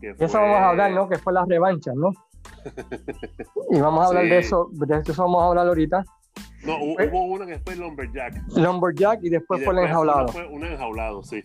Eso 0.01 0.39
vamos 0.39 0.57
a 0.57 0.69
hablar, 0.69 0.91
¿no? 0.91 1.07
Que 1.07 1.17
fue 1.17 1.31
la 1.31 1.45
revancha, 1.45 1.93
¿no? 1.95 2.11
y 3.71 3.79
vamos 3.79 4.03
a 4.03 4.07
hablar 4.09 4.25
de 4.25 4.37
eso, 4.37 4.69
de 4.73 5.01
eso 5.05 5.23
vamos 5.23 5.41
a 5.41 5.47
hablar 5.47 5.67
ahorita. 5.67 6.03
No, 6.65 6.77
hubo, 6.77 7.25
una 7.25 7.45
que 7.45 7.59
fue 7.59 7.75
Lumberjack. 7.75 8.35
Lumberjack 8.55 9.23
y 9.23 9.29
después, 9.29 9.63
fue 9.63 9.73
el 9.73 9.79
enjaulado. 9.79 10.27
Fue 10.29 10.45
un 10.47 10.65
enjaulado, 10.65 11.23
sí. 11.23 11.41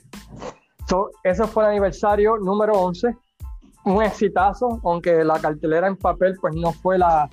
So, 0.89 1.11
ese 1.23 1.47
fue 1.47 1.65
el 1.65 1.71
aniversario 1.71 2.37
número 2.39 2.73
11 2.75 3.17
un 3.85 4.03
exitazo, 4.03 4.81
aunque 4.85 5.25
la 5.25 5.41
cartelera 5.41 5.87
en 5.87 5.97
papel 5.97 6.37
pues 6.41 6.55
no 6.55 6.73
fue 6.73 6.99
la, 6.99 7.29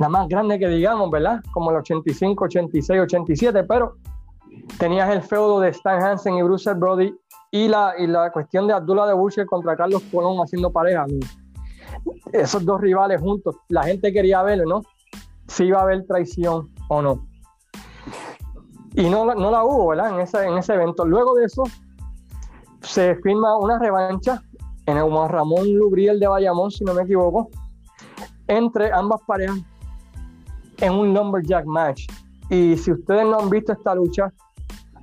la 0.00 0.08
más 0.08 0.28
grande 0.28 0.58
que 0.58 0.66
digamos, 0.66 1.10
¿verdad? 1.10 1.42
Como 1.52 1.70
el 1.70 1.76
85, 1.76 2.46
86, 2.46 3.00
87, 3.02 3.64
pero 3.64 3.96
tenías 4.78 5.10
el 5.10 5.20
feudo 5.20 5.60
de 5.60 5.68
Stan 5.68 6.02
Hansen 6.02 6.36
y 6.36 6.42
Bruce 6.42 6.72
Brody 6.72 7.14
y 7.50 7.68
la, 7.68 7.92
y 7.98 8.06
la 8.06 8.32
cuestión 8.32 8.66
de 8.66 8.72
Abdullah 8.72 9.06
de 9.06 9.12
Butcher 9.12 9.44
contra 9.44 9.76
Carlos 9.76 10.02
Colón 10.10 10.38
haciendo 10.38 10.72
pareja. 10.72 11.04
Esos 12.32 12.64
dos 12.64 12.80
rivales 12.80 13.20
juntos, 13.20 13.56
la 13.68 13.82
gente 13.82 14.10
quería 14.10 14.42
verlo, 14.42 14.64
¿no? 14.64 14.82
Si 15.48 15.64
iba 15.64 15.80
a 15.80 15.82
haber 15.82 16.06
traición 16.06 16.70
o 16.88 17.02
no. 17.02 17.26
Y 18.94 19.10
no, 19.10 19.26
no 19.34 19.50
la 19.50 19.64
hubo, 19.64 19.88
¿verdad? 19.88 20.14
En 20.14 20.20
ese, 20.20 20.46
en 20.46 20.56
ese 20.56 20.72
evento. 20.72 21.04
Luego 21.04 21.34
de 21.34 21.44
eso, 21.44 21.64
se 22.80 23.16
firma 23.16 23.54
una 23.58 23.78
revancha 23.78 24.40
en 24.86 24.96
el 24.96 25.02
Juan 25.02 25.28
Ramón 25.28 25.70
Lubriel 25.74 26.18
de 26.18 26.26
Bayamón, 26.26 26.70
si 26.70 26.84
no 26.84 26.94
me 26.94 27.02
equivoco, 27.02 27.50
entre 28.46 28.90
ambas 28.92 29.20
parejas 29.26 29.58
en 30.80 30.92
un 30.92 31.14
Lumberjack 31.14 31.64
match. 31.66 32.06
Y 32.48 32.76
si 32.76 32.92
ustedes 32.92 33.24
no 33.24 33.38
han 33.38 33.50
visto 33.50 33.72
esta 33.72 33.94
lucha, 33.94 34.32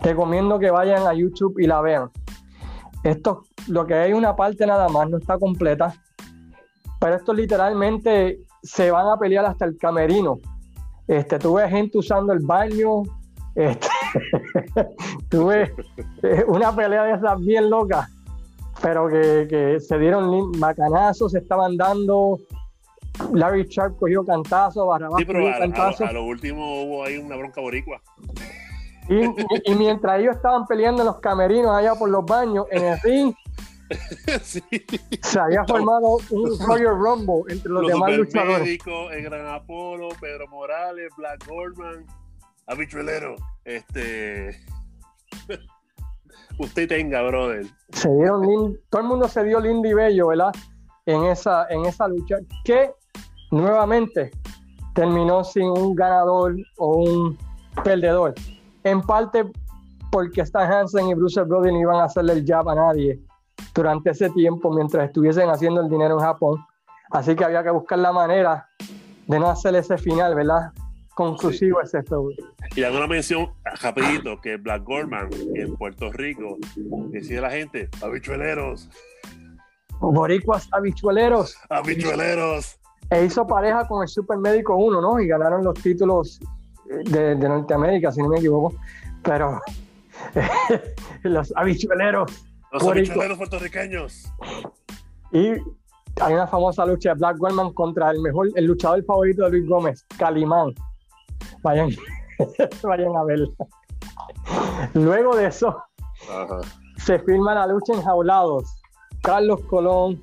recomiendo 0.02 0.60
que 0.60 0.70
vayan 0.72 1.08
a 1.08 1.14
YouTube 1.14 1.60
y 1.60 1.68
la 1.68 1.82
vean. 1.82 2.10
Esto, 3.04 3.44
lo 3.68 3.86
que 3.86 3.94
hay 3.94 4.14
una 4.14 4.36
parte 4.36 4.66
nada 4.66 4.90
más, 4.90 5.10
no 5.10 5.18
está 5.18 5.38
completa, 5.38 5.94
pero 7.00 7.16
esto 7.16 7.34
literalmente 7.34 8.40
se 8.64 8.92
van 8.92 9.08
a 9.08 9.18
pelear 9.18 9.46
hasta 9.46 9.66
el 9.66 9.78
camerino. 9.78 10.40
Este, 11.08 11.40
tuve 11.40 11.70
gente 11.70 12.00
usando 12.00 12.34
el 12.34 12.40
baño, 12.40 13.04
este, 13.56 13.88
tuve 15.30 15.74
eh, 16.24 16.44
una 16.48 16.76
pelea 16.76 17.04
de 17.04 17.14
esas 17.14 17.40
bien 17.40 17.70
locas 17.70 18.10
pero 18.82 19.08
que, 19.08 19.80
se 19.80 19.98
dieron 19.98 20.52
bacanazos, 20.60 21.32
se 21.32 21.40
estaban 21.40 21.78
dando. 21.78 22.40
Larry 23.34 23.66
Sharp 23.68 23.98
cogió 23.98 24.26
cantazo, 24.26 24.88
Barrabás 24.88 25.20
sí, 25.20 25.26
pero 25.26 25.48
a, 25.48 25.60
cantazo. 25.60 26.06
A, 26.06 26.12
lo 26.12 26.24
último 26.24 26.84
hubo 26.84 27.04
ahí 27.04 27.18
una 27.18 27.36
bronca 27.36 27.62
boricua. 27.62 28.02
Y, 29.10 29.76
mientras 29.76 30.20
ellos 30.20 30.36
estaban 30.36 30.66
peleando 30.68 31.02
en 31.02 31.08
los 31.08 31.20
camerinos 31.20 31.76
allá 31.76 31.96
por 31.96 32.10
los 32.10 32.26
baños, 32.26 32.66
en 32.72 32.84
el 32.84 33.00
ring, 33.02 33.34
se 34.44 35.40
había 35.40 35.64
formado 35.64 36.18
un 36.30 36.60
Royal 36.60 36.98
Rumble 36.98 37.54
entre 37.54 37.72
los, 37.72 37.88
demás 37.88 38.18
luchadores. 38.18 38.60
Médico, 38.60 39.10
el 39.12 39.24
Gran 39.24 39.48
Apolo, 39.48 40.10
Pedro 40.20 40.48
Morales, 40.50 41.10
Black 41.16 41.48
Goldman, 41.48 42.06
Habichuelero, 42.68 43.36
este 43.64 44.60
usted 46.60 46.90
tenga, 46.90 47.22
brother. 47.22 47.66
Se 47.94 48.10
dieron 48.10 48.78
todo 48.90 49.02
el 49.02 49.08
mundo 49.08 49.28
se 49.30 49.44
dio 49.44 49.60
lindo 49.60 49.88
y 49.88 49.94
bello, 49.94 50.28
¿verdad? 50.28 50.52
En 51.06 51.24
esa, 51.26 51.68
en 51.70 51.86
esa 51.86 52.08
lucha, 52.10 52.38
que 52.66 52.92
nuevamente 53.52 54.32
terminó 54.94 55.44
sin 55.44 55.66
un 55.66 55.96
ganador 55.96 56.56
o 56.78 56.98
un 56.98 57.38
perdedor. 57.84 58.34
En 58.84 59.02
parte 59.02 59.46
porque 60.12 60.42
Stan 60.42 60.72
Hansen 60.72 61.10
y 61.10 61.14
Bruce 61.14 61.42
Brody 61.44 61.72
no 61.72 61.80
iban 61.80 61.98
a 61.98 62.06
hacerle 62.06 62.34
el 62.34 62.46
jab 62.46 62.70
a 62.70 62.76
nadie 62.76 63.20
durante 63.74 64.12
ese 64.12 64.30
tiempo 64.32 64.72
mientras 64.72 65.08
estuviesen 65.08 65.50
haciendo 65.50 65.82
el 65.82 65.90
dinero 65.90 66.16
en 66.16 66.22
Japón. 66.22 66.66
Así 67.12 67.36
que 67.36 67.44
había 67.44 67.64
que 67.64 67.70
buscar 67.70 68.00
la 68.00 68.12
manera 68.12 68.68
de 69.28 69.40
no 69.40 69.50
hacer 69.50 69.76
ese 69.76 69.98
final, 69.98 70.36
¿verdad? 70.36 70.72
conclusivo 71.18 71.82
es 71.82 71.94
esto. 71.96 72.30
Y 72.76 72.84
hago 72.84 72.98
una 72.98 73.08
mención 73.08 73.50
rapidito 73.82 74.40
que 74.40 74.58
Black 74.58 74.84
Gorman 74.84 75.30
en 75.56 75.76
Puerto 75.76 76.12
Rico 76.12 76.58
decía 77.10 77.42
la 77.42 77.50
gente, 77.50 77.90
habichueleros. 78.04 78.88
Boricuas 80.00 80.70
habichueleros. 80.72 81.58
Habichueleros. 81.70 82.80
E 83.10 83.26
hizo 83.26 83.48
pareja 83.48 83.88
con 83.88 84.02
el 84.02 84.08
Super 84.08 84.38
Médico 84.38 84.76
1, 84.76 85.02
¿no? 85.02 85.20
Y 85.20 85.28
ganaron 85.28 85.64
los 85.64 85.76
títulos 85.76 86.40
de, 86.86 87.36
Norteamérica, 87.36 88.12
si 88.12 88.22
no 88.22 88.30
me 88.30 88.38
equivoco. 88.38 88.76
Pero 89.24 89.62
los 91.24 91.54
habichueleros. 91.56 92.32
Los 92.72 92.84
habichueleros 92.84 93.38
puertorriqueños. 93.38 94.26
Y 95.32 95.52
hay 96.22 96.34
una 96.34 96.48
famosa 96.48 96.86
lucha 96.86 97.10
de 97.10 97.16
Black 97.16 97.38
Gorman 97.38 97.74
contra 97.74 98.12
el 98.12 98.20
mejor, 98.22 98.50
el 98.56 98.66
luchador 98.66 99.04
favorito 99.06 99.44
de 99.46 99.52
Luis 99.52 99.70
Gómez, 99.70 100.06
Calimán. 100.18 100.74
Vayan, 101.62 101.90
vayan 102.84 103.16
a 103.16 103.24
verla. 103.24 103.48
Luego 104.94 105.36
de 105.36 105.48
eso, 105.48 105.82
se 106.98 107.20
firma 107.20 107.56
la 107.56 107.68
lucha 107.68 107.94
en 107.94 108.02
jaulados. 108.02 108.66
Carlos 109.22 109.62
Colón 109.70 110.22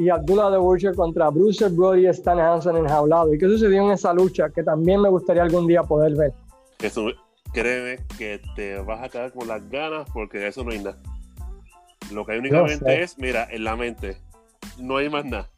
y 0.00 0.08
Abdullah 0.08 0.48
de 0.48 0.56
Butcher 0.56 0.94
contra 0.94 1.28
Bruce 1.28 1.68
Brody 1.68 2.06
y 2.06 2.06
Stan 2.06 2.40
Hansen 2.40 2.74
en 2.74 2.88
jaulado. 2.88 3.34
¿Y 3.34 3.38
qué 3.38 3.46
sucedió 3.46 3.84
en 3.84 3.90
esa 3.90 4.14
lucha? 4.14 4.48
Que 4.48 4.62
también 4.62 5.02
me 5.02 5.10
gustaría 5.10 5.42
algún 5.42 5.66
día 5.66 5.82
poder 5.82 6.16
ver. 6.16 6.32
Eso, 6.78 7.08
créeme 7.52 8.02
que 8.16 8.40
te 8.56 8.80
vas 8.80 9.02
a 9.02 9.10
quedar 9.10 9.30
con 9.34 9.46
las 9.46 9.68
ganas 9.68 10.08
porque 10.14 10.38
de 10.38 10.48
eso 10.48 10.64
no 10.64 10.70
hay 10.70 10.78
nada. 10.78 10.96
Lo 12.10 12.24
que 12.24 12.32
hay 12.32 12.38
únicamente 12.38 13.02
es, 13.02 13.18
mira, 13.18 13.46
en 13.50 13.62
la 13.62 13.76
mente. 13.76 14.16
No 14.78 14.96
hay 14.96 15.10
más 15.10 15.26
nada. 15.26 15.50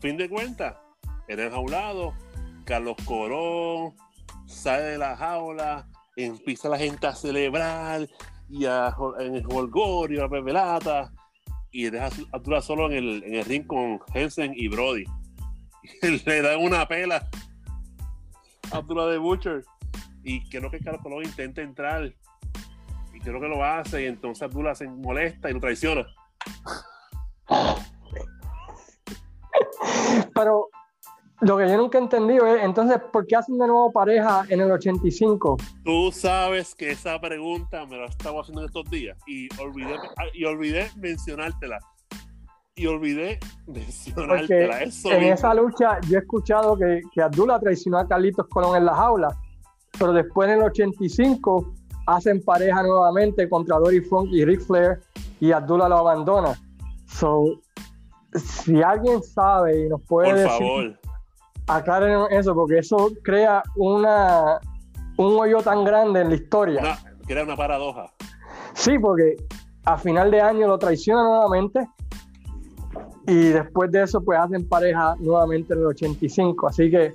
Fin 0.00 0.16
de 0.16 0.28
cuentas, 0.28 0.74
era 1.28 1.44
enjaulado, 1.44 2.14
Carlos 2.64 2.96
Corón 3.04 3.94
sale 4.46 4.82
de 4.82 4.98
la 4.98 5.16
jaula, 5.16 5.86
empieza 6.16 6.68
la 6.68 6.78
gente 6.78 7.06
a 7.06 7.14
celebrar 7.14 8.08
y 8.50 8.66
a, 8.66 8.92
en 9.20 9.36
el 9.36 9.46
holgorio, 9.48 10.24
a 10.24 10.26
beber 10.26 10.56
y 11.74 11.90
deja 11.90 12.06
a 12.06 12.10
Arturo 12.36 12.62
solo 12.62 12.86
en 12.86 12.92
el, 12.92 13.24
en 13.24 13.34
el 13.34 13.44
ring 13.44 13.66
con 13.66 14.00
Hensen 14.14 14.54
y 14.56 14.68
Brody. 14.68 15.04
Le 16.24 16.40
dan 16.40 16.60
una 16.60 16.86
pela 16.86 17.28
a 18.70 18.76
Arturo 18.76 19.08
de 19.08 19.18
Butcher. 19.18 19.64
Y 20.22 20.48
creo 20.48 20.70
que 20.70 20.78
Carlos 20.78 21.02
Colón 21.02 21.24
intenta 21.24 21.62
entrar. 21.62 22.14
Y 23.12 23.18
creo 23.18 23.40
que 23.40 23.48
lo 23.48 23.64
hace. 23.64 24.04
Y 24.04 24.06
entonces 24.06 24.44
Abdullah 24.44 24.76
se 24.76 24.86
molesta 24.86 25.50
y 25.50 25.54
lo 25.54 25.60
traiciona. 25.60 26.06
Pero 30.32 30.68
lo 31.44 31.58
que 31.58 31.68
yo 31.68 31.76
nunca 31.76 31.98
he 31.98 32.00
entendido 32.00 32.46
es, 32.46 32.62
entonces, 32.62 32.98
¿por 33.12 33.26
qué 33.26 33.36
hacen 33.36 33.58
de 33.58 33.66
nuevo 33.66 33.92
pareja 33.92 34.44
en 34.48 34.60
el 34.60 34.70
85? 34.70 35.58
Tú 35.84 36.10
sabes 36.10 36.74
que 36.74 36.90
esa 36.90 37.20
pregunta 37.20 37.84
me 37.86 37.98
la 37.98 38.06
estaba 38.06 38.40
haciendo 38.40 38.62
en 38.62 38.66
estos 38.66 38.88
días 38.90 39.18
y 39.26 39.48
olvidé, 39.60 39.96
y 40.32 40.44
olvidé 40.44 40.90
mencionártela. 40.96 41.78
Y 42.74 42.86
olvidé 42.86 43.38
mencionártela. 43.66 44.82
en 44.82 45.22
esa 45.24 45.54
lucha 45.54 46.00
yo 46.08 46.18
he 46.18 46.20
escuchado 46.20 46.76
que, 46.76 47.02
que 47.12 47.22
Abdullah 47.22 47.60
traicionó 47.60 47.98
a 47.98 48.08
Carlitos 48.08 48.46
Colón 48.48 48.76
en 48.76 48.86
la 48.86 48.94
jaula. 48.94 49.36
pero 49.98 50.12
después 50.12 50.48
en 50.48 50.56
el 50.56 50.62
85 50.62 51.74
hacen 52.06 52.42
pareja 52.42 52.82
nuevamente 52.82 53.48
contra 53.48 53.78
Dory 53.78 54.00
Funk 54.00 54.30
y 54.32 54.44
Ric 54.44 54.60
Flair 54.62 55.00
y 55.40 55.52
Abdullah 55.52 55.88
lo 55.88 55.98
abandona. 55.98 56.58
So, 57.06 57.60
si 58.34 58.82
alguien 58.82 59.22
sabe 59.22 59.84
y 59.84 59.88
nos 59.88 60.02
puede 60.02 60.30
Por 60.30 60.38
decir, 60.38 60.50
favor. 60.50 61.03
Aclaren 61.66 62.20
eso, 62.30 62.54
porque 62.54 62.78
eso 62.78 63.10
crea 63.22 63.62
una 63.76 64.60
un 65.16 65.38
hoyo 65.38 65.58
tan 65.62 65.84
grande 65.84 66.20
en 66.22 66.30
la 66.30 66.34
historia. 66.34 66.80
Una, 66.80 66.98
crea 67.26 67.44
una 67.44 67.56
paradoja. 67.56 68.12
Sí, 68.74 68.98
porque 68.98 69.36
a 69.84 69.96
final 69.96 70.30
de 70.30 70.40
año 70.40 70.66
lo 70.66 70.78
traiciona 70.78 71.22
nuevamente 71.22 71.86
y 73.26 73.48
después 73.48 73.90
de 73.90 74.02
eso 74.02 74.22
pues 74.22 74.38
hacen 74.38 74.68
pareja 74.68 75.14
nuevamente 75.20 75.74
en 75.74 75.80
el 75.80 75.86
85. 75.86 76.68
Así 76.68 76.90
que 76.90 77.14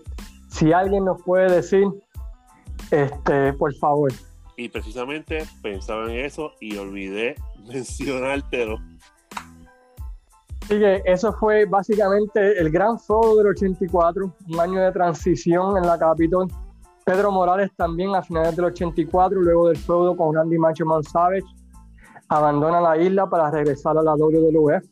si 0.49 0.71
alguien 0.71 1.05
nos 1.05 1.21
puede 1.23 1.51
decir, 1.51 1.85
este, 2.91 3.53
por 3.53 3.73
favor. 3.75 4.11
Y 4.57 4.69
precisamente 4.69 5.45
pensaba 5.61 6.11
en 6.11 6.25
eso 6.25 6.53
y 6.59 6.77
olvidé 6.77 7.35
mencionártelo. 7.67 8.77
Así 10.69 10.77
que 10.77 11.01
eso 11.03 11.33
fue 11.33 11.65
básicamente 11.65 12.59
el 12.59 12.69
gran 12.69 12.99
feudo 12.99 13.37
del 13.37 13.47
84, 13.47 14.31
un 14.49 14.59
año 14.59 14.79
de 14.79 14.91
transición 14.91 15.75
en 15.77 15.87
la 15.87 15.97
Capitol. 15.97 16.47
Pedro 17.03 17.31
Morales 17.31 17.71
también 17.75 18.13
a 18.13 18.21
finales 18.21 18.55
del 18.55 18.65
84, 18.65 19.41
luego 19.41 19.69
del 19.69 19.77
feudo 19.77 20.15
con 20.15 20.35
Randy 20.35 20.59
Macho 20.59 20.85
Man 20.85 21.01
Savage, 21.01 21.47
abandona 22.27 22.79
la 22.81 22.97
isla 22.99 23.27
para 23.27 23.49
regresar 23.49 23.97
a 23.97 24.03
la 24.03 24.13
WWF. 24.13 24.85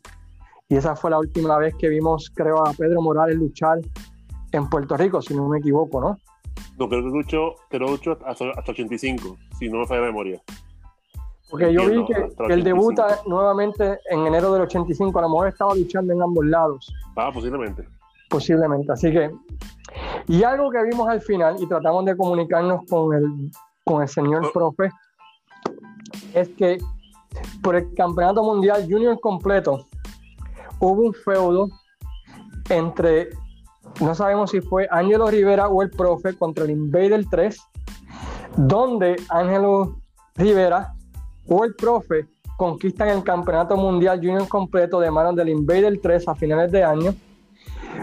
Y 0.67 0.77
esa 0.77 0.95
fue 0.95 1.11
la 1.11 1.19
última 1.19 1.59
vez 1.59 1.75
que 1.75 1.89
vimos, 1.89 2.31
creo, 2.33 2.65
a 2.65 2.73
Pedro 2.73 2.99
Morales 3.03 3.35
luchar 3.35 3.77
en 4.53 4.67
Puerto 4.71 4.97
Rico, 4.97 5.21
si 5.21 5.35
no 5.35 5.47
me 5.47 5.59
equivoco, 5.59 6.01
¿no? 6.01 6.17
No, 6.79 6.89
creo 6.89 7.03
que 7.03 7.09
luchó, 7.09 7.53
creo 7.69 7.85
que 7.85 7.91
luchó 7.91 8.17
hasta, 8.25 8.49
hasta 8.49 8.71
85, 8.71 9.37
si 9.59 9.69
no 9.69 9.81
me 9.81 9.85
falla 9.85 10.01
la 10.01 10.07
memoria. 10.07 10.41
Porque 11.49 11.71
yo 11.73 11.87
vi 11.87 12.03
que, 12.05 12.13
que 12.13 12.19
él 12.53 12.61
85. 12.61 12.63
debuta 12.63 13.19
nuevamente 13.25 13.99
en 14.09 14.27
enero 14.27 14.51
del 14.53 14.63
85, 14.63 15.17
a 15.17 15.21
lo 15.23 15.29
mejor 15.29 15.47
estaba 15.47 15.73
luchando 15.75 16.13
en 16.13 16.21
ambos 16.21 16.45
lados. 16.45 16.93
Ah, 17.15 17.31
posiblemente. 17.33 17.87
posiblemente. 18.29 18.91
Así 18.91 19.11
que, 19.11 19.31
y 20.27 20.43
algo 20.43 20.69
que 20.69 20.83
vimos 20.83 21.07
al 21.07 21.21
final 21.21 21.55
y 21.59 21.67
tratamos 21.67 22.03
de 22.05 22.17
comunicarnos 22.17 22.81
con 22.89 23.13
el, 23.15 23.51
con 23.85 24.01
el 24.01 24.07
señor 24.09 24.45
Oh. 24.45 24.51
profe, 24.51 24.91
es 26.33 26.49
que 26.49 26.77
por 27.61 27.75
el 27.75 27.93
campeonato 27.93 28.43
mundial 28.43 28.85
junior 28.89 29.19
completo 29.19 29.85
hubo 30.79 31.03
un 31.03 31.13
feudo 31.13 31.69
entre, 32.69 33.29
no 34.01 34.13
sabemos 34.13 34.51
si 34.51 34.59
fue 34.59 34.87
Ángelo 34.91 35.27
Rivera 35.27 35.69
o 35.69 35.81
el 35.81 35.89
profe 35.89 36.35
contra 36.35 36.65
el 36.65 36.71
Invader 36.71 37.23
3, 37.29 37.57
donde 38.57 39.15
Ángelo 39.29 39.95
Rivera 40.35 40.93
o 41.47 41.63
el 41.65 41.75
profe 41.75 42.27
conquistan 42.57 43.09
el 43.09 43.23
campeonato 43.23 43.77
mundial 43.77 44.19
junior 44.19 44.47
completo 44.47 44.99
de 44.99 45.11
manos 45.11 45.35
del 45.35 45.49
Invader 45.49 45.99
3 46.01 46.27
a 46.27 46.35
finales 46.35 46.71
de 46.71 46.83
año. 46.83 47.13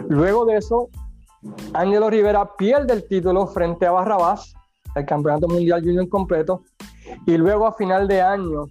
Luego 0.08 0.44
de 0.46 0.56
eso, 0.56 0.88
Ángelo 1.72 2.08
Rivera 2.08 2.56
pierde 2.56 2.94
el 2.94 3.06
título 3.06 3.46
frente 3.46 3.86
a 3.86 3.90
Barrabás, 3.90 4.54
el 4.94 5.04
campeonato 5.04 5.48
mundial 5.48 5.82
junior 5.82 6.08
completo. 6.08 6.62
Y 7.26 7.36
luego 7.36 7.66
a 7.66 7.72
final 7.72 8.08
de 8.08 8.22
año, 8.22 8.68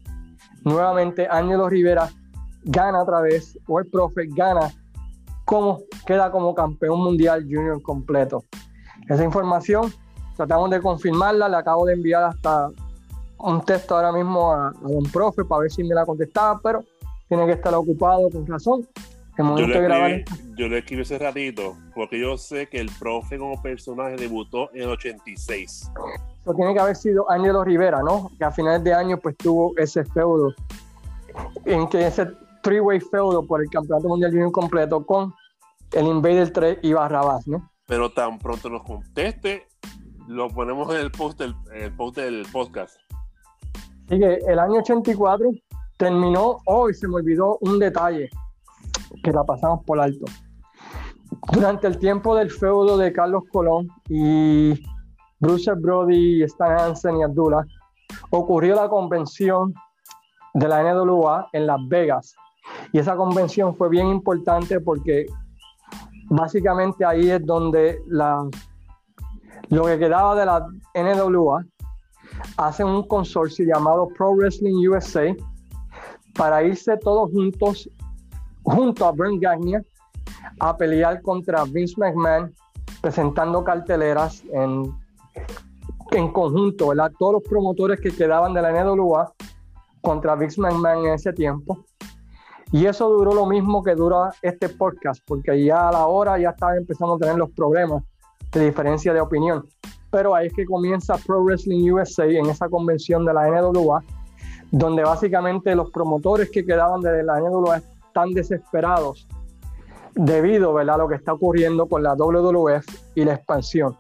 nuevamente 0.64 1.28
Ángelo 1.30 1.70
Rivera 1.70 2.10
gana 2.64 3.02
otra 3.02 3.22
vez, 3.22 3.60
o 3.68 3.80
el 3.80 3.88
profe 3.88 4.28
gana, 4.28 4.72
como, 5.44 5.80
queda 6.06 6.32
como 6.32 6.56
campeón 6.56 7.00
mundial 7.02 7.44
junior 7.44 7.82
completo. 7.82 8.44
Esa 9.10 9.24
información 9.24 9.92
tratamos 10.38 10.70
de 10.70 10.82
confirmarla, 10.82 11.50
le 11.50 11.58
acabo 11.58 11.86
de 11.86 11.94
enviar 11.94 12.24
hasta 12.24 12.70
un 13.44 13.64
texto 13.64 13.96
ahora 13.96 14.12
mismo 14.12 14.52
a, 14.52 14.70
a 14.70 14.74
don 14.82 15.04
profe 15.12 15.44
para 15.44 15.62
ver 15.62 15.72
si 15.72 15.84
me 15.84 15.94
la 15.94 16.06
contestaba, 16.06 16.60
pero 16.64 16.84
tiene 17.28 17.46
que 17.46 17.54
estar 17.54 17.74
ocupado 17.74 18.30
con 18.30 18.46
razón. 18.48 18.88
El 19.36 19.46
Yo 19.46 19.68
le, 19.68 19.88
escribí, 19.88 20.56
yo 20.56 20.68
le 20.68 20.78
escribí 20.78 21.02
ese 21.02 21.18
ratito, 21.18 21.76
porque 21.96 22.20
yo 22.20 22.38
sé 22.38 22.68
que 22.68 22.80
el 22.80 22.92
profe 23.00 23.40
como 23.40 23.60
personaje 23.60 24.16
debutó 24.16 24.72
en 24.74 24.84
el 24.84 24.90
86. 24.90 25.92
Eso 26.42 26.54
tiene 26.54 26.74
que 26.74 26.80
haber 26.80 26.96
sido 26.96 27.30
Ángelo 27.32 27.64
Rivera, 27.64 28.04
¿no? 28.04 28.30
Que 28.38 28.46
a 28.46 28.52
finales 28.52 28.84
de 28.84 28.94
año 28.94 29.18
pues 29.18 29.36
tuvo 29.38 29.74
ese 29.78 30.06
feudo, 30.06 30.54
en 31.66 31.88
que 31.88 32.06
ese 32.06 32.28
three-way 32.62 33.00
feudo 33.00 33.44
por 33.44 33.62
el 33.62 33.70
Campeonato 33.72 34.08
Mundial 34.08 34.30
Junior 34.30 34.52
completo 34.52 35.04
con 35.04 35.34
el 35.94 36.06
Invader 36.06 36.54
3 36.54 36.78
y 36.84 36.94
Barrabás, 36.94 37.48
¿no? 37.48 37.72
Pero 37.88 38.12
tan 38.12 38.38
pronto 38.38 38.70
nos 38.70 38.84
conteste, 38.84 39.68
lo 40.28 40.48
ponemos 40.50 40.94
en 40.94 41.02
el 41.02 41.12
post 41.12 41.40
del, 41.40 41.56
en 41.74 41.84
el 41.86 41.96
post 41.96 42.18
del 42.18 42.46
podcast. 42.52 42.98
Así 44.06 44.20
que 44.20 44.40
el 44.48 44.60
año 44.60 44.80
84 44.80 45.52
terminó, 45.98 46.58
hoy 46.66 46.94
se 46.94 47.08
me 47.08 47.16
olvidó 47.16 47.58
un 47.62 47.80
detalle 47.80 48.30
que 49.24 49.32
la 49.32 49.44
pasamos 49.44 49.84
por 49.86 50.00
alto. 50.00 50.26
Durante 51.52 51.88
el 51.88 51.98
tiempo 51.98 52.36
del 52.36 52.52
feudo 52.52 52.98
de 52.98 53.12
Carlos 53.12 53.44
Colón 53.52 53.88
y 54.10 54.74
Bruce 55.40 55.72
Brody, 55.74 56.44
Stan 56.44 56.80
Hansen 56.80 57.18
y 57.18 57.24
Abdullah, 57.24 57.66
ocurrió 58.30 58.76
la 58.76 58.88
convención 58.88 59.74
de 60.54 60.68
la 60.68 60.84
NWA 60.84 61.48
en 61.54 61.68
Las 61.68 61.80
Vegas. 61.88 62.36
Y 62.92 63.00
esa 63.00 63.16
convención 63.16 63.76
fue 63.76 63.90
bien 63.90 64.08
importante 64.08 64.80
porque 64.80 65.26
básicamente 66.30 67.04
ahí 67.04 67.30
es 67.30 67.46
donde 67.46 68.00
la, 68.08 68.48
lo 69.70 69.86
que 69.86 70.00
quedaba 70.00 70.36
de 70.36 70.46
la 70.46 70.66
NWA 70.94 71.66
hacen 72.58 72.88
un 72.88 73.08
consorcio 73.08 73.66
llamado 73.66 74.08
Pro 74.10 74.34
Wrestling 74.34 74.88
USA 74.88 75.36
para 76.36 76.64
irse 76.64 76.98
todos 76.98 77.32
juntos, 77.32 77.90
junto 78.64 79.06
a 79.06 79.12
Brent 79.12 79.42
Gagner, 79.42 79.86
a 80.60 80.76
pelear 80.76 81.22
contra 81.22 81.64
Vince 81.66 81.96
McMahon, 81.98 82.54
presentando 83.02 83.64
carteleras 83.64 84.44
en, 84.52 84.92
en 86.12 86.32
conjunto, 86.32 86.90
¿verdad? 86.90 87.12
Todos 87.20 87.34
los 87.34 87.44
promotores 87.44 88.00
que 88.00 88.12
quedaban 88.12 88.54
de 88.54 88.62
la 88.62 88.84
NWA 88.84 89.32
contra 90.02 90.36
Vince 90.36 90.60
McMahon 90.60 91.06
en 91.06 91.14
ese 91.14 91.34
tiempo. 91.34 91.86
Y 92.72 92.88
eso 92.88 93.08
duró 93.08 93.34
lo 93.34 93.46
mismo 93.46 93.84
que 93.84 93.94
dura 93.94 94.32
este 94.42 94.68
podcast, 94.68 95.22
porque 95.28 95.64
ya 95.64 95.90
a 95.90 95.92
la 95.92 96.08
hora 96.08 96.40
ya 96.40 96.50
estaban 96.50 96.78
empezando 96.78 97.16
a 97.16 97.20
tener 97.20 97.36
los 97.36 97.52
problemas 97.52 98.04
de 98.52 98.66
diferencia 98.66 99.14
de 99.14 99.22
opinión. 99.22 99.68
Pero 100.14 100.36
ahí 100.36 100.46
es 100.46 100.54
que 100.54 100.68
comienza 100.68 101.18
Pro 101.18 101.44
Wrestling 101.44 101.92
USA 101.92 102.26
en 102.26 102.46
esa 102.46 102.70
convención 102.70 103.26
de 103.26 103.34
la 103.34 103.48
NWA, 103.50 104.04
donde 104.70 105.02
básicamente 105.04 105.74
los 105.74 105.90
promotores 105.90 106.52
que 106.52 106.64
quedaban 106.64 107.02
de 107.02 107.24
la 107.24 107.40
NWA 107.40 107.78
están 107.78 108.30
desesperados 108.30 109.28
debido 110.14 110.72
¿verdad? 110.72 110.96
a 110.96 110.98
lo 111.00 111.08
que 111.08 111.16
está 111.16 111.34
ocurriendo 111.34 111.88
con 111.88 112.04
la 112.04 112.14
WWF 112.14 112.86
y 113.16 113.26
la 113.26 113.34
expansión. 113.34 113.98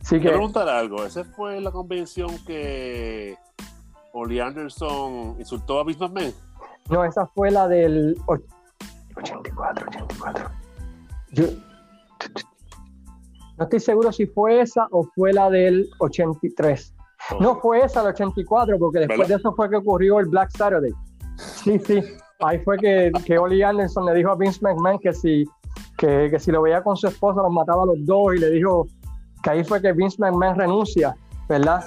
Así 0.00 0.20
que, 0.20 0.30
preguntar 0.30 0.68
algo. 0.68 1.04
¿Esa 1.04 1.22
fue 1.22 1.60
la 1.60 1.70
convención 1.70 2.36
que 2.44 3.36
Oli 4.12 4.40
Anderson 4.40 5.36
insultó 5.38 5.78
a 5.78 5.84
Vince 5.84 6.00
McMahon? 6.00 6.34
no, 6.90 7.04
esa 7.04 7.24
fue 7.26 7.52
la 7.52 7.68
del 7.68 8.16
och- 8.26 8.42
84, 9.14 9.86
84. 9.88 10.50
Yo 11.30 11.44
no 13.58 13.64
estoy 13.64 13.80
seguro 13.80 14.12
si 14.12 14.26
fue 14.26 14.60
esa 14.60 14.86
o 14.90 15.04
fue 15.14 15.32
la 15.32 15.50
del 15.50 15.88
83. 15.98 16.94
No 17.40 17.56
fue 17.60 17.84
esa, 17.84 18.00
el 18.00 18.08
84, 18.08 18.78
porque 18.78 19.00
después 19.00 19.28
de 19.28 19.34
eso 19.36 19.54
fue 19.54 19.70
que 19.70 19.76
ocurrió 19.76 20.18
el 20.18 20.26
Black 20.26 20.50
Saturday. 20.50 20.92
Sí, 21.36 21.78
sí. 21.78 22.02
Ahí 22.40 22.58
fue 22.60 22.76
que, 22.78 23.12
que 23.24 23.38
Oli 23.38 23.62
Anderson 23.62 24.06
le 24.06 24.14
dijo 24.14 24.30
a 24.30 24.36
Vince 24.36 24.58
McMahon 24.62 24.98
que 24.98 25.12
si, 25.12 25.44
que, 25.96 26.28
que 26.30 26.38
si 26.40 26.50
lo 26.50 26.62
veía 26.62 26.82
con 26.82 26.96
su 26.96 27.06
esposa 27.06 27.42
los 27.42 27.52
mataba 27.52 27.84
a 27.84 27.86
los 27.86 28.04
dos 28.04 28.34
y 28.34 28.38
le 28.38 28.50
dijo 28.50 28.86
que 29.42 29.50
ahí 29.50 29.64
fue 29.64 29.80
que 29.80 29.92
Vince 29.92 30.16
McMahon 30.18 30.58
renuncia, 30.58 31.14
¿verdad? 31.48 31.84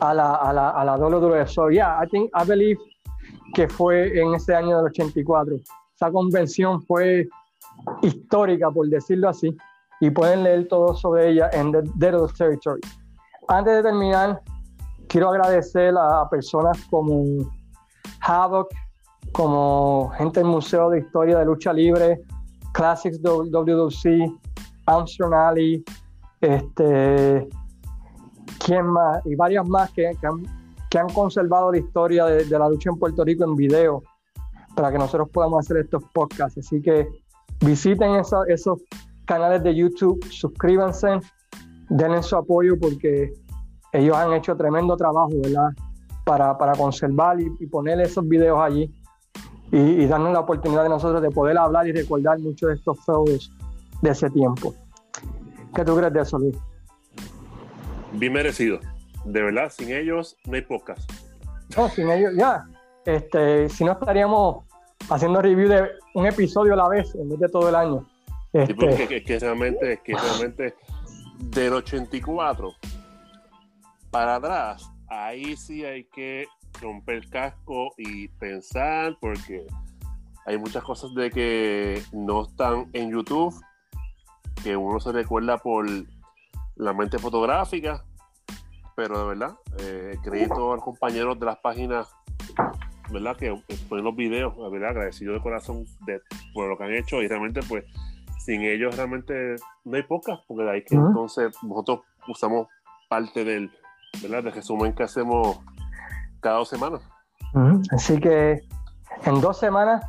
A 0.00 0.14
la, 0.14 0.34
a 0.36 0.52
la, 0.52 0.70
a 0.70 0.84
la 0.84 0.96
WWF. 0.96 1.48
So, 1.48 1.68
yeah, 1.68 2.02
I 2.02 2.08
think, 2.08 2.30
I 2.34 2.46
believe 2.46 2.78
que 3.54 3.68
fue 3.68 4.18
en 4.18 4.34
ese 4.34 4.54
año 4.54 4.78
del 4.78 4.86
84. 4.86 5.56
Esa 5.94 6.10
convención 6.10 6.82
fue 6.82 7.28
histórica, 8.02 8.70
por 8.70 8.88
decirlo 8.88 9.28
así, 9.28 9.54
y 10.02 10.10
pueden 10.10 10.42
leer 10.42 10.66
todo 10.66 10.94
sobre 10.96 11.30
ella 11.30 11.48
en 11.52 11.70
The 11.70 11.82
the 12.00 12.10
Territory. 12.36 12.80
Antes 13.46 13.76
de 13.76 13.82
terminar, 13.84 14.42
quiero 15.08 15.28
agradecer 15.28 15.94
a 15.96 16.28
personas 16.28 16.76
como 16.90 17.22
Havoc, 18.20 18.68
como 19.30 20.10
gente 20.18 20.40
del 20.40 20.48
Museo 20.48 20.90
de 20.90 20.98
Historia 20.98 21.38
de 21.38 21.44
Lucha 21.44 21.72
Libre, 21.72 22.20
Classics 22.72 23.22
WWC, 23.22 24.28
Armstrong 24.86 25.34
Alley, 25.34 25.84
este, 26.40 27.48
¿quién 28.66 28.84
más? 28.86 29.24
Y 29.24 29.36
varias 29.36 29.64
más 29.68 29.88
que, 29.92 30.10
que 30.20 30.26
han, 30.26 30.42
que 30.90 30.98
han 30.98 31.08
conservado 31.10 31.70
la 31.70 31.78
historia 31.78 32.24
de, 32.24 32.44
de 32.44 32.58
la 32.58 32.68
lucha 32.68 32.90
en 32.90 32.98
Puerto 32.98 33.22
Rico 33.24 33.44
en 33.44 33.54
video 33.54 34.02
para 34.74 34.90
que 34.90 34.98
nosotros 34.98 35.28
podamos 35.32 35.60
hacer 35.60 35.76
estos 35.76 36.02
podcasts. 36.12 36.58
Así 36.58 36.82
que 36.82 37.06
visiten 37.60 38.16
esa- 38.16 38.44
esos 38.48 38.80
canales 39.32 39.62
de 39.62 39.74
YouTube, 39.74 40.22
suscríbanse, 40.30 41.18
denle 41.88 42.22
su 42.22 42.36
apoyo 42.36 42.78
porque 42.78 43.32
ellos 43.92 44.14
han 44.14 44.34
hecho 44.34 44.54
tremendo 44.56 44.94
trabajo, 44.94 45.30
¿verdad? 45.42 45.70
Para, 46.24 46.58
para 46.58 46.72
conservar 46.72 47.38
y, 47.40 47.66
poner 47.66 47.98
esos 48.00 48.28
videos 48.28 48.60
allí 48.60 48.92
y, 49.70 50.04
darnos 50.06 50.34
la 50.34 50.40
oportunidad 50.40 50.82
de 50.82 50.90
nosotros 50.90 51.22
de 51.22 51.30
poder 51.30 51.56
hablar 51.56 51.86
y 51.86 51.92
recordar 51.92 52.38
muchos 52.40 52.68
de 52.68 52.74
estos 52.74 53.02
feudos 53.06 53.50
de 54.02 54.10
ese 54.10 54.28
tiempo. 54.28 54.74
¿Qué 55.74 55.82
tú 55.82 55.96
crees 55.96 56.12
de 56.12 56.20
eso, 56.20 56.38
Luis? 56.38 56.56
Bien 58.12 58.34
merecido. 58.34 58.80
De 59.24 59.40
verdad, 59.40 59.70
sin 59.70 59.92
ellos 59.92 60.36
no 60.44 60.56
hay 60.56 60.62
podcast. 60.62 61.10
No, 61.74 61.88
sin 61.88 62.10
ellos, 62.10 62.32
ya. 62.36 62.66
Este, 63.06 63.70
si 63.70 63.82
no 63.84 63.92
estaríamos 63.92 64.64
haciendo 65.08 65.40
review 65.40 65.68
de 65.70 65.88
un 66.14 66.26
episodio 66.26 66.74
a 66.74 66.76
la 66.76 66.88
vez 66.88 67.14
en 67.14 67.30
vez 67.30 67.38
de 67.38 67.48
todo 67.48 67.70
el 67.70 67.74
año. 67.74 68.06
Este... 68.52 69.16
es 69.16 69.24
que 69.24 69.38
realmente, 69.38 69.92
es 69.94 70.00
que 70.00 70.14
realmente 70.14 70.74
del 71.38 71.72
84 71.72 72.74
para 74.10 74.36
atrás, 74.36 74.90
ahí 75.08 75.56
sí 75.56 75.84
hay 75.84 76.04
que 76.04 76.46
romper 76.80 77.16
el 77.16 77.30
casco 77.30 77.94
y 77.96 78.28
pensar 78.28 79.16
porque 79.20 79.66
hay 80.46 80.58
muchas 80.58 80.82
cosas 80.82 81.14
de 81.14 81.30
que 81.30 82.02
no 82.12 82.42
están 82.42 82.90
en 82.92 83.10
YouTube, 83.10 83.54
que 84.62 84.76
uno 84.76 85.00
se 85.00 85.12
recuerda 85.12 85.58
por 85.58 85.86
la 86.76 86.92
mente 86.92 87.18
fotográfica, 87.18 88.04
pero 88.96 89.18
de 89.18 89.26
verdad, 89.26 89.56
eh, 89.78 90.16
crédito 90.22 90.72
a 90.72 90.76
los 90.76 90.84
compañeros 90.84 91.38
de 91.38 91.46
las 91.46 91.58
páginas, 91.58 92.08
¿verdad? 93.10 93.36
Que 93.36 93.56
ponen 93.88 94.04
los 94.04 94.16
videos, 94.16 94.54
¿verdad? 94.70 94.90
Agradecido 94.90 95.34
de 95.34 95.40
corazón 95.40 95.86
de, 96.06 96.20
por 96.52 96.68
lo 96.68 96.76
que 96.76 96.84
han 96.84 96.94
hecho 96.94 97.22
y 97.22 97.28
realmente 97.28 97.60
pues 97.68 97.84
sin 98.44 98.62
ellos 98.62 98.96
realmente 98.96 99.56
no 99.84 99.96
hay 99.96 100.02
pocas, 100.02 100.40
porque 100.46 100.64
de 100.64 100.70
ahí 100.70 100.84
que 100.84 100.96
entonces 100.96 101.54
nosotros 101.62 102.00
usamos 102.26 102.66
parte 103.08 103.44
del, 103.44 103.70
¿verdad? 104.20 104.42
del 104.42 104.52
resumen 104.52 104.94
que 104.94 105.04
hacemos 105.04 105.60
cada 106.40 106.58
dos 106.58 106.68
semanas. 106.68 107.00
Así 107.90 108.18
que 108.18 108.62
en 109.26 109.40
dos 109.40 109.58
semanas 109.58 110.04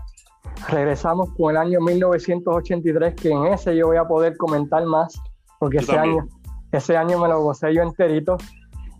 regresamos 0.69 1.29
con 1.37 1.51
el 1.51 1.57
año 1.57 1.79
1983, 1.81 3.15
que 3.15 3.29
en 3.29 3.45
ese 3.47 3.75
yo 3.75 3.87
voy 3.87 3.97
a 3.97 4.05
poder 4.05 4.35
comentar 4.37 4.83
más, 4.85 5.13
porque 5.59 5.77
ese 5.77 5.97
año, 5.97 6.27
ese 6.71 6.97
año 6.97 7.19
me 7.19 7.27
lo 7.27 7.41
gocé 7.41 7.73
yo 7.73 7.83
enterito. 7.83 8.37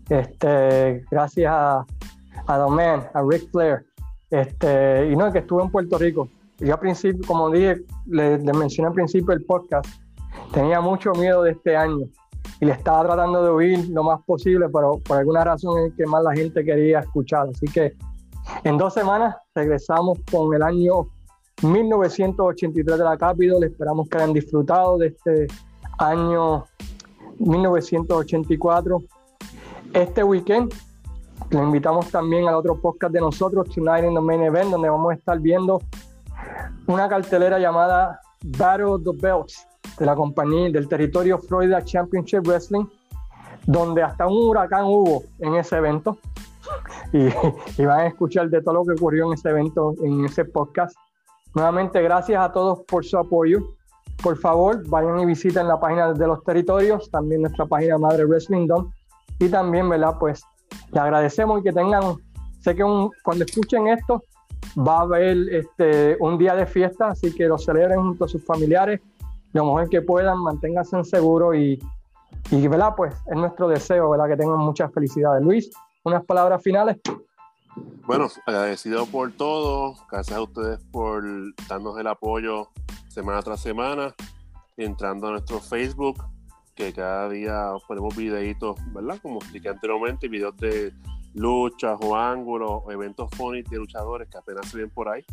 Este, 0.08 1.04
gracias 1.10 1.52
a, 1.52 1.84
a 2.46 2.68
Man, 2.68 3.08
a 3.12 3.22
Rick 3.22 3.50
Flair. 3.50 3.84
Este, 4.30 5.08
y 5.10 5.16
no, 5.16 5.32
que 5.32 5.40
estuve 5.40 5.62
en 5.62 5.70
Puerto 5.70 5.98
Rico. 5.98 6.28
Yo 6.58 6.74
al 6.74 6.80
principio, 6.80 7.26
como 7.26 7.50
dije, 7.50 7.82
le, 8.06 8.38
mencioné 8.38 8.88
al 8.88 8.94
principio 8.94 9.34
del 9.34 9.44
podcast, 9.44 9.86
tenía 10.52 10.80
mucho 10.80 11.12
miedo 11.12 11.42
de 11.42 11.52
este 11.52 11.76
año 11.76 12.06
y 12.60 12.66
le 12.66 12.72
estaba 12.72 13.04
tratando 13.04 13.42
de 13.42 13.50
huir 13.50 13.88
lo 13.88 14.04
más 14.04 14.20
posible, 14.22 14.66
pero 14.72 15.00
por 15.00 15.18
alguna 15.18 15.42
razón 15.42 15.86
es 15.86 15.94
que 15.94 16.06
más 16.06 16.22
la 16.22 16.32
gente 16.32 16.64
quería 16.64 17.00
escuchar. 17.00 17.48
Así 17.48 17.66
que 17.66 17.94
en 18.62 18.78
dos 18.78 18.94
semanas 18.94 19.34
regresamos 19.54 20.18
con 20.30 20.54
el 20.54 20.62
año 20.62 21.08
1983 21.62 22.98
de 22.98 23.04
la 23.04 23.16
Capitol. 23.16 23.64
Esperamos 23.64 24.08
que 24.08 24.18
hayan 24.18 24.32
disfrutado 24.32 24.98
de 24.98 25.08
este 25.08 25.48
año 25.98 26.64
1984. 27.38 29.02
Este 29.92 30.22
weekend 30.22 30.72
le 31.50 31.60
invitamos 31.60 32.10
también 32.10 32.48
al 32.48 32.54
otro 32.54 32.80
podcast 32.80 33.12
de 33.12 33.20
nosotros, 33.20 33.68
Tonight 33.74 34.04
in 34.04 34.14
the 34.14 34.20
Main 34.20 34.42
Event, 34.42 34.70
donde 34.70 34.88
vamos 34.88 35.12
a 35.12 35.14
estar 35.14 35.38
viendo 35.40 35.80
una 36.86 37.08
cartelera 37.08 37.58
llamada 37.58 38.20
Battle 38.58 38.84
of 38.84 39.02
the 39.04 39.12
Belts 39.14 39.66
de 39.98 40.06
la 40.06 40.14
compañía 40.14 40.70
del 40.70 40.88
territorio 40.88 41.38
Florida 41.38 41.82
Championship 41.82 42.46
Wrestling, 42.46 42.86
donde 43.66 44.02
hasta 44.02 44.26
un 44.26 44.48
huracán 44.48 44.84
hubo 44.84 45.22
en 45.38 45.54
ese 45.54 45.76
evento. 45.76 46.18
Y, 47.12 47.28
y, 47.78 47.84
van 47.84 48.00
a 48.00 48.06
escuchar 48.06 48.48
de 48.48 48.62
todo 48.62 48.74
lo 48.74 48.84
que 48.84 48.92
ocurrió 48.92 49.26
en 49.26 49.34
ese 49.34 49.50
evento, 49.50 49.94
en 50.02 50.24
ese 50.24 50.44
podcast. 50.44 50.96
Nuevamente, 51.54 52.02
gracias 52.02 52.42
a 52.42 52.50
todos 52.52 52.80
por 52.88 53.04
su 53.04 53.18
apoyo. 53.18 53.58
Por 54.22 54.38
favor, 54.38 54.86
vayan 54.88 55.20
y 55.20 55.26
visiten 55.26 55.68
la 55.68 55.78
página 55.78 56.12
de 56.12 56.26
los 56.26 56.42
territorios, 56.42 57.10
también 57.10 57.42
nuestra 57.42 57.66
página 57.66 57.98
Madre 57.98 58.24
Wrestling 58.24 58.66
Dom. 58.66 58.90
Y 59.38 59.48
también, 59.48 59.88
¿verdad? 59.88 60.16
Pues 60.18 60.42
le 60.90 61.00
agradecemos 61.00 61.60
y 61.60 61.64
que 61.64 61.72
tengan, 61.72 62.16
sé 62.60 62.74
que 62.74 62.82
cuando 63.22 63.44
escuchen 63.44 63.88
esto, 63.88 64.22
va 64.76 64.98
a 64.98 65.02
haber 65.02 65.36
este, 65.50 66.16
un 66.20 66.38
día 66.38 66.54
de 66.54 66.66
fiesta, 66.66 67.08
así 67.08 67.34
que 67.34 67.46
lo 67.46 67.58
celebren 67.58 68.00
junto 68.00 68.24
a 68.24 68.28
sus 68.28 68.44
familiares, 68.44 69.00
lo 69.52 69.64
mejor 69.64 69.88
que 69.88 70.02
puedan, 70.02 70.38
manténganse 70.38 71.02
seguros 71.04 71.56
y, 71.56 71.78
y, 72.50 72.68
¿verdad? 72.68 72.94
Pues 72.96 73.14
es 73.26 73.36
nuestro 73.36 73.68
deseo, 73.68 74.10
¿verdad? 74.10 74.28
Que 74.28 74.36
tengan 74.36 74.58
muchas 74.58 74.92
felicidades. 74.92 75.42
Luis, 75.42 75.70
unas 76.02 76.24
palabras 76.24 76.62
finales. 76.62 76.98
Bueno, 78.06 78.28
agradecido 78.46 79.06
por 79.06 79.32
todo, 79.32 79.94
gracias 80.10 80.36
a 80.36 80.42
ustedes 80.42 80.78
por 80.92 81.24
darnos 81.68 81.98
el 81.98 82.06
apoyo 82.06 82.68
semana 83.08 83.42
tras 83.42 83.60
semana, 83.60 84.14
entrando 84.76 85.28
a 85.28 85.30
nuestro 85.30 85.60
Facebook, 85.60 86.22
que 86.74 86.92
cada 86.92 87.28
día 87.28 87.70
ponemos 87.86 88.14
videitos, 88.16 88.76
¿verdad? 88.92 89.18
Como 89.22 89.38
expliqué 89.38 89.68
anteriormente, 89.68 90.28
videos 90.28 90.56
de 90.56 90.92
luchas 91.34 91.98
o 92.00 92.16
ángulos 92.16 92.82
o 92.84 92.92
eventos 92.92 93.28
phonics 93.36 93.70
de 93.70 93.76
luchadores 93.76 94.28
que 94.28 94.38
apenas 94.38 94.68
se 94.68 94.78
ven 94.78 94.90
por 94.90 95.08
ahí. 95.08 95.24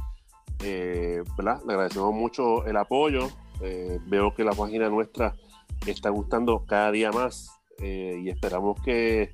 Eh, 0.64 1.24
¿verdad? 1.38 1.62
Le 1.66 1.74
agradecemos 1.74 2.14
mucho 2.14 2.66
el 2.66 2.78
apoyo. 2.78 3.30
Eh, 3.62 4.00
veo 4.08 4.34
que 4.34 4.44
la 4.44 4.52
página 4.52 4.90
nuestra 4.90 5.36
está 5.86 6.10
gustando 6.10 6.66
cada 6.66 6.92
día 6.92 7.12
más 7.12 7.50
eh, 7.80 8.20
y 8.24 8.30
esperamos 8.30 8.80
que 8.82 9.32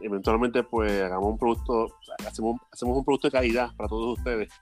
eventualmente 0.00 0.62
pues 0.62 1.02
hagamos 1.02 1.32
un 1.32 1.38
producto, 1.38 1.88
hacemos, 2.26 2.60
hacemos 2.72 2.98
un 2.98 3.04
producto 3.04 3.28
de 3.28 3.32
calidad 3.32 3.74
para 3.76 3.88
todos 3.88 4.18
ustedes 4.18 4.52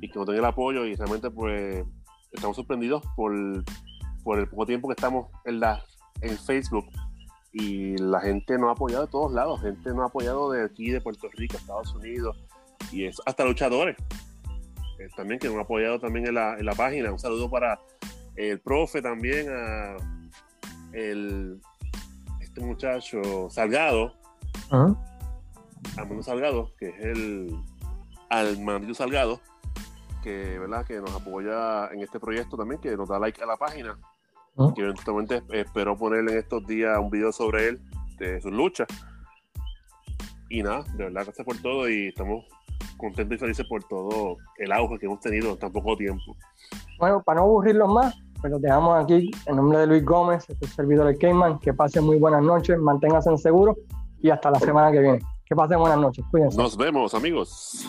y 0.00 0.08
que 0.08 0.18
nos 0.18 0.26
den 0.26 0.36
el 0.36 0.44
apoyo 0.44 0.84
y 0.84 0.94
realmente 0.94 1.30
pues 1.30 1.84
estamos 2.30 2.56
sorprendidos 2.56 3.02
por, 3.16 3.32
por 4.22 4.38
el 4.38 4.48
poco 4.48 4.66
tiempo 4.66 4.88
que 4.88 4.94
estamos 4.94 5.28
en, 5.44 5.60
la, 5.60 5.82
en 6.20 6.36
Facebook 6.36 6.86
y 7.52 7.96
la 7.98 8.20
gente 8.20 8.56
nos 8.58 8.70
ha 8.70 8.72
apoyado 8.72 9.04
de 9.04 9.10
todos 9.10 9.32
lados, 9.32 9.60
gente 9.60 9.90
nos 9.90 10.00
ha 10.00 10.06
apoyado 10.06 10.50
de 10.50 10.64
aquí, 10.64 10.90
de 10.90 11.00
Puerto 11.00 11.28
Rico, 11.34 11.56
Estados 11.56 11.94
Unidos, 11.94 12.36
y 12.90 13.04
es 13.04 13.20
hasta 13.26 13.44
luchadores 13.44 13.96
eh, 14.98 15.08
también 15.14 15.38
que 15.38 15.48
nos 15.48 15.56
han 15.56 15.62
apoyado 15.62 15.98
también 15.98 16.26
en 16.26 16.34
la, 16.34 16.58
en 16.58 16.64
la, 16.64 16.74
página. 16.74 17.12
Un 17.12 17.18
saludo 17.18 17.50
para 17.50 17.80
el 18.36 18.60
profe 18.60 19.02
también, 19.02 19.48
a 19.50 19.96
el, 20.92 21.60
este 22.40 22.60
muchacho 22.60 23.50
Salgado, 23.50 24.14
uh 24.70 24.96
Salgado, 26.22 26.74
que 26.78 26.88
es 26.88 27.00
el 27.00 27.56
al 28.30 28.94
Salgado, 28.94 29.40
que, 30.22 30.58
¿verdad? 30.58 30.86
que 30.86 31.00
nos 31.00 31.14
apoya 31.14 31.88
en 31.92 32.00
este 32.00 32.18
proyecto 32.18 32.56
también, 32.56 32.80
que 32.80 32.96
nos 32.96 33.08
da 33.08 33.18
like 33.18 33.42
a 33.42 33.46
la 33.46 33.56
página 33.56 33.98
que 34.74 34.82
eventualmente 34.82 35.42
espero 35.52 35.96
ponerle 35.96 36.32
en 36.32 36.38
estos 36.38 36.66
días 36.66 36.98
un 36.98 37.10
video 37.10 37.32
sobre 37.32 37.68
él, 37.68 37.80
de 38.18 38.40
su 38.40 38.50
lucha. 38.50 38.86
Y 40.48 40.62
nada, 40.62 40.84
de 40.96 41.04
verdad, 41.04 41.24
gracias 41.24 41.46
por 41.46 41.56
todo 41.58 41.88
y 41.88 42.08
estamos 42.08 42.44
contentos 42.98 43.36
y 43.36 43.40
felices 43.40 43.66
por 43.66 43.82
todo 43.84 44.36
el 44.58 44.72
auge 44.72 44.98
que 44.98 45.06
hemos 45.06 45.20
tenido 45.20 45.52
en 45.52 45.58
tan 45.58 45.72
poco 45.72 45.96
tiempo. 45.96 46.36
Bueno, 46.98 47.22
para 47.22 47.40
no 47.40 47.46
aburrirlos 47.46 47.92
más, 47.92 48.14
pues 48.40 48.52
los 48.52 48.60
dejamos 48.60 49.02
aquí 49.02 49.30
en 49.46 49.56
nombre 49.56 49.78
de 49.78 49.86
Luis 49.86 50.04
Gómez, 50.04 50.44
este 50.48 50.66
servidor 50.66 51.06
de 51.06 51.16
Cayman. 51.16 51.58
Que 51.58 51.72
pasen 51.72 52.04
muy 52.04 52.18
buenas 52.18 52.42
noches, 52.42 52.78
manténganse 52.78 53.36
seguros 53.38 53.76
y 54.20 54.30
hasta 54.30 54.50
la 54.50 54.58
semana 54.60 54.92
que 54.92 55.00
viene. 55.00 55.18
Que 55.46 55.56
pasen 55.56 55.78
buenas 55.78 55.98
noches, 55.98 56.24
cuídense. 56.30 56.56
Nos 56.56 56.76
vemos, 56.76 57.14
amigos. 57.14 57.88